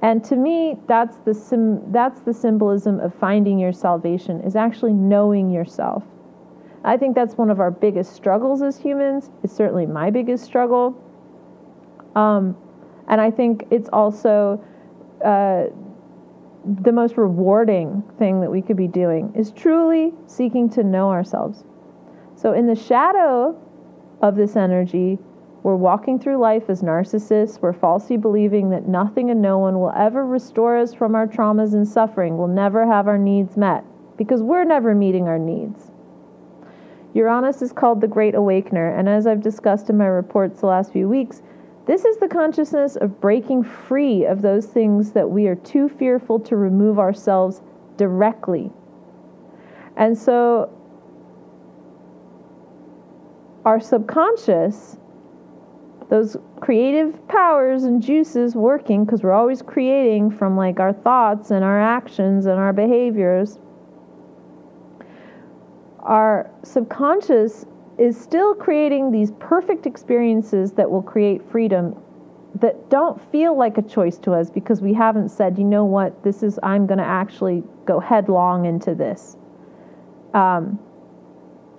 And 0.02 0.24
to 0.24 0.36
me, 0.36 0.78
that's 0.86 1.18
the 1.18 1.34
sim- 1.34 1.92
that's 1.92 2.20
the 2.20 2.32
symbolism 2.32 3.00
of 3.00 3.14
finding 3.14 3.58
your 3.58 3.72
salvation 3.72 4.40
is 4.40 4.56
actually 4.56 4.94
knowing 4.94 5.50
yourself. 5.50 6.04
I 6.84 6.96
think 6.96 7.14
that's 7.14 7.36
one 7.36 7.50
of 7.50 7.60
our 7.60 7.70
biggest 7.70 8.14
struggles 8.14 8.62
as 8.62 8.78
humans. 8.78 9.30
It's 9.42 9.54
certainly 9.54 9.84
my 9.84 10.10
biggest 10.10 10.44
struggle 10.44 10.96
um, 12.14 12.56
and 13.08 13.20
I 13.20 13.30
think 13.30 13.66
it's 13.70 13.88
also 13.92 14.62
uh, 15.24 15.64
the 16.82 16.92
most 16.92 17.16
rewarding 17.16 18.02
thing 18.18 18.40
that 18.40 18.50
we 18.50 18.62
could 18.62 18.76
be 18.76 18.88
doing 18.88 19.32
is 19.34 19.50
truly 19.50 20.12
seeking 20.26 20.68
to 20.70 20.82
know 20.82 21.10
ourselves. 21.10 21.64
So, 22.36 22.52
in 22.52 22.66
the 22.66 22.76
shadow 22.76 23.58
of 24.22 24.36
this 24.36 24.56
energy, 24.56 25.18
we're 25.62 25.76
walking 25.76 26.18
through 26.18 26.38
life 26.38 26.70
as 26.70 26.82
narcissists. 26.82 27.60
We're 27.60 27.74
falsely 27.74 28.16
believing 28.16 28.70
that 28.70 28.88
nothing 28.88 29.30
and 29.30 29.42
no 29.42 29.58
one 29.58 29.78
will 29.78 29.92
ever 29.94 30.24
restore 30.24 30.76
us 30.76 30.94
from 30.94 31.14
our 31.14 31.26
traumas 31.26 31.74
and 31.74 31.86
suffering. 31.86 32.38
We'll 32.38 32.48
never 32.48 32.86
have 32.86 33.08
our 33.08 33.18
needs 33.18 33.56
met 33.56 33.84
because 34.16 34.42
we're 34.42 34.64
never 34.64 34.94
meeting 34.94 35.28
our 35.28 35.38
needs. 35.38 35.90
Uranus 37.12 37.60
is 37.60 37.72
called 37.72 38.00
the 38.00 38.08
Great 38.08 38.34
Awakener, 38.34 38.94
and 38.96 39.08
as 39.08 39.26
I've 39.26 39.42
discussed 39.42 39.90
in 39.90 39.96
my 39.96 40.06
reports 40.06 40.60
the 40.60 40.66
last 40.66 40.92
few 40.92 41.08
weeks, 41.08 41.42
this 41.86 42.04
is 42.04 42.18
the 42.18 42.28
consciousness 42.28 42.96
of 42.96 43.20
breaking 43.20 43.64
free 43.64 44.24
of 44.24 44.42
those 44.42 44.66
things 44.66 45.12
that 45.12 45.28
we 45.28 45.48
are 45.48 45.56
too 45.56 45.88
fearful 45.88 46.38
to 46.40 46.56
remove 46.56 46.98
ourselves 47.00 47.62
directly. 47.96 48.70
And 49.96 50.16
so 50.16 50.72
our 53.64 53.80
subconscious, 53.80 54.96
those 56.10 56.36
creative 56.60 57.26
powers 57.28 57.84
and 57.84 58.02
juices 58.02 58.54
working, 58.54 59.04
because 59.04 59.22
we're 59.22 59.32
always 59.32 59.62
creating 59.62 60.30
from 60.30 60.56
like 60.56 60.80
our 60.80 60.92
thoughts 60.92 61.50
and 61.52 61.64
our 61.64 61.80
actions 61.80 62.46
and 62.46 62.58
our 62.58 62.72
behaviors, 62.72 63.58
our 66.00 66.50
subconscious 66.64 67.64
is 67.96 68.20
still 68.20 68.54
creating 68.54 69.12
these 69.12 69.30
perfect 69.38 69.86
experiences 69.86 70.72
that 70.72 70.90
will 70.90 71.02
create 71.02 71.42
freedom 71.50 71.94
that 72.58 72.90
don't 72.90 73.20
feel 73.30 73.56
like 73.56 73.78
a 73.78 73.82
choice 73.82 74.18
to 74.18 74.32
us 74.32 74.50
because 74.50 74.80
we 74.80 74.92
haven't 74.92 75.28
said, 75.28 75.56
you 75.56 75.64
know 75.64 75.84
what, 75.84 76.24
this 76.24 76.42
is, 76.42 76.58
I'm 76.64 76.86
going 76.86 76.98
to 76.98 77.04
actually 77.04 77.62
go 77.84 78.00
headlong 78.00 78.64
into 78.64 78.94
this. 78.94 79.36
Um, 80.34 80.78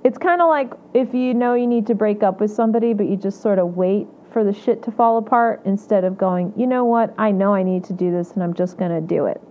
it's 0.04 0.18
kind 0.18 0.42
of 0.42 0.48
like 0.48 0.72
if 0.94 1.14
you 1.14 1.34
know 1.34 1.54
you 1.54 1.68
need 1.68 1.86
to 1.88 1.96
break 1.96 2.24
up 2.24 2.40
with 2.40 2.52
somebody, 2.52 2.94
but 2.94 3.08
you 3.08 3.18
just 3.18 3.42
sort 3.42 3.60
of 3.60 3.76
wait 3.76 4.08
for 4.32 4.44
the 4.44 4.54
shit 4.54 4.82
to 4.84 4.92
fall 4.92 5.18
apart 5.18 5.62
instead 5.66 6.04
of 6.04 6.18
going, 6.18 6.54
you 6.56 6.68
know 6.68 6.86
what, 6.86 7.14
I 7.18 7.32
know 7.32 7.54
I 7.54 7.64
need 7.64 7.84
to 7.86 7.94
do 7.94 8.12
this 8.12 8.32
and 8.32 8.44
I'm 8.44 8.54
just 8.54 8.78
going 8.78 8.92
to 8.92 9.02
do 9.02 9.26
it. 9.26 9.42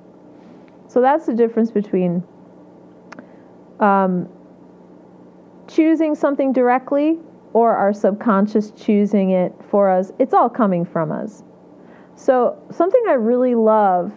So 0.89 1.01
that's 1.01 1.26
the 1.26 1.35
difference 1.35 1.70
between 1.70 2.22
um, 3.78 4.28
choosing 5.68 6.14
something 6.14 6.53
directly 6.53 7.18
or 7.53 7.76
our 7.76 7.93
subconscious 7.93 8.70
choosing 8.72 9.31
it 9.31 9.53
for 9.70 9.91
us, 9.91 10.12
it's 10.18 10.35
all 10.35 10.49
coming 10.49 10.85
from 10.85 11.11
us. 11.11 11.43
So, 12.14 12.62
something 12.70 13.03
I 13.09 13.14
really 13.14 13.55
love 13.55 14.12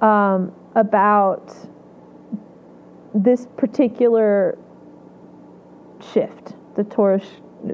um, 0.00 0.52
about 0.74 1.54
this 3.14 3.46
particular 3.56 4.56
shift, 6.12 6.54
the 6.76 6.84
Taurus, 6.84 7.24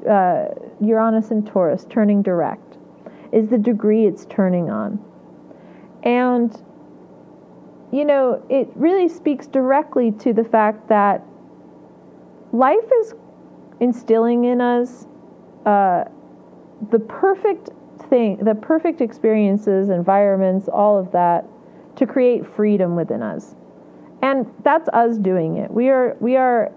uh, 0.09 0.47
Uranus 0.81 1.31
and 1.31 1.47
Taurus 1.47 1.87
turning 1.91 2.23
direct, 2.23 2.79
is 3.33 3.49
the 3.49 3.59
degree 3.59 4.07
it's 4.07 4.27
turning 4.27 4.71
on. 4.71 4.99
And, 6.03 6.51
you 7.93 8.05
know, 8.05 8.45
it 8.49 8.69
really 8.75 9.09
speaks 9.09 9.47
directly 9.47 10.13
to 10.13 10.33
the 10.33 10.45
fact 10.45 10.89
that 10.89 11.23
life 12.53 12.79
is 13.01 13.15
instilling 13.81 14.45
in 14.45 14.61
us 14.61 15.07
uh, 15.67 16.05
the 16.91 16.99
perfect 16.99 17.71
thing, 18.09 18.39
the 18.39 18.55
perfect 18.55 19.01
experiences, 19.01 19.91
environments, 19.91 20.69
all 20.69 20.99
of 20.99 21.13
that 21.13 21.45
to 21.97 22.07
create 22.07 22.47
freedom 22.47 22.97
within 22.97 23.23
us. 23.23 23.55
And 24.23 24.47
that's 24.65 24.89
us 24.91 25.17
doing 25.19 25.57
it. 25.57 25.71
We 25.71 25.89
are 25.89 26.17
we 26.21 26.37
are 26.37 26.73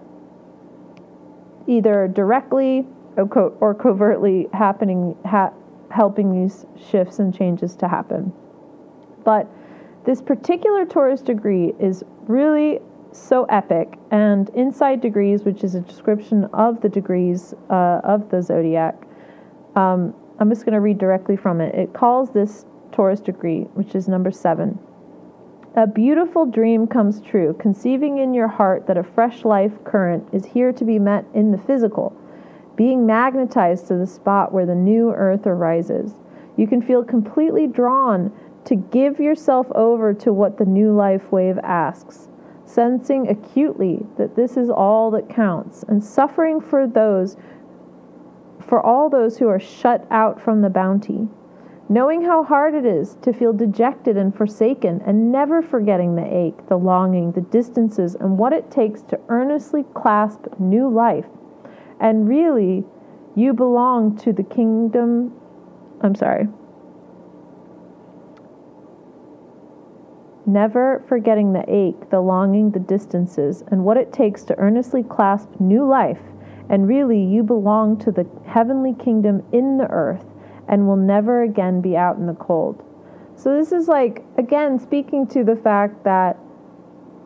either 1.66 2.08
directly 2.08 2.86
or, 3.16 3.26
co- 3.26 3.56
or 3.60 3.74
covertly 3.74 4.48
happening 4.52 5.16
ha- 5.24 5.52
helping 5.90 6.42
these 6.42 6.66
shifts 6.90 7.18
and 7.18 7.34
changes 7.34 7.76
to 7.76 7.88
happen. 7.88 8.32
But 9.24 9.48
this 10.04 10.20
particular 10.20 10.84
Taurus 10.84 11.22
degree 11.22 11.72
is 11.78 12.02
really 12.26 12.80
so 13.12 13.44
epic. 13.44 13.98
And 14.10 14.50
Inside 14.50 15.00
Degrees, 15.00 15.44
which 15.44 15.64
is 15.64 15.74
a 15.74 15.80
description 15.80 16.44
of 16.52 16.80
the 16.80 16.88
degrees 16.88 17.54
uh, 17.70 18.00
of 18.04 18.30
the 18.30 18.42
zodiac, 18.42 19.06
um, 19.76 20.14
I'm 20.38 20.50
just 20.50 20.64
going 20.64 20.74
to 20.74 20.80
read 20.80 20.98
directly 20.98 21.36
from 21.36 21.60
it. 21.60 21.74
It 21.74 21.92
calls 21.92 22.30
this 22.30 22.66
Taurus 22.92 23.20
degree, 23.20 23.62
which 23.74 23.94
is 23.94 24.08
number 24.08 24.30
seven. 24.30 24.78
A 25.76 25.86
beautiful 25.86 26.46
dream 26.46 26.86
comes 26.86 27.20
true, 27.20 27.56
conceiving 27.58 28.18
in 28.18 28.34
your 28.34 28.46
heart 28.46 28.86
that 28.86 28.96
a 28.96 29.02
fresh 29.02 29.44
life 29.44 29.72
current 29.84 30.28
is 30.32 30.44
here 30.44 30.72
to 30.72 30.84
be 30.84 30.98
met 30.98 31.24
in 31.34 31.50
the 31.50 31.58
physical, 31.58 32.16
being 32.76 33.06
magnetized 33.06 33.88
to 33.88 33.96
the 33.96 34.06
spot 34.06 34.52
where 34.52 34.66
the 34.66 34.74
new 34.74 35.12
earth 35.12 35.46
arises. 35.46 36.14
You 36.56 36.66
can 36.66 36.82
feel 36.82 37.04
completely 37.04 37.66
drawn 37.66 38.32
to 38.64 38.74
give 38.76 39.20
yourself 39.20 39.66
over 39.72 40.14
to 40.14 40.32
what 40.32 40.58
the 40.58 40.64
new 40.64 40.94
life 40.94 41.30
wave 41.30 41.58
asks 41.62 42.28
sensing 42.66 43.28
acutely 43.28 44.06
that 44.16 44.34
this 44.36 44.56
is 44.56 44.70
all 44.70 45.10
that 45.12 45.28
counts, 45.28 45.84
and 45.84 46.02
suffering 46.02 46.60
for 46.60 46.86
those 46.86 47.36
for 48.60 48.80
all 48.80 49.10
those 49.10 49.38
who 49.38 49.46
are 49.46 49.60
shut 49.60 50.06
out 50.10 50.40
from 50.40 50.62
the 50.62 50.70
bounty. 50.70 51.28
Knowing 51.86 52.24
how 52.24 52.42
hard 52.42 52.74
it 52.74 52.86
is 52.86 53.16
to 53.20 53.30
feel 53.30 53.52
dejected 53.52 54.16
and 54.16 54.34
forsaken, 54.34 55.02
and 55.06 55.30
never 55.30 55.60
forgetting 55.60 56.14
the 56.14 56.34
ache, 56.34 56.66
the 56.68 56.78
longing, 56.78 57.30
the 57.32 57.42
distances, 57.42 58.14
and 58.14 58.38
what 58.38 58.54
it 58.54 58.70
takes 58.70 59.02
to 59.02 59.20
earnestly 59.28 59.84
clasp 59.92 60.46
new 60.58 60.88
life. 60.88 61.26
And 62.00 62.28
really, 62.28 62.84
you 63.34 63.52
belong 63.52 64.16
to 64.18 64.32
the 64.32 64.42
kingdom. 64.42 65.32
I'm 66.00 66.14
sorry. 66.14 66.48
never 70.46 71.02
forgetting 71.08 71.52
the 71.52 71.64
ache, 71.68 72.10
the 72.10 72.20
longing, 72.20 72.70
the 72.70 72.78
distances, 72.78 73.62
and 73.70 73.84
what 73.84 73.96
it 73.96 74.12
takes 74.12 74.42
to 74.44 74.58
earnestly 74.58 75.02
clasp 75.02 75.48
new 75.58 75.86
life. 75.86 76.20
And 76.68 76.88
really, 76.88 77.22
you 77.22 77.42
belong 77.42 77.98
to 78.00 78.10
the 78.10 78.26
heavenly 78.46 78.94
kingdom 78.94 79.42
in 79.52 79.78
the 79.78 79.86
earth 79.90 80.24
and 80.68 80.86
will 80.86 80.96
never 80.96 81.42
again 81.42 81.80
be 81.80 81.96
out 81.96 82.16
in 82.16 82.26
the 82.26 82.34
cold. 82.34 82.82
So, 83.36 83.56
this 83.56 83.72
is 83.72 83.88
like, 83.88 84.24
again, 84.38 84.78
speaking 84.78 85.26
to 85.28 85.44
the 85.44 85.56
fact 85.56 86.04
that 86.04 86.38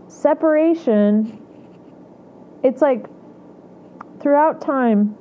separation, 0.09 1.41
it's 2.63 2.83
like 2.83 3.07
throughout 4.21 4.61
time, 4.61 5.17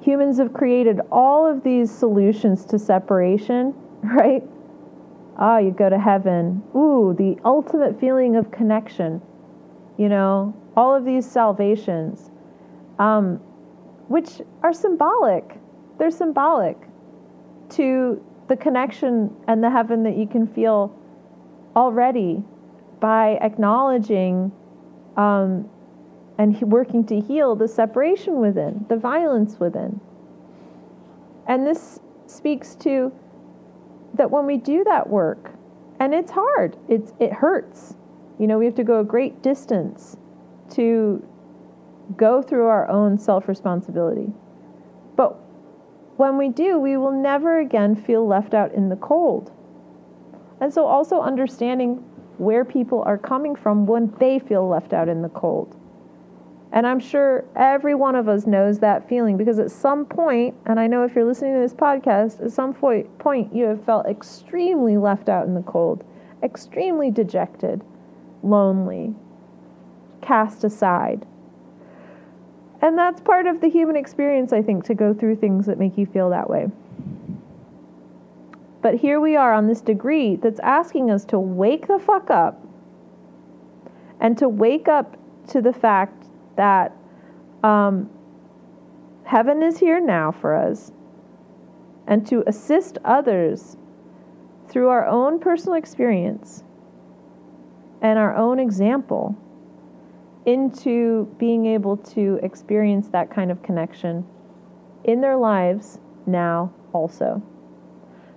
humans 0.00 0.38
have 0.38 0.52
created 0.52 1.00
all 1.10 1.46
of 1.46 1.62
these 1.62 1.90
solutions 1.90 2.64
to 2.66 2.78
separation, 2.78 3.74
right? 4.02 4.42
Ah, 5.38 5.58
you 5.58 5.70
go 5.70 5.90
to 5.90 5.98
heaven. 5.98 6.62
Ooh, 6.74 7.14
the 7.16 7.36
ultimate 7.44 8.00
feeling 8.00 8.36
of 8.36 8.50
connection. 8.50 9.20
You 9.98 10.08
know, 10.08 10.54
all 10.76 10.94
of 10.94 11.04
these 11.04 11.30
salvations, 11.30 12.30
um, 12.98 13.36
which 14.08 14.40
are 14.62 14.72
symbolic. 14.72 15.58
They're 15.98 16.10
symbolic 16.10 16.76
to 17.70 18.22
the 18.48 18.56
connection 18.56 19.34
and 19.48 19.62
the 19.62 19.70
heaven 19.70 20.02
that 20.04 20.16
you 20.16 20.26
can 20.26 20.46
feel 20.46 20.94
already 21.74 22.42
by 23.00 23.38
acknowledging 23.42 24.52
um, 25.16 25.68
and 26.38 26.60
working 26.60 27.04
to 27.06 27.20
heal 27.20 27.54
the 27.56 27.68
separation 27.68 28.40
within, 28.40 28.84
the 28.88 28.96
violence 28.96 29.58
within. 29.58 30.00
And 31.46 31.66
this 31.66 32.00
speaks 32.26 32.74
to 32.76 33.12
that 34.14 34.30
when 34.30 34.46
we 34.46 34.56
do 34.56 34.84
that 34.84 35.08
work, 35.08 35.52
and 35.98 36.14
it's 36.14 36.30
hard, 36.30 36.76
it's, 36.88 37.12
it 37.20 37.32
hurts. 37.32 37.94
You 38.38 38.46
know, 38.46 38.58
we 38.58 38.66
have 38.66 38.74
to 38.74 38.84
go 38.84 39.00
a 39.00 39.04
great 39.04 39.42
distance 39.42 40.16
to 40.70 41.26
go 42.16 42.42
through 42.42 42.66
our 42.66 42.88
own 42.88 43.18
self 43.18 43.48
responsibility. 43.48 44.32
But 45.16 45.32
when 46.16 46.36
we 46.36 46.48
do, 46.48 46.78
we 46.78 46.96
will 46.96 47.12
never 47.12 47.60
again 47.60 47.94
feel 47.96 48.26
left 48.26 48.54
out 48.54 48.72
in 48.72 48.88
the 48.88 48.96
cold. 48.96 49.52
And 50.60 50.72
so, 50.72 50.86
also 50.86 51.20
understanding 51.20 52.04
where 52.38 52.64
people 52.64 53.02
are 53.06 53.18
coming 53.18 53.54
from 53.54 53.86
when 53.86 54.12
they 54.18 54.38
feel 54.38 54.68
left 54.68 54.92
out 54.92 55.08
in 55.08 55.22
the 55.22 55.28
cold. 55.30 55.75
And 56.72 56.86
I'm 56.86 57.00
sure 57.00 57.44
every 57.54 57.94
one 57.94 58.16
of 58.16 58.28
us 58.28 58.46
knows 58.46 58.80
that 58.80 59.08
feeling 59.08 59.36
because 59.36 59.58
at 59.58 59.70
some 59.70 60.04
point, 60.04 60.54
and 60.66 60.80
I 60.80 60.86
know 60.86 61.04
if 61.04 61.14
you're 61.14 61.24
listening 61.24 61.54
to 61.54 61.60
this 61.60 61.74
podcast, 61.74 62.44
at 62.44 62.52
some 62.52 62.74
point 62.74 63.54
you 63.54 63.64
have 63.64 63.84
felt 63.84 64.06
extremely 64.06 64.96
left 64.96 65.28
out 65.28 65.46
in 65.46 65.54
the 65.54 65.62
cold, 65.62 66.04
extremely 66.42 67.10
dejected, 67.10 67.82
lonely, 68.42 69.14
cast 70.20 70.64
aside. 70.64 71.24
And 72.82 72.98
that's 72.98 73.20
part 73.20 73.46
of 73.46 73.60
the 73.60 73.68
human 73.68 73.96
experience, 73.96 74.52
I 74.52 74.60
think, 74.60 74.84
to 74.84 74.94
go 74.94 75.14
through 75.14 75.36
things 75.36 75.66
that 75.66 75.78
make 75.78 75.96
you 75.96 76.04
feel 76.04 76.30
that 76.30 76.50
way. 76.50 76.70
But 78.82 78.94
here 78.94 79.20
we 79.20 79.34
are 79.34 79.52
on 79.52 79.66
this 79.66 79.80
degree 79.80 80.36
that's 80.36 80.60
asking 80.60 81.10
us 81.10 81.24
to 81.26 81.38
wake 81.38 81.86
the 81.86 81.98
fuck 81.98 82.30
up 82.30 82.62
and 84.20 84.36
to 84.38 84.48
wake 84.48 84.88
up 84.88 85.16
to 85.48 85.62
the 85.62 85.72
fact 85.72 86.15
that 86.56 86.96
um, 87.62 88.10
heaven 89.24 89.62
is 89.62 89.78
here 89.78 90.00
now 90.00 90.32
for 90.32 90.54
us 90.54 90.92
and 92.06 92.26
to 92.26 92.42
assist 92.46 92.98
others 93.04 93.76
through 94.68 94.88
our 94.88 95.06
own 95.06 95.38
personal 95.38 95.74
experience 95.74 96.62
and 98.02 98.18
our 98.18 98.36
own 98.36 98.58
example 98.58 99.36
into 100.44 101.24
being 101.38 101.66
able 101.66 101.96
to 101.96 102.38
experience 102.42 103.08
that 103.08 103.30
kind 103.30 103.50
of 103.50 103.62
connection 103.62 104.24
in 105.04 105.20
their 105.20 105.36
lives 105.36 105.98
now 106.26 106.72
also. 106.92 107.42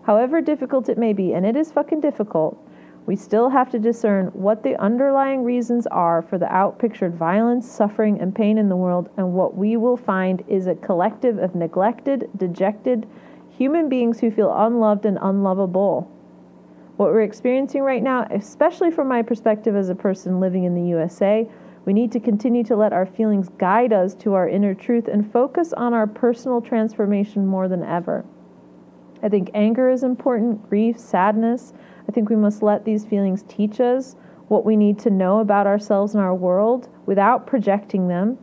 However 0.04 0.42
difficult 0.42 0.90
it 0.90 0.98
may 0.98 1.14
be, 1.14 1.34
and 1.34 1.46
it 1.46 1.56
is 1.56 1.72
fucking 1.72 2.02
difficult, 2.02 2.58
we 3.10 3.16
still 3.16 3.50
have 3.50 3.72
to 3.72 3.80
discern 3.80 4.28
what 4.34 4.62
the 4.62 4.80
underlying 4.80 5.44
reasons 5.44 5.88
are 5.88 6.22
for 6.22 6.38
the 6.38 6.46
outpictured 6.46 7.16
violence, 7.16 7.68
suffering, 7.68 8.22
and 8.22 8.36
pain 8.36 8.60
in 8.60 8.70
the 8.70 8.76
world, 8.76 9.10
and 9.18 9.34
what 9.34 9.58
we 9.58 9.76
will 9.78 9.98
find 9.98 10.44
is 10.48 10.68
a 10.68 10.76
collective 10.76 11.40
of 11.40 11.56
neglected, 11.56 12.30
dejected 12.38 13.08
human 13.50 13.90
beings 13.90 14.20
who 14.20 14.30
feel 14.30 14.54
unloved 14.56 15.08
and 15.08 15.18
unlovable. 15.24 16.02
What 16.98 17.10
we're 17.10 17.22
experiencing 17.22 17.82
right 17.82 18.04
now, 18.04 18.28
especially 18.30 18.92
from 18.92 19.08
my 19.08 19.24
perspective 19.24 19.76
as 19.76 19.90
a 19.90 19.96
person 19.96 20.40
living 20.40 20.66
in 20.66 20.76
the 20.76 20.90
USA, 20.90 21.50
we 21.86 21.94
need 21.94 22.12
to 22.12 22.20
continue 22.20 22.64
to 22.66 22.76
let 22.76 22.94
our 22.94 23.08
feelings 23.08 23.50
guide 23.58 23.92
us 23.92 24.14
to 24.18 24.36
our 24.36 24.48
inner 24.48 24.76
truth 24.76 25.08
and 25.08 25.34
focus 25.34 25.74
on 25.74 25.96
our 25.96 26.06
personal 26.06 26.62
transformation 26.62 27.48
more 27.48 27.68
than 27.68 27.82
ever. 27.82 28.24
I 29.22 29.30
think 29.30 29.52
anger 29.54 29.90
is 29.90 30.04
important, 30.04 30.70
grief, 30.70 30.98
sadness, 30.98 31.74
I 32.08 32.12
think 32.12 32.30
we 32.30 32.36
must 32.36 32.64
let 32.64 32.86
these 32.86 33.06
feelings 33.06 33.44
teach 33.48 33.80
us 33.80 34.16
what 34.48 34.66
we 34.66 34.76
need 34.76 34.98
to 35.00 35.12
know 35.12 35.40
about 35.40 35.68
ourselves 35.68 36.16
and 36.16 36.24
our 36.24 36.34
world 36.34 36.90
without 37.06 37.46
projecting 37.46 38.08
them 38.08 38.40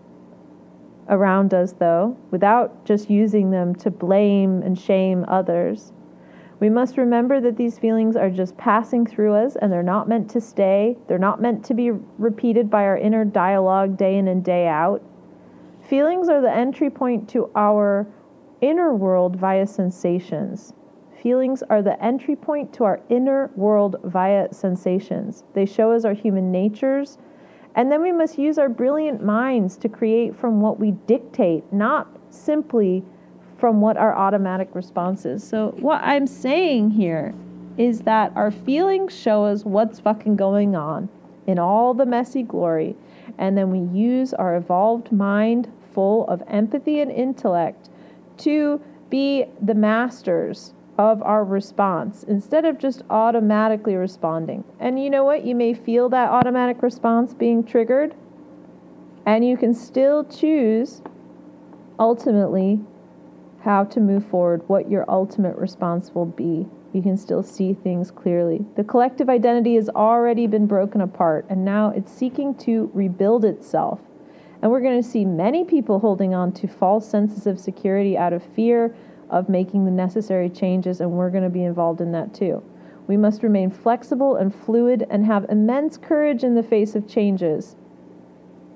around 1.09 1.53
us, 1.53 1.73
though, 1.73 2.17
without 2.31 2.85
just 2.85 3.11
using 3.11 3.51
them 3.51 3.75
to 3.75 3.91
blame 3.91 4.63
and 4.63 4.79
shame 4.79 5.25
others. 5.27 5.93
We 6.61 6.71
must 6.71 6.97
remember 6.97 7.41
that 7.41 7.57
these 7.57 7.79
feelings 7.79 8.17
are 8.17 8.31
just 8.31 8.57
passing 8.57 9.05
through 9.05 9.35
us 9.35 9.57
and 9.57 9.71
they're 9.73 9.83
not 9.83 10.09
meant 10.09 10.31
to 10.31 10.41
stay. 10.41 10.97
They're 11.07 11.19
not 11.19 11.41
meant 11.41 11.65
to 11.67 11.75
be 11.75 11.91
repeated 11.91 12.71
by 12.71 12.85
our 12.85 12.97
inner 12.97 13.25
dialogue 13.25 13.99
day 13.99 14.17
in 14.17 14.29
and 14.29 14.45
day 14.45 14.67
out. 14.67 15.03
Feelings 15.89 16.29
are 16.29 16.41
the 16.41 16.55
entry 16.55 16.89
point 16.89 17.29
to 17.31 17.51
our 17.55 18.07
inner 18.67 18.93
world 18.93 19.37
via 19.37 19.65
sensations. 19.65 20.75
Feelings 21.23 21.63
are 21.71 21.83
the 21.83 22.03
entry 22.05 22.35
point 22.35 22.73
to 22.73 22.85
our 22.85 23.01
inner 23.09 23.49
world 23.55 23.95
via 24.03 24.53
sensations. 24.53 25.45
They 25.55 25.67
show 25.67 25.93
us 25.93 26.05
our 26.05 26.15
human 26.15 26.51
natures, 26.51 27.17
and 27.77 27.93
then 27.93 28.03
we 28.03 28.11
must 28.11 28.39
use 28.39 28.59
our 28.59 28.69
brilliant 28.69 29.23
minds 29.23 29.77
to 29.79 29.89
create 29.89 30.35
from 30.35 30.61
what 30.61 30.81
we 30.81 30.91
dictate, 31.07 31.63
not 31.73 32.09
simply 32.31 33.05
from 33.57 33.81
what 33.81 33.97
our 33.97 34.17
automatic 34.17 34.75
response 34.75 35.25
is. 35.25 35.47
So, 35.47 35.73
what 35.79 36.03
I'm 36.03 36.27
saying 36.27 36.91
here 36.91 37.35
is 37.79 38.01
that 38.01 38.33
our 38.35 38.51
feelings 38.51 39.17
show 39.17 39.45
us 39.45 39.65
what's 39.65 40.01
fucking 40.01 40.35
going 40.35 40.75
on 40.75 41.09
in 41.47 41.61
all 41.61 41.95
the 41.95 42.07
messy 42.07 42.43
glory, 42.43 42.97
and 43.39 43.57
then 43.57 43.71
we 43.71 43.97
use 43.97 44.35
our 44.35 44.57
evolved 44.57 45.13
mind 45.13 45.71
full 45.93 46.27
of 46.27 46.43
empathy 46.49 47.01
and 47.01 47.13
intellect 47.13 47.91
to 48.39 48.81
be 49.11 49.47
the 49.63 49.75
masters 49.75 50.75
of 50.99 51.23
our 51.23 51.45
response 51.45 52.23
instead 52.23 52.65
of 52.65 52.79
just 52.79 53.03
automatically 53.11 53.95
responding. 53.95 54.65
And 54.81 55.03
you 55.03 55.11
know 55.11 55.25
what? 55.25 55.45
You 55.45 55.55
may 55.55 55.75
feel 55.75 56.09
that 56.09 56.31
automatic 56.31 56.83
response 56.83 57.35
being 57.35 57.65
triggered, 57.65 58.15
and 59.27 59.45
you 59.45 59.57
can 59.57 59.75
still 59.75 60.25
choose 60.25 61.03
ultimately 61.99 62.81
how 63.63 63.85
to 63.85 64.01
move 64.01 64.25
forward, 64.27 64.63
what 64.69 64.91
your 64.91 65.05
ultimate 65.09 65.57
response 65.57 66.15
will 66.15 66.27
be. 66.27 66.67
You 66.93 67.03
can 67.03 67.17
still 67.17 67.43
see 67.43 67.75
things 67.75 68.11
clearly. 68.11 68.65
The 68.77 68.85
collective 68.85 69.29
identity 69.29 69.75
has 69.75 69.89
already 69.91 70.47
been 70.47 70.67
broken 70.67 71.01
apart, 71.01 71.45
and 71.51 71.65
now 71.65 71.91
it's 71.91 72.13
seeking 72.13 72.55
to 72.59 72.91
rebuild 72.95 73.45
itself. 73.45 74.01
And 74.67 74.73
we're 74.73 74.81
going 74.81 75.01
to 75.01 75.09
see 75.09 75.25
many 75.25 75.63
people 75.63 76.01
holding 76.01 76.35
on 76.35 76.51
to 76.55 76.67
false 76.67 77.09
senses 77.09 77.47
of 77.47 77.61
security 77.61 78.19
out 78.19 78.33
of 78.33 78.43
fear 78.43 78.93
of 79.31 79.49
making 79.49 79.85
the 79.85 79.93
necessary 79.93 80.51
changes, 80.51 81.01
and 81.01 81.13
we're 81.13 81.31
going 81.31 81.45
to 81.45 81.49
be 81.49 81.63
involved 81.63 82.01
in 82.01 82.11
that 82.11 82.35
too. 82.35 82.65
We 83.07 83.17
must 83.17 83.45
remain 83.45 83.71
flexible 83.71 84.35
and 84.35 84.53
fluid 84.53 85.07
and 85.09 85.25
have 85.25 85.47
immense 85.49 85.97
courage 85.97 86.43
in 86.43 86.57
the 86.57 86.65
face 86.65 86.97
of 86.97 87.07
changes. 87.07 87.77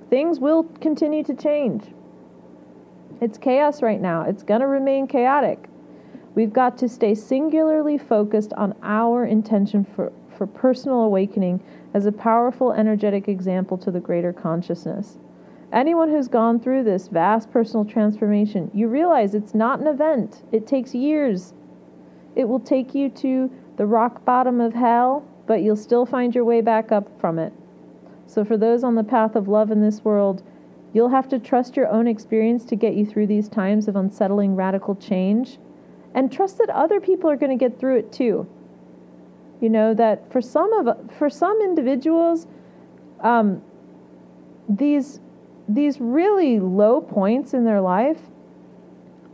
Things 0.09 0.39
will 0.39 0.63
continue 0.81 1.25
to 1.25 1.35
change. 1.35 1.83
It's 3.21 3.37
chaos 3.37 3.83
right 3.83 4.01
now, 4.01 4.23
it's 4.23 4.45
going 4.45 4.61
to 4.61 4.69
remain 4.69 5.09
chaotic. 5.09 5.69
We've 6.37 6.53
got 6.53 6.79
to 6.79 6.89
stay 6.89 7.17
singularly 7.17 7.99
focused 7.99 8.53
on 8.53 8.77
our 8.85 9.27
intention 9.27 9.85
for, 9.97 10.13
for 10.39 10.47
personal 10.47 11.01
awakening 11.01 11.65
as 11.93 12.07
a 12.07 12.13
powerful, 12.13 12.73
energetic 12.73 13.27
example 13.27 13.77
to 13.79 13.91
the 13.91 13.99
greater 13.99 14.33
consciousness. 14.33 15.19
Anyone 15.73 16.11
who's 16.11 16.27
gone 16.27 16.59
through 16.59 16.83
this 16.83 17.07
vast 17.07 17.53
personal 17.53 17.85
transformation, 17.85 18.71
you 18.75 18.89
realize 18.89 19.35
it's 19.35 19.55
not 19.55 19.81
an 19.81 19.87
event. 19.87 20.43
It 20.51 20.67
takes 20.67 20.95
years. 20.95 21.55
It 22.35 22.49
will 22.49 22.59
take 22.59 22.95
you 22.95 23.09
to 23.11 23.51
the 23.77 23.87
rock 23.87 24.25
bottom 24.25 24.61
of 24.61 24.75
hell, 24.75 25.25
but 25.47 25.63
you'll 25.63 25.77
still 25.77 26.05
find 26.05 26.35
your 26.35 26.45
way 26.45 26.61
back 26.61 26.91
up 26.91 27.09
from 27.21 27.39
it. 27.39 27.53
So, 28.27 28.45
for 28.45 28.57
those 28.57 28.83
on 28.83 28.97
the 28.97 29.05
path 29.05 29.37
of 29.37 29.49
love 29.49 29.71
in 29.71 29.81
this 29.81 30.05
world, 30.05 30.43
you'll 30.93 31.09
have 31.09 31.29
to 31.29 31.39
trust 31.39 31.77
your 31.77 31.89
own 31.89 32.09
experience 32.09 32.65
to 32.67 32.77
get 32.77 32.95
you 32.95 33.07
through 33.07 33.29
these 33.29 33.49
times 33.49 33.87
of 33.87 33.95
unsettling 33.95 34.57
radical 34.57 34.97
change 34.97 35.59
and 36.15 36.33
trust 36.33 36.59
that 36.59 36.71
other 36.71 37.01
people 37.01 37.31
are 37.31 37.37
going 37.37 37.57
to 37.57 37.69
get 37.69 37.79
through 37.79 37.97
it 37.97 38.13
too. 38.13 38.49
You 39.61 39.69
know 39.69 39.95
that 39.95 40.33
for 40.33 40.41
some 40.41 40.73
of 40.73 41.13
for 41.13 41.31
some 41.31 41.61
individuals, 41.61 42.47
um, 43.21 43.63
these 44.69 45.21
these 45.75 46.01
really 46.01 46.59
low 46.59 47.01
points 47.01 47.55
in 47.55 47.65
their 47.65 47.81
life 47.81 48.21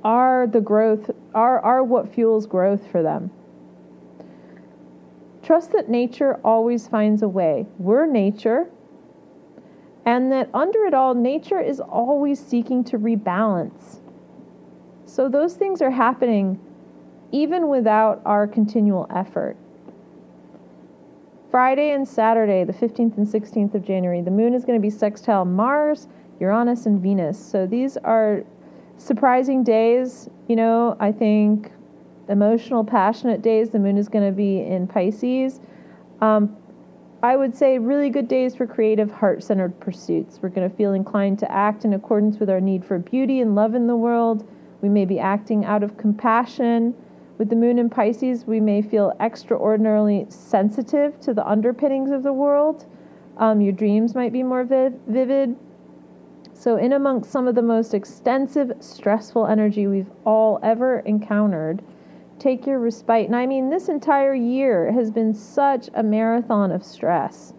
are 0.04 0.46
the 0.46 0.60
growth 0.60 1.10
are, 1.34 1.60
are 1.60 1.82
what 1.82 2.12
fuels 2.14 2.46
growth 2.46 2.90
for 2.90 3.02
them. 3.02 3.30
Trust 5.42 5.72
that 5.72 5.88
nature 5.88 6.40
always 6.44 6.88
finds 6.88 7.22
a 7.22 7.28
way. 7.28 7.66
We're 7.78 8.06
nature. 8.06 8.68
And 10.04 10.30
that 10.30 10.48
under 10.54 10.84
it 10.84 10.94
all 10.94 11.14
nature 11.14 11.60
is 11.60 11.80
always 11.80 12.44
seeking 12.44 12.84
to 12.84 12.98
rebalance. 12.98 14.00
So 15.04 15.28
those 15.28 15.54
things 15.54 15.82
are 15.82 15.90
happening 15.90 16.60
even 17.32 17.68
without 17.68 18.22
our 18.24 18.46
continual 18.46 19.06
effort. 19.14 19.56
Friday 21.50 21.90
and 21.90 22.06
Saturday, 22.06 22.64
the 22.64 22.72
15th 22.72 23.16
and 23.16 23.26
16th 23.26 23.74
of 23.74 23.84
January, 23.84 24.20
the 24.20 24.30
moon 24.30 24.54
is 24.54 24.64
going 24.64 24.78
to 24.78 24.82
be 24.82 24.90
sextile. 24.90 25.44
Mars, 25.44 26.06
Uranus, 26.40 26.86
and 26.86 27.00
Venus. 27.00 27.38
So 27.38 27.66
these 27.66 27.96
are 27.98 28.44
surprising 28.96 29.62
days. 29.64 30.28
You 30.48 30.56
know, 30.56 30.96
I 31.00 31.12
think 31.12 31.70
emotional, 32.28 32.84
passionate 32.84 33.42
days, 33.42 33.70
the 33.70 33.78
moon 33.78 33.98
is 33.98 34.08
going 34.08 34.26
to 34.26 34.36
be 34.36 34.60
in 34.60 34.86
Pisces. 34.86 35.60
Um, 36.20 36.56
I 37.22 37.36
would 37.36 37.56
say 37.56 37.78
really 37.78 38.10
good 38.10 38.28
days 38.28 38.54
for 38.54 38.66
creative, 38.66 39.10
heart 39.10 39.42
centered 39.42 39.78
pursuits. 39.80 40.38
We're 40.40 40.50
going 40.50 40.68
to 40.68 40.76
feel 40.76 40.92
inclined 40.92 41.38
to 41.40 41.50
act 41.50 41.84
in 41.84 41.94
accordance 41.94 42.38
with 42.38 42.50
our 42.50 42.60
need 42.60 42.84
for 42.84 42.98
beauty 42.98 43.40
and 43.40 43.54
love 43.54 43.74
in 43.74 43.86
the 43.86 43.96
world. 43.96 44.46
We 44.82 44.88
may 44.88 45.04
be 45.04 45.18
acting 45.18 45.64
out 45.64 45.82
of 45.82 45.96
compassion. 45.96 46.94
With 47.38 47.48
the 47.50 47.56
moon 47.56 47.78
in 47.78 47.90
Pisces, 47.90 48.46
we 48.46 48.60
may 48.60 48.82
feel 48.82 49.12
extraordinarily 49.20 50.26
sensitive 50.28 51.20
to 51.20 51.34
the 51.34 51.46
underpinnings 51.46 52.10
of 52.10 52.22
the 52.22 52.32
world. 52.32 52.86
Um, 53.38 53.60
your 53.60 53.72
dreams 53.72 54.14
might 54.14 54.32
be 54.32 54.42
more 54.42 54.64
viv- 54.64 54.98
vivid. 55.06 55.56
So, 56.58 56.76
in 56.76 56.92
amongst 56.94 57.30
some 57.30 57.46
of 57.46 57.54
the 57.54 57.62
most 57.62 57.92
extensive, 57.92 58.72
stressful 58.80 59.46
energy 59.46 59.86
we've 59.86 60.10
all 60.24 60.58
ever 60.62 61.00
encountered, 61.00 61.82
take 62.38 62.66
your 62.66 62.78
respite. 62.78 63.26
And 63.26 63.36
I 63.36 63.44
mean, 63.44 63.68
this 63.68 63.90
entire 63.90 64.34
year 64.34 64.90
has 64.90 65.10
been 65.10 65.34
such 65.34 65.90
a 65.92 66.02
marathon 66.02 66.72
of 66.72 66.82
stress. 66.82 67.52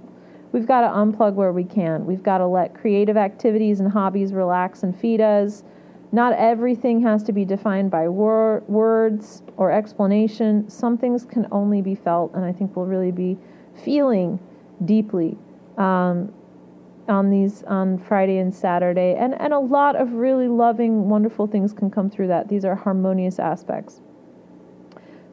We've 0.52 0.66
got 0.66 0.82
to 0.82 0.88
unplug 0.88 1.36
where 1.36 1.54
we 1.54 1.64
can. 1.64 2.08
We've 2.08 2.24
got 2.24 2.40
to 2.40 2.48
let 2.48 2.74
creative 2.74 3.18
activities 3.18 3.80
and 3.80 3.92
hobbies 3.92 4.34
relax 4.34 4.82
and 4.82 4.98
feed 5.00 5.22
us. 5.22 5.64
Not 6.12 6.34
everything 6.34 7.00
has 7.04 7.22
to 7.24 7.32
be 7.32 7.46
defined 7.46 7.92
by 7.92 8.08
wor- 8.08 8.64
words 8.68 9.44
or 9.58 9.72
explanation. 9.72 10.68
Some 10.70 10.98
things 10.98 11.24
can 11.24 11.48
only 11.52 11.84
be 11.84 11.94
felt, 11.94 12.34
and 12.34 12.44
I 12.44 12.52
think 12.52 12.76
we'll 12.76 12.88
really 12.88 13.12
be 13.12 13.38
feeling 13.84 14.40
deeply 14.84 15.38
um, 15.78 16.34
on 17.08 17.30
these 17.30 17.64
on 17.64 17.98
Friday 17.98 18.38
and 18.38 18.54
Saturday, 18.54 19.16
and 19.16 19.40
and 19.40 19.54
a 19.54 19.60
lot 19.60 19.96
of 19.96 20.14
really 20.14 20.48
loving, 20.48 21.10
wonderful 21.10 21.48
things 21.48 21.74
can 21.74 21.90
come 21.90 22.10
through 22.10 22.28
that. 22.28 22.48
These 22.48 22.66
are 22.66 22.76
harmonious 22.76 23.40
aspects. 23.40 24.02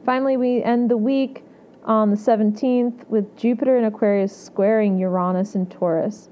Finally, 0.05 0.37
we 0.37 0.61
end 0.63 0.89
the 0.89 0.97
week 0.97 1.43
on 1.83 2.09
the 2.09 2.15
17th 2.15 3.07
with 3.09 3.35
Jupiter 3.35 3.77
in 3.77 3.85
Aquarius 3.85 4.35
squaring 4.35 4.97
Uranus 4.97 5.55
and 5.55 5.69
Taurus. 5.69 6.29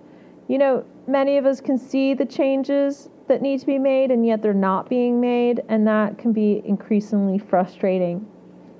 You 0.47 0.57
know, 0.57 0.85
many 1.07 1.37
of 1.37 1.45
us 1.45 1.61
can 1.61 1.77
see 1.77 2.13
the 2.13 2.25
changes 2.25 3.09
that 3.27 3.41
need 3.41 3.59
to 3.59 3.65
be 3.65 3.79
made, 3.79 4.11
and 4.11 4.25
yet 4.25 4.41
they're 4.41 4.53
not 4.53 4.89
being 4.89 5.21
made, 5.21 5.61
and 5.69 5.87
that 5.87 6.17
can 6.17 6.33
be 6.33 6.61
increasingly 6.65 7.37
frustrating. 7.37 8.27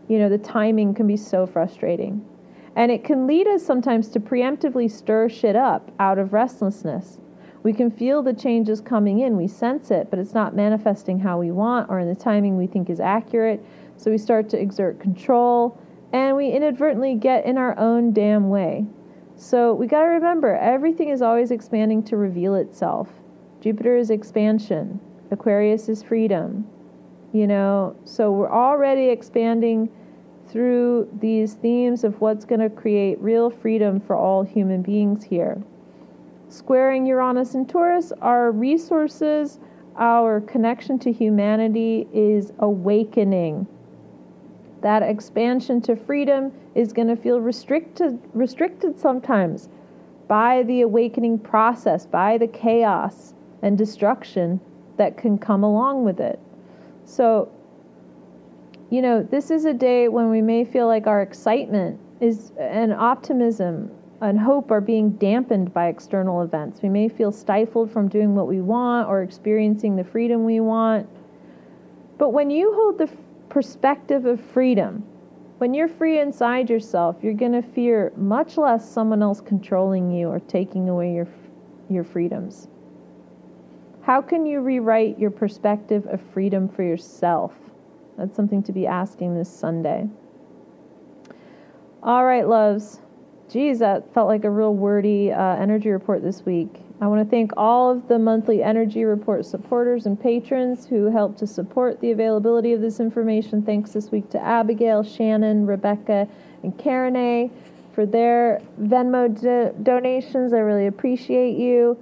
You 0.08 0.20
know, 0.20 0.30
the 0.30 0.38
timing 0.38 0.94
can 0.94 1.08
be 1.08 1.18
so 1.18 1.46
frustrating. 1.48 2.26
And 2.76 2.92
it 2.92 3.04
can 3.04 3.28
lead 3.28 3.48
us 3.48 3.64
sometimes 3.64 4.08
to 4.10 4.20
preemptively 4.20 4.90
stir 4.90 5.30
shit 5.30 5.56
up 5.56 5.92
out 6.00 6.18
of 6.18 6.34
restlessness. 6.34 7.20
We 7.62 7.72
can 7.72 7.92
feel 7.92 8.22
the 8.22 8.34
changes 8.34 8.82
coming 8.82 9.20
in, 9.20 9.38
we 9.38 9.48
sense 9.48 9.90
it, 9.90 10.10
but 10.10 10.20
it's 10.20 10.34
not 10.34 10.56
manifesting 10.56 11.20
how 11.20 11.40
we 11.40 11.52
want 11.52 11.90
or 11.90 12.00
in 12.00 12.10
the 12.10 12.16
timing 12.16 12.58
we 12.58 12.68
think 12.68 12.90
is 12.90 13.00
accurate. 13.00 13.64
So 13.96 14.12
we 14.12 14.18
start 14.18 14.50
to 14.50 14.60
exert 14.60 15.00
control 15.00 15.78
and 16.12 16.36
we 16.36 16.50
inadvertently 16.50 17.16
get 17.16 17.46
in 17.46 17.58
our 17.58 17.78
own 17.80 18.12
damn 18.12 18.50
way. 18.50 18.86
So 19.36 19.74
we 19.74 19.88
got 19.88 20.02
to 20.02 20.10
remember 20.10 20.56
everything 20.56 21.10
is 21.10 21.22
always 21.22 21.52
expanding 21.52 22.04
to 22.04 22.18
reveal 22.18 22.56
itself. 22.56 23.10
Jupiter 23.62 23.96
is 23.98 24.10
expansion, 24.10 25.00
Aquarius 25.32 25.90
is 25.90 26.04
freedom. 26.04 26.68
You 27.32 27.48
know, 27.48 27.96
so 28.06 28.32
we're 28.32 28.52
already 28.52 29.10
expanding 29.10 29.90
through 30.54 31.10
these 31.20 31.56
themes 31.56 32.04
of 32.04 32.22
what's 32.22 32.46
going 32.46 32.62
to 32.62 32.70
create 32.70 33.20
real 33.20 33.50
freedom 33.50 34.00
for 34.00 34.16
all 34.16 34.44
human 34.44 34.84
beings 34.84 35.24
here. 35.24 35.60
Squaring 36.48 37.08
Uranus 37.08 37.56
and 37.56 37.68
Taurus, 37.68 38.14
our 38.22 38.52
resources, 38.52 39.60
our 39.98 40.42
connection 40.42 41.00
to 41.00 41.12
humanity 41.12 42.08
is 42.14 42.54
awakening. 42.60 43.66
That 44.82 45.02
expansion 45.02 45.82
to 45.82 45.96
freedom 45.96 46.52
is 46.76 46.94
going 46.94 47.08
to 47.08 47.16
feel 47.16 47.42
restricted 47.42 48.20
restricted 48.34 49.00
sometimes 49.00 49.70
by 50.28 50.62
the 50.64 50.82
awakening 50.82 51.40
process, 51.40 52.06
by 52.06 52.38
the 52.38 52.48
chaos 52.48 53.34
and 53.64 53.76
destruction 53.76 54.60
that 54.98 55.18
can 55.18 55.40
come 55.40 55.64
along 55.64 56.06
with 56.06 56.20
it. 56.20 56.40
So 57.06 57.52
you 58.94 59.02
know, 59.02 59.24
this 59.24 59.50
is 59.50 59.66
a 59.66 59.74
day 59.74 60.08
when 60.08 60.30
we 60.30 60.40
may 60.40 60.64
feel 60.64 60.86
like 60.86 61.08
our 61.08 61.24
excitement 61.24 62.00
is 62.22 62.52
and 62.60 62.94
optimism 62.94 63.90
and 64.22 64.40
hope 64.40 64.70
are 64.70 64.82
being 64.82 65.14
dampened 65.14 65.74
by 65.74 65.88
external 65.88 66.44
events. 66.44 66.80
We 66.84 66.90
may 66.90 67.10
feel 67.10 67.32
stifled 67.32 67.90
from 67.90 68.08
doing 68.08 68.36
what 68.36 68.48
we 68.48 68.62
want 68.62 69.10
or 69.10 69.24
experiencing 69.24 69.96
the 69.96 70.04
freedom 70.04 70.46
we 70.46 70.60
want. 70.60 71.10
But 72.20 72.34
when 72.34 72.52
you 72.52 72.72
hold 72.76 73.00
the 73.00 73.10
perspective 73.50 74.28
of 74.28 74.40
freedom, 74.40 75.04
when 75.58 75.74
you're 75.74 75.88
free 75.88 76.20
inside 76.20 76.70
yourself, 76.70 77.16
you're 77.24 77.34
going 77.34 77.54
to 77.54 77.64
fear 77.64 78.14
much 78.16 78.58
less 78.58 78.88
someone 78.88 79.24
else 79.24 79.42
controlling 79.42 80.12
you 80.12 80.28
or 80.28 80.40
taking 80.40 80.88
away 80.88 81.16
your 81.16 81.28
your 81.90 82.04
freedoms. 82.04 82.68
How 84.04 84.22
can 84.22 84.46
you 84.46 84.62
rewrite 84.62 85.18
your 85.18 85.32
perspective 85.32 86.06
of 86.06 86.22
freedom 86.32 86.70
for 86.70 86.84
yourself? 86.84 87.54
That's 88.18 88.36
something 88.36 88.64
to 88.64 88.72
be 88.72 88.86
asking 88.88 89.36
this 89.36 89.50
Sunday. 89.50 90.08
All 92.02 92.26
right, 92.26 92.48
loves. 92.48 93.00
Geez, 93.50 93.80
that 93.80 94.14
felt 94.14 94.28
like 94.28 94.44
a 94.44 94.50
real 94.50 94.74
wordy 94.74 95.32
uh, 95.32 95.56
energy 95.56 95.90
report 95.90 96.22
this 96.22 96.46
week. 96.46 96.70
I 97.02 97.08
want 97.08 97.24
to 97.24 97.30
thank 97.30 97.52
all 97.58 97.92
of 97.92 98.08
the 98.08 98.18
monthly 98.18 98.64
energy 98.64 99.04
report 99.04 99.46
supporters 99.46 100.06
and 100.06 100.20
patrons 100.20 100.86
who 100.86 101.12
helped 101.12 101.40
to 101.40 101.48
support 101.48 102.00
the 102.00 102.12
availability 102.12 102.72
of 102.74 102.82
this 102.82 103.00
information. 103.00 103.62
Thanks 103.62 103.92
this 103.92 104.12
week 104.12 104.30
to 104.32 104.40
Abigail, 104.42 105.04
Shannon, 105.04 105.66
Rebecca, 105.66 106.28
and 106.64 106.78
Karen 106.78 107.16
A 107.16 107.52
for 107.94 108.06
their 108.06 108.62
Venmo 108.82 109.28
do- 109.40 109.76
donations. 109.84 110.54
I 110.54 110.60
really 110.60 110.88
appreciate 110.88 111.58
you. 111.58 111.98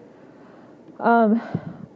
Um, 1.00 1.42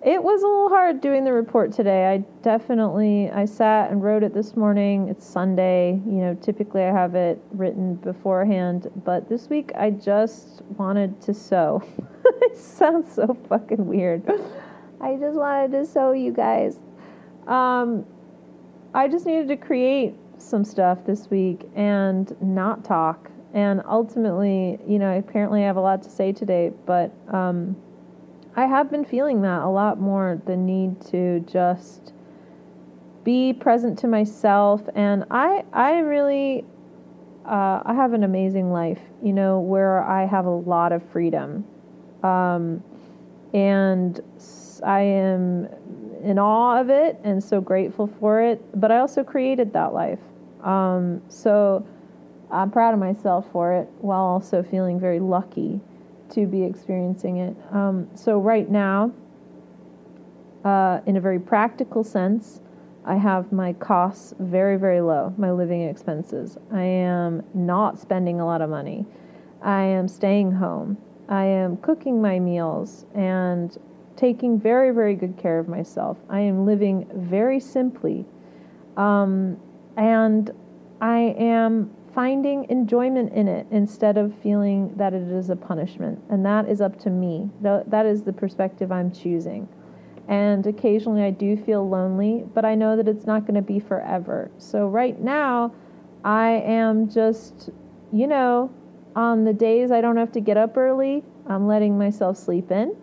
it 0.06 0.22
was 0.22 0.44
a 0.44 0.46
little 0.46 0.70
hard 0.70 1.02
doing 1.02 1.24
the 1.24 1.34
report 1.34 1.72
today. 1.72 2.06
I 2.06 2.18
definitely 2.44 3.32
I 3.32 3.46
sat 3.46 3.90
and 3.90 4.04
wrote 4.04 4.22
it 4.22 4.36
this 4.36 4.56
morning. 4.56 5.10
It's 5.10 5.26
Sunday. 5.26 6.00
You 6.06 6.18
know, 6.18 6.36
typically 6.36 6.84
I 6.84 6.92
have 6.92 7.16
it 7.16 7.42
written 7.50 7.96
beforehand, 7.96 8.92
but 9.04 9.28
this 9.28 9.50
week 9.50 9.72
I 9.76 9.90
just 9.90 10.62
wanted 10.78 11.20
to 11.22 11.34
sew. 11.34 11.82
it 12.26 12.56
sounds 12.56 13.16
so 13.16 13.36
fucking 13.50 13.88
weird. 13.88 14.30
I 15.02 15.16
just 15.16 15.38
wanted 15.38 15.72
to 15.72 15.86
sew 15.88 16.12
you 16.12 16.32
guys. 16.32 16.78
Um, 17.48 18.06
I 18.94 19.08
just 19.08 19.26
needed 19.26 19.48
to 19.48 19.58
create 19.58 20.14
some 20.38 20.64
stuff 20.64 21.04
this 21.04 21.32
week 21.32 21.68
and 21.76 22.36
not 22.42 22.86
talk. 22.86 23.32
And 23.56 23.82
ultimately, 23.88 24.78
you 24.88 25.00
know, 25.00 25.18
apparently 25.18 25.64
I 25.64 25.66
have 25.66 25.78
a 25.78 25.82
lot 25.82 26.04
to 26.04 26.10
say 26.12 26.32
today, 26.32 26.72
but 26.86 27.12
um, 27.34 27.76
I 28.58 28.66
have 28.66 28.90
been 28.90 29.04
feeling 29.04 29.42
that 29.42 29.62
a 29.62 29.68
lot 29.68 30.00
more 30.00 30.42
the 30.46 30.56
need 30.56 31.02
to 31.08 31.42
just 31.42 32.14
be 33.26 33.52
present 33.52 34.00
to 34.00 34.08
myself 34.08 34.82
and 34.96 35.26
I 35.30 35.66
I 35.74 36.00
really 36.00 36.64
uh, 37.46 37.82
I 37.86 37.94
have 37.94 38.14
an 38.14 38.24
amazing 38.24 38.72
life, 38.72 39.00
you 39.22 39.34
know, 39.34 39.60
where 39.60 40.04
I 40.04 40.26
have 40.26 40.46
a 40.46 40.50
lot 40.50 40.92
of 40.92 41.04
freedom. 41.12 41.66
Um, 42.24 42.84
and 43.54 44.20
I 44.84 45.02
am 45.02 45.70
in 46.24 46.40
awe 46.40 46.80
of 46.80 46.90
it 46.90 47.20
and 47.24 47.44
so 47.44 47.62
grateful 47.62 48.08
for 48.20 48.42
it, 48.42 48.62
but 48.80 48.92
I 48.92 48.98
also 48.98 49.24
created 49.24 49.74
that 49.74 49.94
life. 49.94 50.20
Um, 50.64 51.22
so 51.30 51.86
I'm 52.50 52.72
proud 52.72 52.96
of 52.96 53.00
myself 53.00 53.46
for 53.52 53.74
it 53.74 53.88
while 54.00 54.24
also 54.24 54.64
feeling 54.64 55.00
very 55.00 55.20
lucky 55.20 55.82
to 56.36 56.46
be 56.46 56.64
experiencing 56.64 57.38
it. 57.38 57.56
Um, 57.72 58.10
so, 58.16 58.38
right 58.40 58.70
now, 58.70 59.12
uh, 60.64 61.00
in 61.06 61.18
a 61.18 61.22
very 61.22 61.40
practical 61.40 62.04
sense, 62.04 62.62
I 63.06 63.16
have 63.16 63.52
my 63.52 63.74
costs 63.74 64.34
very, 64.40 64.78
very 64.78 65.00
low, 65.00 65.34
my 65.38 65.52
living 65.52 65.84
expenses. 65.84 66.58
I 66.72 66.82
am 66.82 67.44
not 67.54 68.00
spending 68.00 68.40
a 68.40 68.46
lot 68.46 68.62
of 68.62 68.70
money. 68.70 69.06
I 69.62 69.84
am 69.84 70.08
staying 70.08 70.54
home. 70.54 70.98
I 71.30 71.46
am 71.46 71.78
cooking 71.78 72.22
my 72.22 72.40
meals 72.40 73.06
and 73.14 73.78
taking 74.16 74.60
very, 74.60 74.92
very 74.92 75.16
good 75.16 75.38
care 75.38 75.60
of 75.60 75.68
myself. 75.68 76.18
I 76.30 76.40
am 76.42 76.66
living 76.66 77.08
very 77.14 77.60
simply. 77.60 78.26
Um, 78.98 79.58
and 79.98 80.52
I 81.02 81.36
am 81.38 81.92
finding 82.16 82.66
enjoyment 82.70 83.34
in 83.34 83.48
it 83.50 83.68
instead 83.72 84.18
of 84.18 84.34
feeling 84.36 84.96
that 84.96 85.14
it 85.14 85.30
is 85.30 85.50
a 85.50 85.56
punishment. 85.56 86.18
And 86.30 86.46
that 86.46 86.68
is 86.68 86.80
up 86.80 86.98
to 87.02 87.10
me. 87.10 87.50
That 87.62 88.06
is 88.06 88.24
the 88.24 88.34
perspective 88.34 88.90
I'm 88.92 89.12
choosing. 89.12 89.68
And 90.28 90.66
occasionally 90.66 91.24
I 91.24 91.30
do 91.30 91.58
feel 91.58 91.88
lonely, 91.88 92.46
but 92.54 92.64
I 92.66 92.74
know 92.74 92.96
that 92.96 93.08
it's 93.08 93.26
not 93.26 93.42
going 93.42 93.56
to 93.56 93.62
be 93.62 93.80
forever. 93.80 94.50
So 94.58 94.88
right 94.88 95.20
now, 95.20 95.74
I 96.24 96.52
am 96.52 97.10
just, 97.10 97.70
you 98.12 98.26
know, 98.26 98.72
on 99.16 99.44
the 99.44 99.54
days 99.54 99.92
I 99.92 100.02
don't 100.02 100.18
have 100.18 100.32
to 100.32 100.40
get 100.40 100.58
up 100.58 100.78
early, 100.78 101.24
I'm 101.48 101.68
letting 101.68 101.98
myself 101.98 102.38
sleep 102.38 102.72
in. 102.72 102.96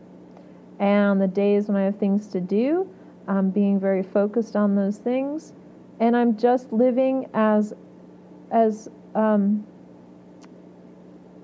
And 0.81 1.21
the 1.21 1.29
days 1.29 1.69
when 1.69 1.77
I 1.77 1.85
have 1.85 1.97
things 1.97 2.27
to 2.29 2.41
do, 2.41 2.89
I'm 3.29 3.51
being 3.51 3.79
very 3.79 4.03
focused 4.03 4.57
on 4.57 4.75
those 4.75 4.99
things. 4.99 5.53
And 6.01 6.17
I'm 6.17 6.37
just 6.37 6.73
living 6.73 7.29
as, 7.35 7.73
as 8.51 8.89
um, 9.15 9.67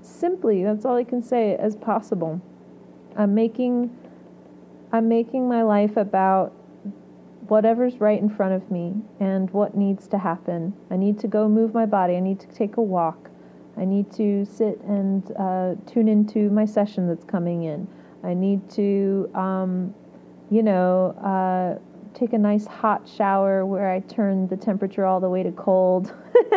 simply, 0.03 0.65
that's 0.65 0.85
all 0.85 0.97
I 0.97 1.05
can 1.05 1.23
say, 1.23 1.57
as 1.57 1.77
possible. 1.77 2.41
I'm 3.17 3.35
making, 3.35 3.97
I'm 4.93 5.09
making 5.09 5.49
my 5.49 5.63
life 5.63 5.97
about 5.97 6.55
whatever's 7.49 8.01
right 8.01 8.21
in 8.21 8.29
front 8.29 8.53
of 8.53 8.71
me 8.71 8.95
and 9.21 9.51
what 9.51 9.77
needs 9.77 10.07
to 10.09 10.19
happen. 10.19 10.75
I 10.91 10.97
need 10.97 11.19
to 11.21 11.29
go 11.29 11.49
move 11.49 11.75
my 11.75 11.87
body. 11.87 12.17
I 12.17 12.21
need 12.21 12.41
to 12.41 12.47
take 12.49 12.77
a 12.77 12.83
walk. 12.83 13.31
I 13.77 13.85
need 13.85 14.13
to 14.15 14.45
sit 14.45 14.81
and 14.83 15.31
uh, 15.39 15.75
tune 15.87 16.09
into 16.09 16.51
my 16.51 16.65
session 16.65 17.07
that's 17.09 17.25
coming 17.25 17.63
in. 17.65 17.89
I 18.23 18.35
need 18.35 18.69
to, 18.71 19.31
um, 19.35 19.95
you 20.51 20.63
know, 20.63 21.15
uh, 21.23 21.79
take 22.19 22.33
a 22.33 22.39
nice 22.39 22.67
hot 22.67 23.09
shower 23.09 23.65
where 23.65 23.91
I 23.91 24.01
turn 24.01 24.49
the 24.49 24.57
temperature 24.57 25.07
all 25.07 25.21
the 25.21 25.29
way 25.29 25.43
to 25.43 25.53
cold 25.53 26.13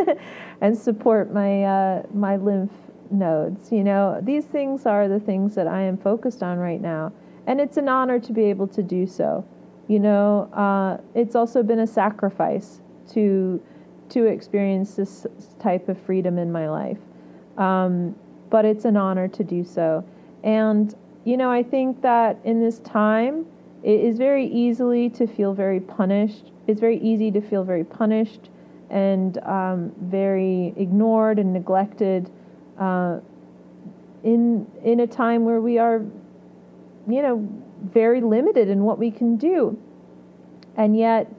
and 0.62 0.78
support 0.78 1.34
my 1.34 1.64
uh, 1.64 2.04
my 2.14 2.38
lymph 2.38 2.72
nodes. 3.10 3.72
You 3.72 3.84
know, 3.84 4.20
these 4.22 4.46
things 4.46 4.86
are 4.86 5.08
the 5.08 5.20
things 5.20 5.56
that 5.56 5.68
I 5.68 5.82
am 5.82 5.98
focused 5.98 6.42
on 6.42 6.58
right 6.58 6.82
now, 6.82 7.12
and 7.46 7.62
it's 7.62 7.78
an 7.78 7.90
honor 7.90 8.20
to 8.20 8.34
be 8.34 8.46
able 8.46 8.68
to 8.70 8.82
do 8.82 9.06
so. 9.06 9.46
You 9.88 10.00
know, 10.00 10.50
uh, 10.54 10.98
it's 11.14 11.36
also 11.36 11.64
been 11.64 11.80
a 11.80 11.88
sacrifice 11.88 12.82
to 13.12 13.62
to 14.10 14.26
experience 14.26 14.96
this 14.96 15.26
type 15.60 15.88
of 15.90 16.00
freedom 16.02 16.38
in 16.38 16.52
my 16.52 16.70
life. 16.70 16.98
Um, 17.58 18.16
but 18.50 18.66
it's 18.66 18.86
an 18.86 18.98
honor 18.98 19.28
to 19.30 19.44
do 19.44 19.64
so. 19.64 20.04
And, 20.44 20.94
you 21.24 21.38
know, 21.38 21.50
I 21.50 21.64
think 21.64 22.02
that 22.02 22.38
in 22.44 22.62
this 22.62 22.80
time, 22.80 23.46
it 23.84 24.00
is 24.00 24.18
very 24.18 24.46
easily 24.46 25.10
to 25.10 25.28
feel 25.28 25.54
very 25.54 25.80
punished. 25.80 26.52
It's 26.68 26.80
very 26.80 27.00
easy 27.00 27.32
to 27.32 27.42
feel 27.42 27.64
very 27.64 27.84
punished 27.84 28.50
and 28.90 29.38
um, 29.40 29.92
very 30.02 30.74
ignored 30.78 31.40
and 31.40 31.54
neglected 31.54 32.30
uh, 32.78 33.20
in 34.24 34.68
in 34.84 35.00
a 35.00 35.08
time 35.08 35.46
where 35.46 35.62
we 35.62 35.78
are, 35.78 36.02
you 37.08 37.22
know, 37.22 37.48
very 37.84 38.22
limited 38.22 38.68
in 38.68 38.84
what 38.84 39.00
we 39.00 39.10
can 39.10 39.38
do. 39.38 39.80
And 40.76 40.96
yet, 40.96 41.34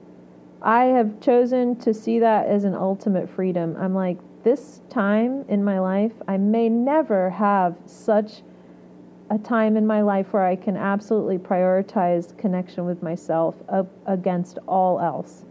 I 0.61 0.85
have 0.85 1.19
chosen 1.21 1.75
to 1.77 1.93
see 1.93 2.19
that 2.19 2.47
as 2.47 2.63
an 2.63 2.75
ultimate 2.75 3.29
freedom. 3.29 3.75
I'm 3.79 3.93
like, 3.93 4.17
this 4.43 4.81
time 4.89 5.45
in 5.47 5.63
my 5.63 5.79
life, 5.79 6.13
I 6.27 6.37
may 6.37 6.69
never 6.69 7.29
have 7.29 7.77
such 7.85 8.41
a 9.33 9.37
time 9.39 9.75
in 9.77 9.87
my 9.87 10.01
life 10.01 10.31
where 10.31 10.45
I 10.45 10.55
can 10.55 10.77
absolutely 10.77 11.39
prioritize 11.39 12.37
connection 12.37 12.85
with 12.85 13.01
myself 13.01 13.55
against 14.05 14.59
all 14.67 14.99
else. 14.99 15.45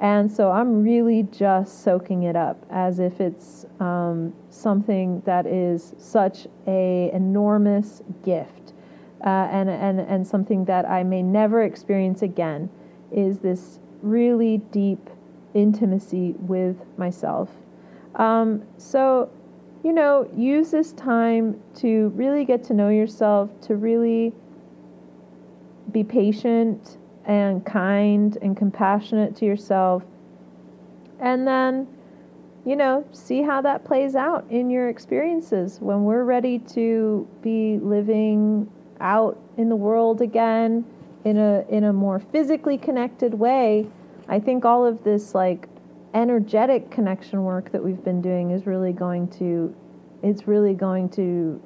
And 0.00 0.30
so 0.30 0.52
I'm 0.52 0.84
really 0.84 1.24
just 1.24 1.82
soaking 1.82 2.22
it 2.22 2.36
up 2.36 2.64
as 2.70 3.00
if 3.00 3.20
it's 3.20 3.66
um, 3.80 4.32
something 4.50 5.20
that 5.26 5.46
is 5.46 5.94
such 5.98 6.46
a 6.68 7.10
enormous 7.12 8.02
gift 8.24 8.72
uh, 9.24 9.48
and, 9.50 9.68
and, 9.68 9.98
and 9.98 10.24
something 10.24 10.64
that 10.66 10.88
I 10.88 11.02
may 11.02 11.22
never 11.22 11.64
experience 11.64 12.22
again 12.22 12.70
is 13.10 13.40
this 13.40 13.80
really 14.00 14.58
deep 14.70 15.10
intimacy 15.54 16.36
with 16.38 16.76
myself 16.96 17.50
um, 18.18 18.64
so, 18.76 19.30
you 19.88 19.94
know, 19.94 20.30
use 20.36 20.70
this 20.70 20.92
time 20.92 21.58
to 21.76 22.08
really 22.08 22.44
get 22.44 22.62
to 22.62 22.74
know 22.74 22.90
yourself, 22.90 23.48
to 23.62 23.74
really 23.74 24.34
be 25.92 26.04
patient 26.04 26.98
and 27.24 27.64
kind 27.64 28.36
and 28.42 28.54
compassionate 28.54 29.34
to 29.34 29.46
yourself. 29.46 30.02
And 31.20 31.48
then, 31.48 31.88
you 32.66 32.76
know, 32.76 33.02
see 33.12 33.40
how 33.40 33.62
that 33.62 33.86
plays 33.86 34.14
out 34.14 34.44
in 34.50 34.68
your 34.68 34.90
experiences 34.90 35.78
when 35.80 36.04
we're 36.04 36.24
ready 36.24 36.58
to 36.74 37.26
be 37.40 37.78
living 37.78 38.70
out 39.00 39.40
in 39.56 39.70
the 39.70 39.76
world 39.76 40.20
again 40.20 40.84
in 41.24 41.38
a 41.38 41.64
in 41.70 41.84
a 41.84 41.94
more 41.94 42.20
physically 42.20 42.76
connected 42.76 43.32
way. 43.32 43.86
I 44.28 44.38
think 44.38 44.66
all 44.66 44.84
of 44.84 45.02
this 45.02 45.34
like 45.34 45.66
energetic 46.14 46.90
connection 46.90 47.44
work 47.44 47.70
that 47.72 47.82
we've 47.82 48.02
been 48.02 48.22
doing 48.22 48.50
is 48.50 48.66
really 48.66 48.92
going 48.92 49.28
to 49.28 49.74
it's 50.22 50.48
really 50.48 50.74
going 50.74 51.08
to 51.08 51.60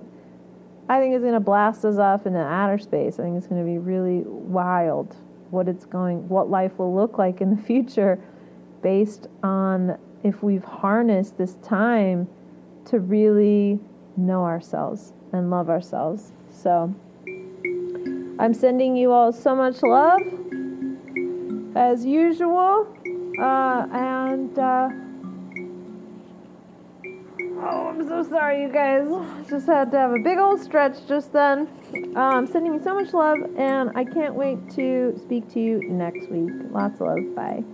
I 0.88 0.98
think 0.98 1.14
it's 1.14 1.22
going 1.22 1.34
to 1.34 1.40
blast 1.40 1.84
us 1.84 1.96
off 1.96 2.26
into 2.26 2.40
outer 2.40 2.76
space. 2.76 3.18
I 3.18 3.22
think 3.22 3.38
it's 3.38 3.46
going 3.46 3.64
to 3.64 3.70
be 3.70 3.78
really 3.78 4.22
wild 4.26 5.16
what 5.50 5.68
it's 5.68 5.84
going 5.84 6.28
what 6.28 6.50
life 6.50 6.78
will 6.78 6.94
look 6.94 7.18
like 7.18 7.40
in 7.40 7.54
the 7.54 7.62
future 7.62 8.18
based 8.82 9.28
on 9.42 9.98
if 10.24 10.42
we've 10.42 10.64
harnessed 10.64 11.38
this 11.38 11.54
time 11.62 12.28
to 12.86 12.98
really 13.00 13.78
know 14.16 14.44
ourselves 14.44 15.12
and 15.32 15.50
love 15.50 15.70
ourselves. 15.70 16.32
So 16.50 16.94
I'm 18.38 18.54
sending 18.54 18.96
you 18.96 19.12
all 19.12 19.32
so 19.32 19.54
much 19.54 19.82
love 19.82 20.20
as 21.76 22.04
usual. 22.04 22.88
Uh, 23.38 23.86
and, 23.92 24.58
uh, 24.58 24.88
oh, 27.62 27.88
I'm 27.88 28.06
so 28.06 28.22
sorry, 28.28 28.62
you 28.62 28.72
guys. 28.72 29.08
Just 29.48 29.66
had 29.66 29.90
to 29.92 29.98
have 29.98 30.12
a 30.12 30.18
big 30.18 30.38
old 30.38 30.60
stretch 30.60 31.06
just 31.06 31.32
then. 31.32 31.68
Um, 32.16 32.46
sending 32.46 32.74
you 32.74 32.80
so 32.82 32.94
much 32.94 33.12
love, 33.12 33.38
and 33.56 33.90
I 33.94 34.04
can't 34.04 34.34
wait 34.34 34.58
to 34.76 35.18
speak 35.24 35.50
to 35.54 35.60
you 35.60 35.82
next 35.88 36.30
week. 36.30 36.50
Lots 36.70 37.00
of 37.00 37.06
love. 37.08 37.34
Bye. 37.34 37.64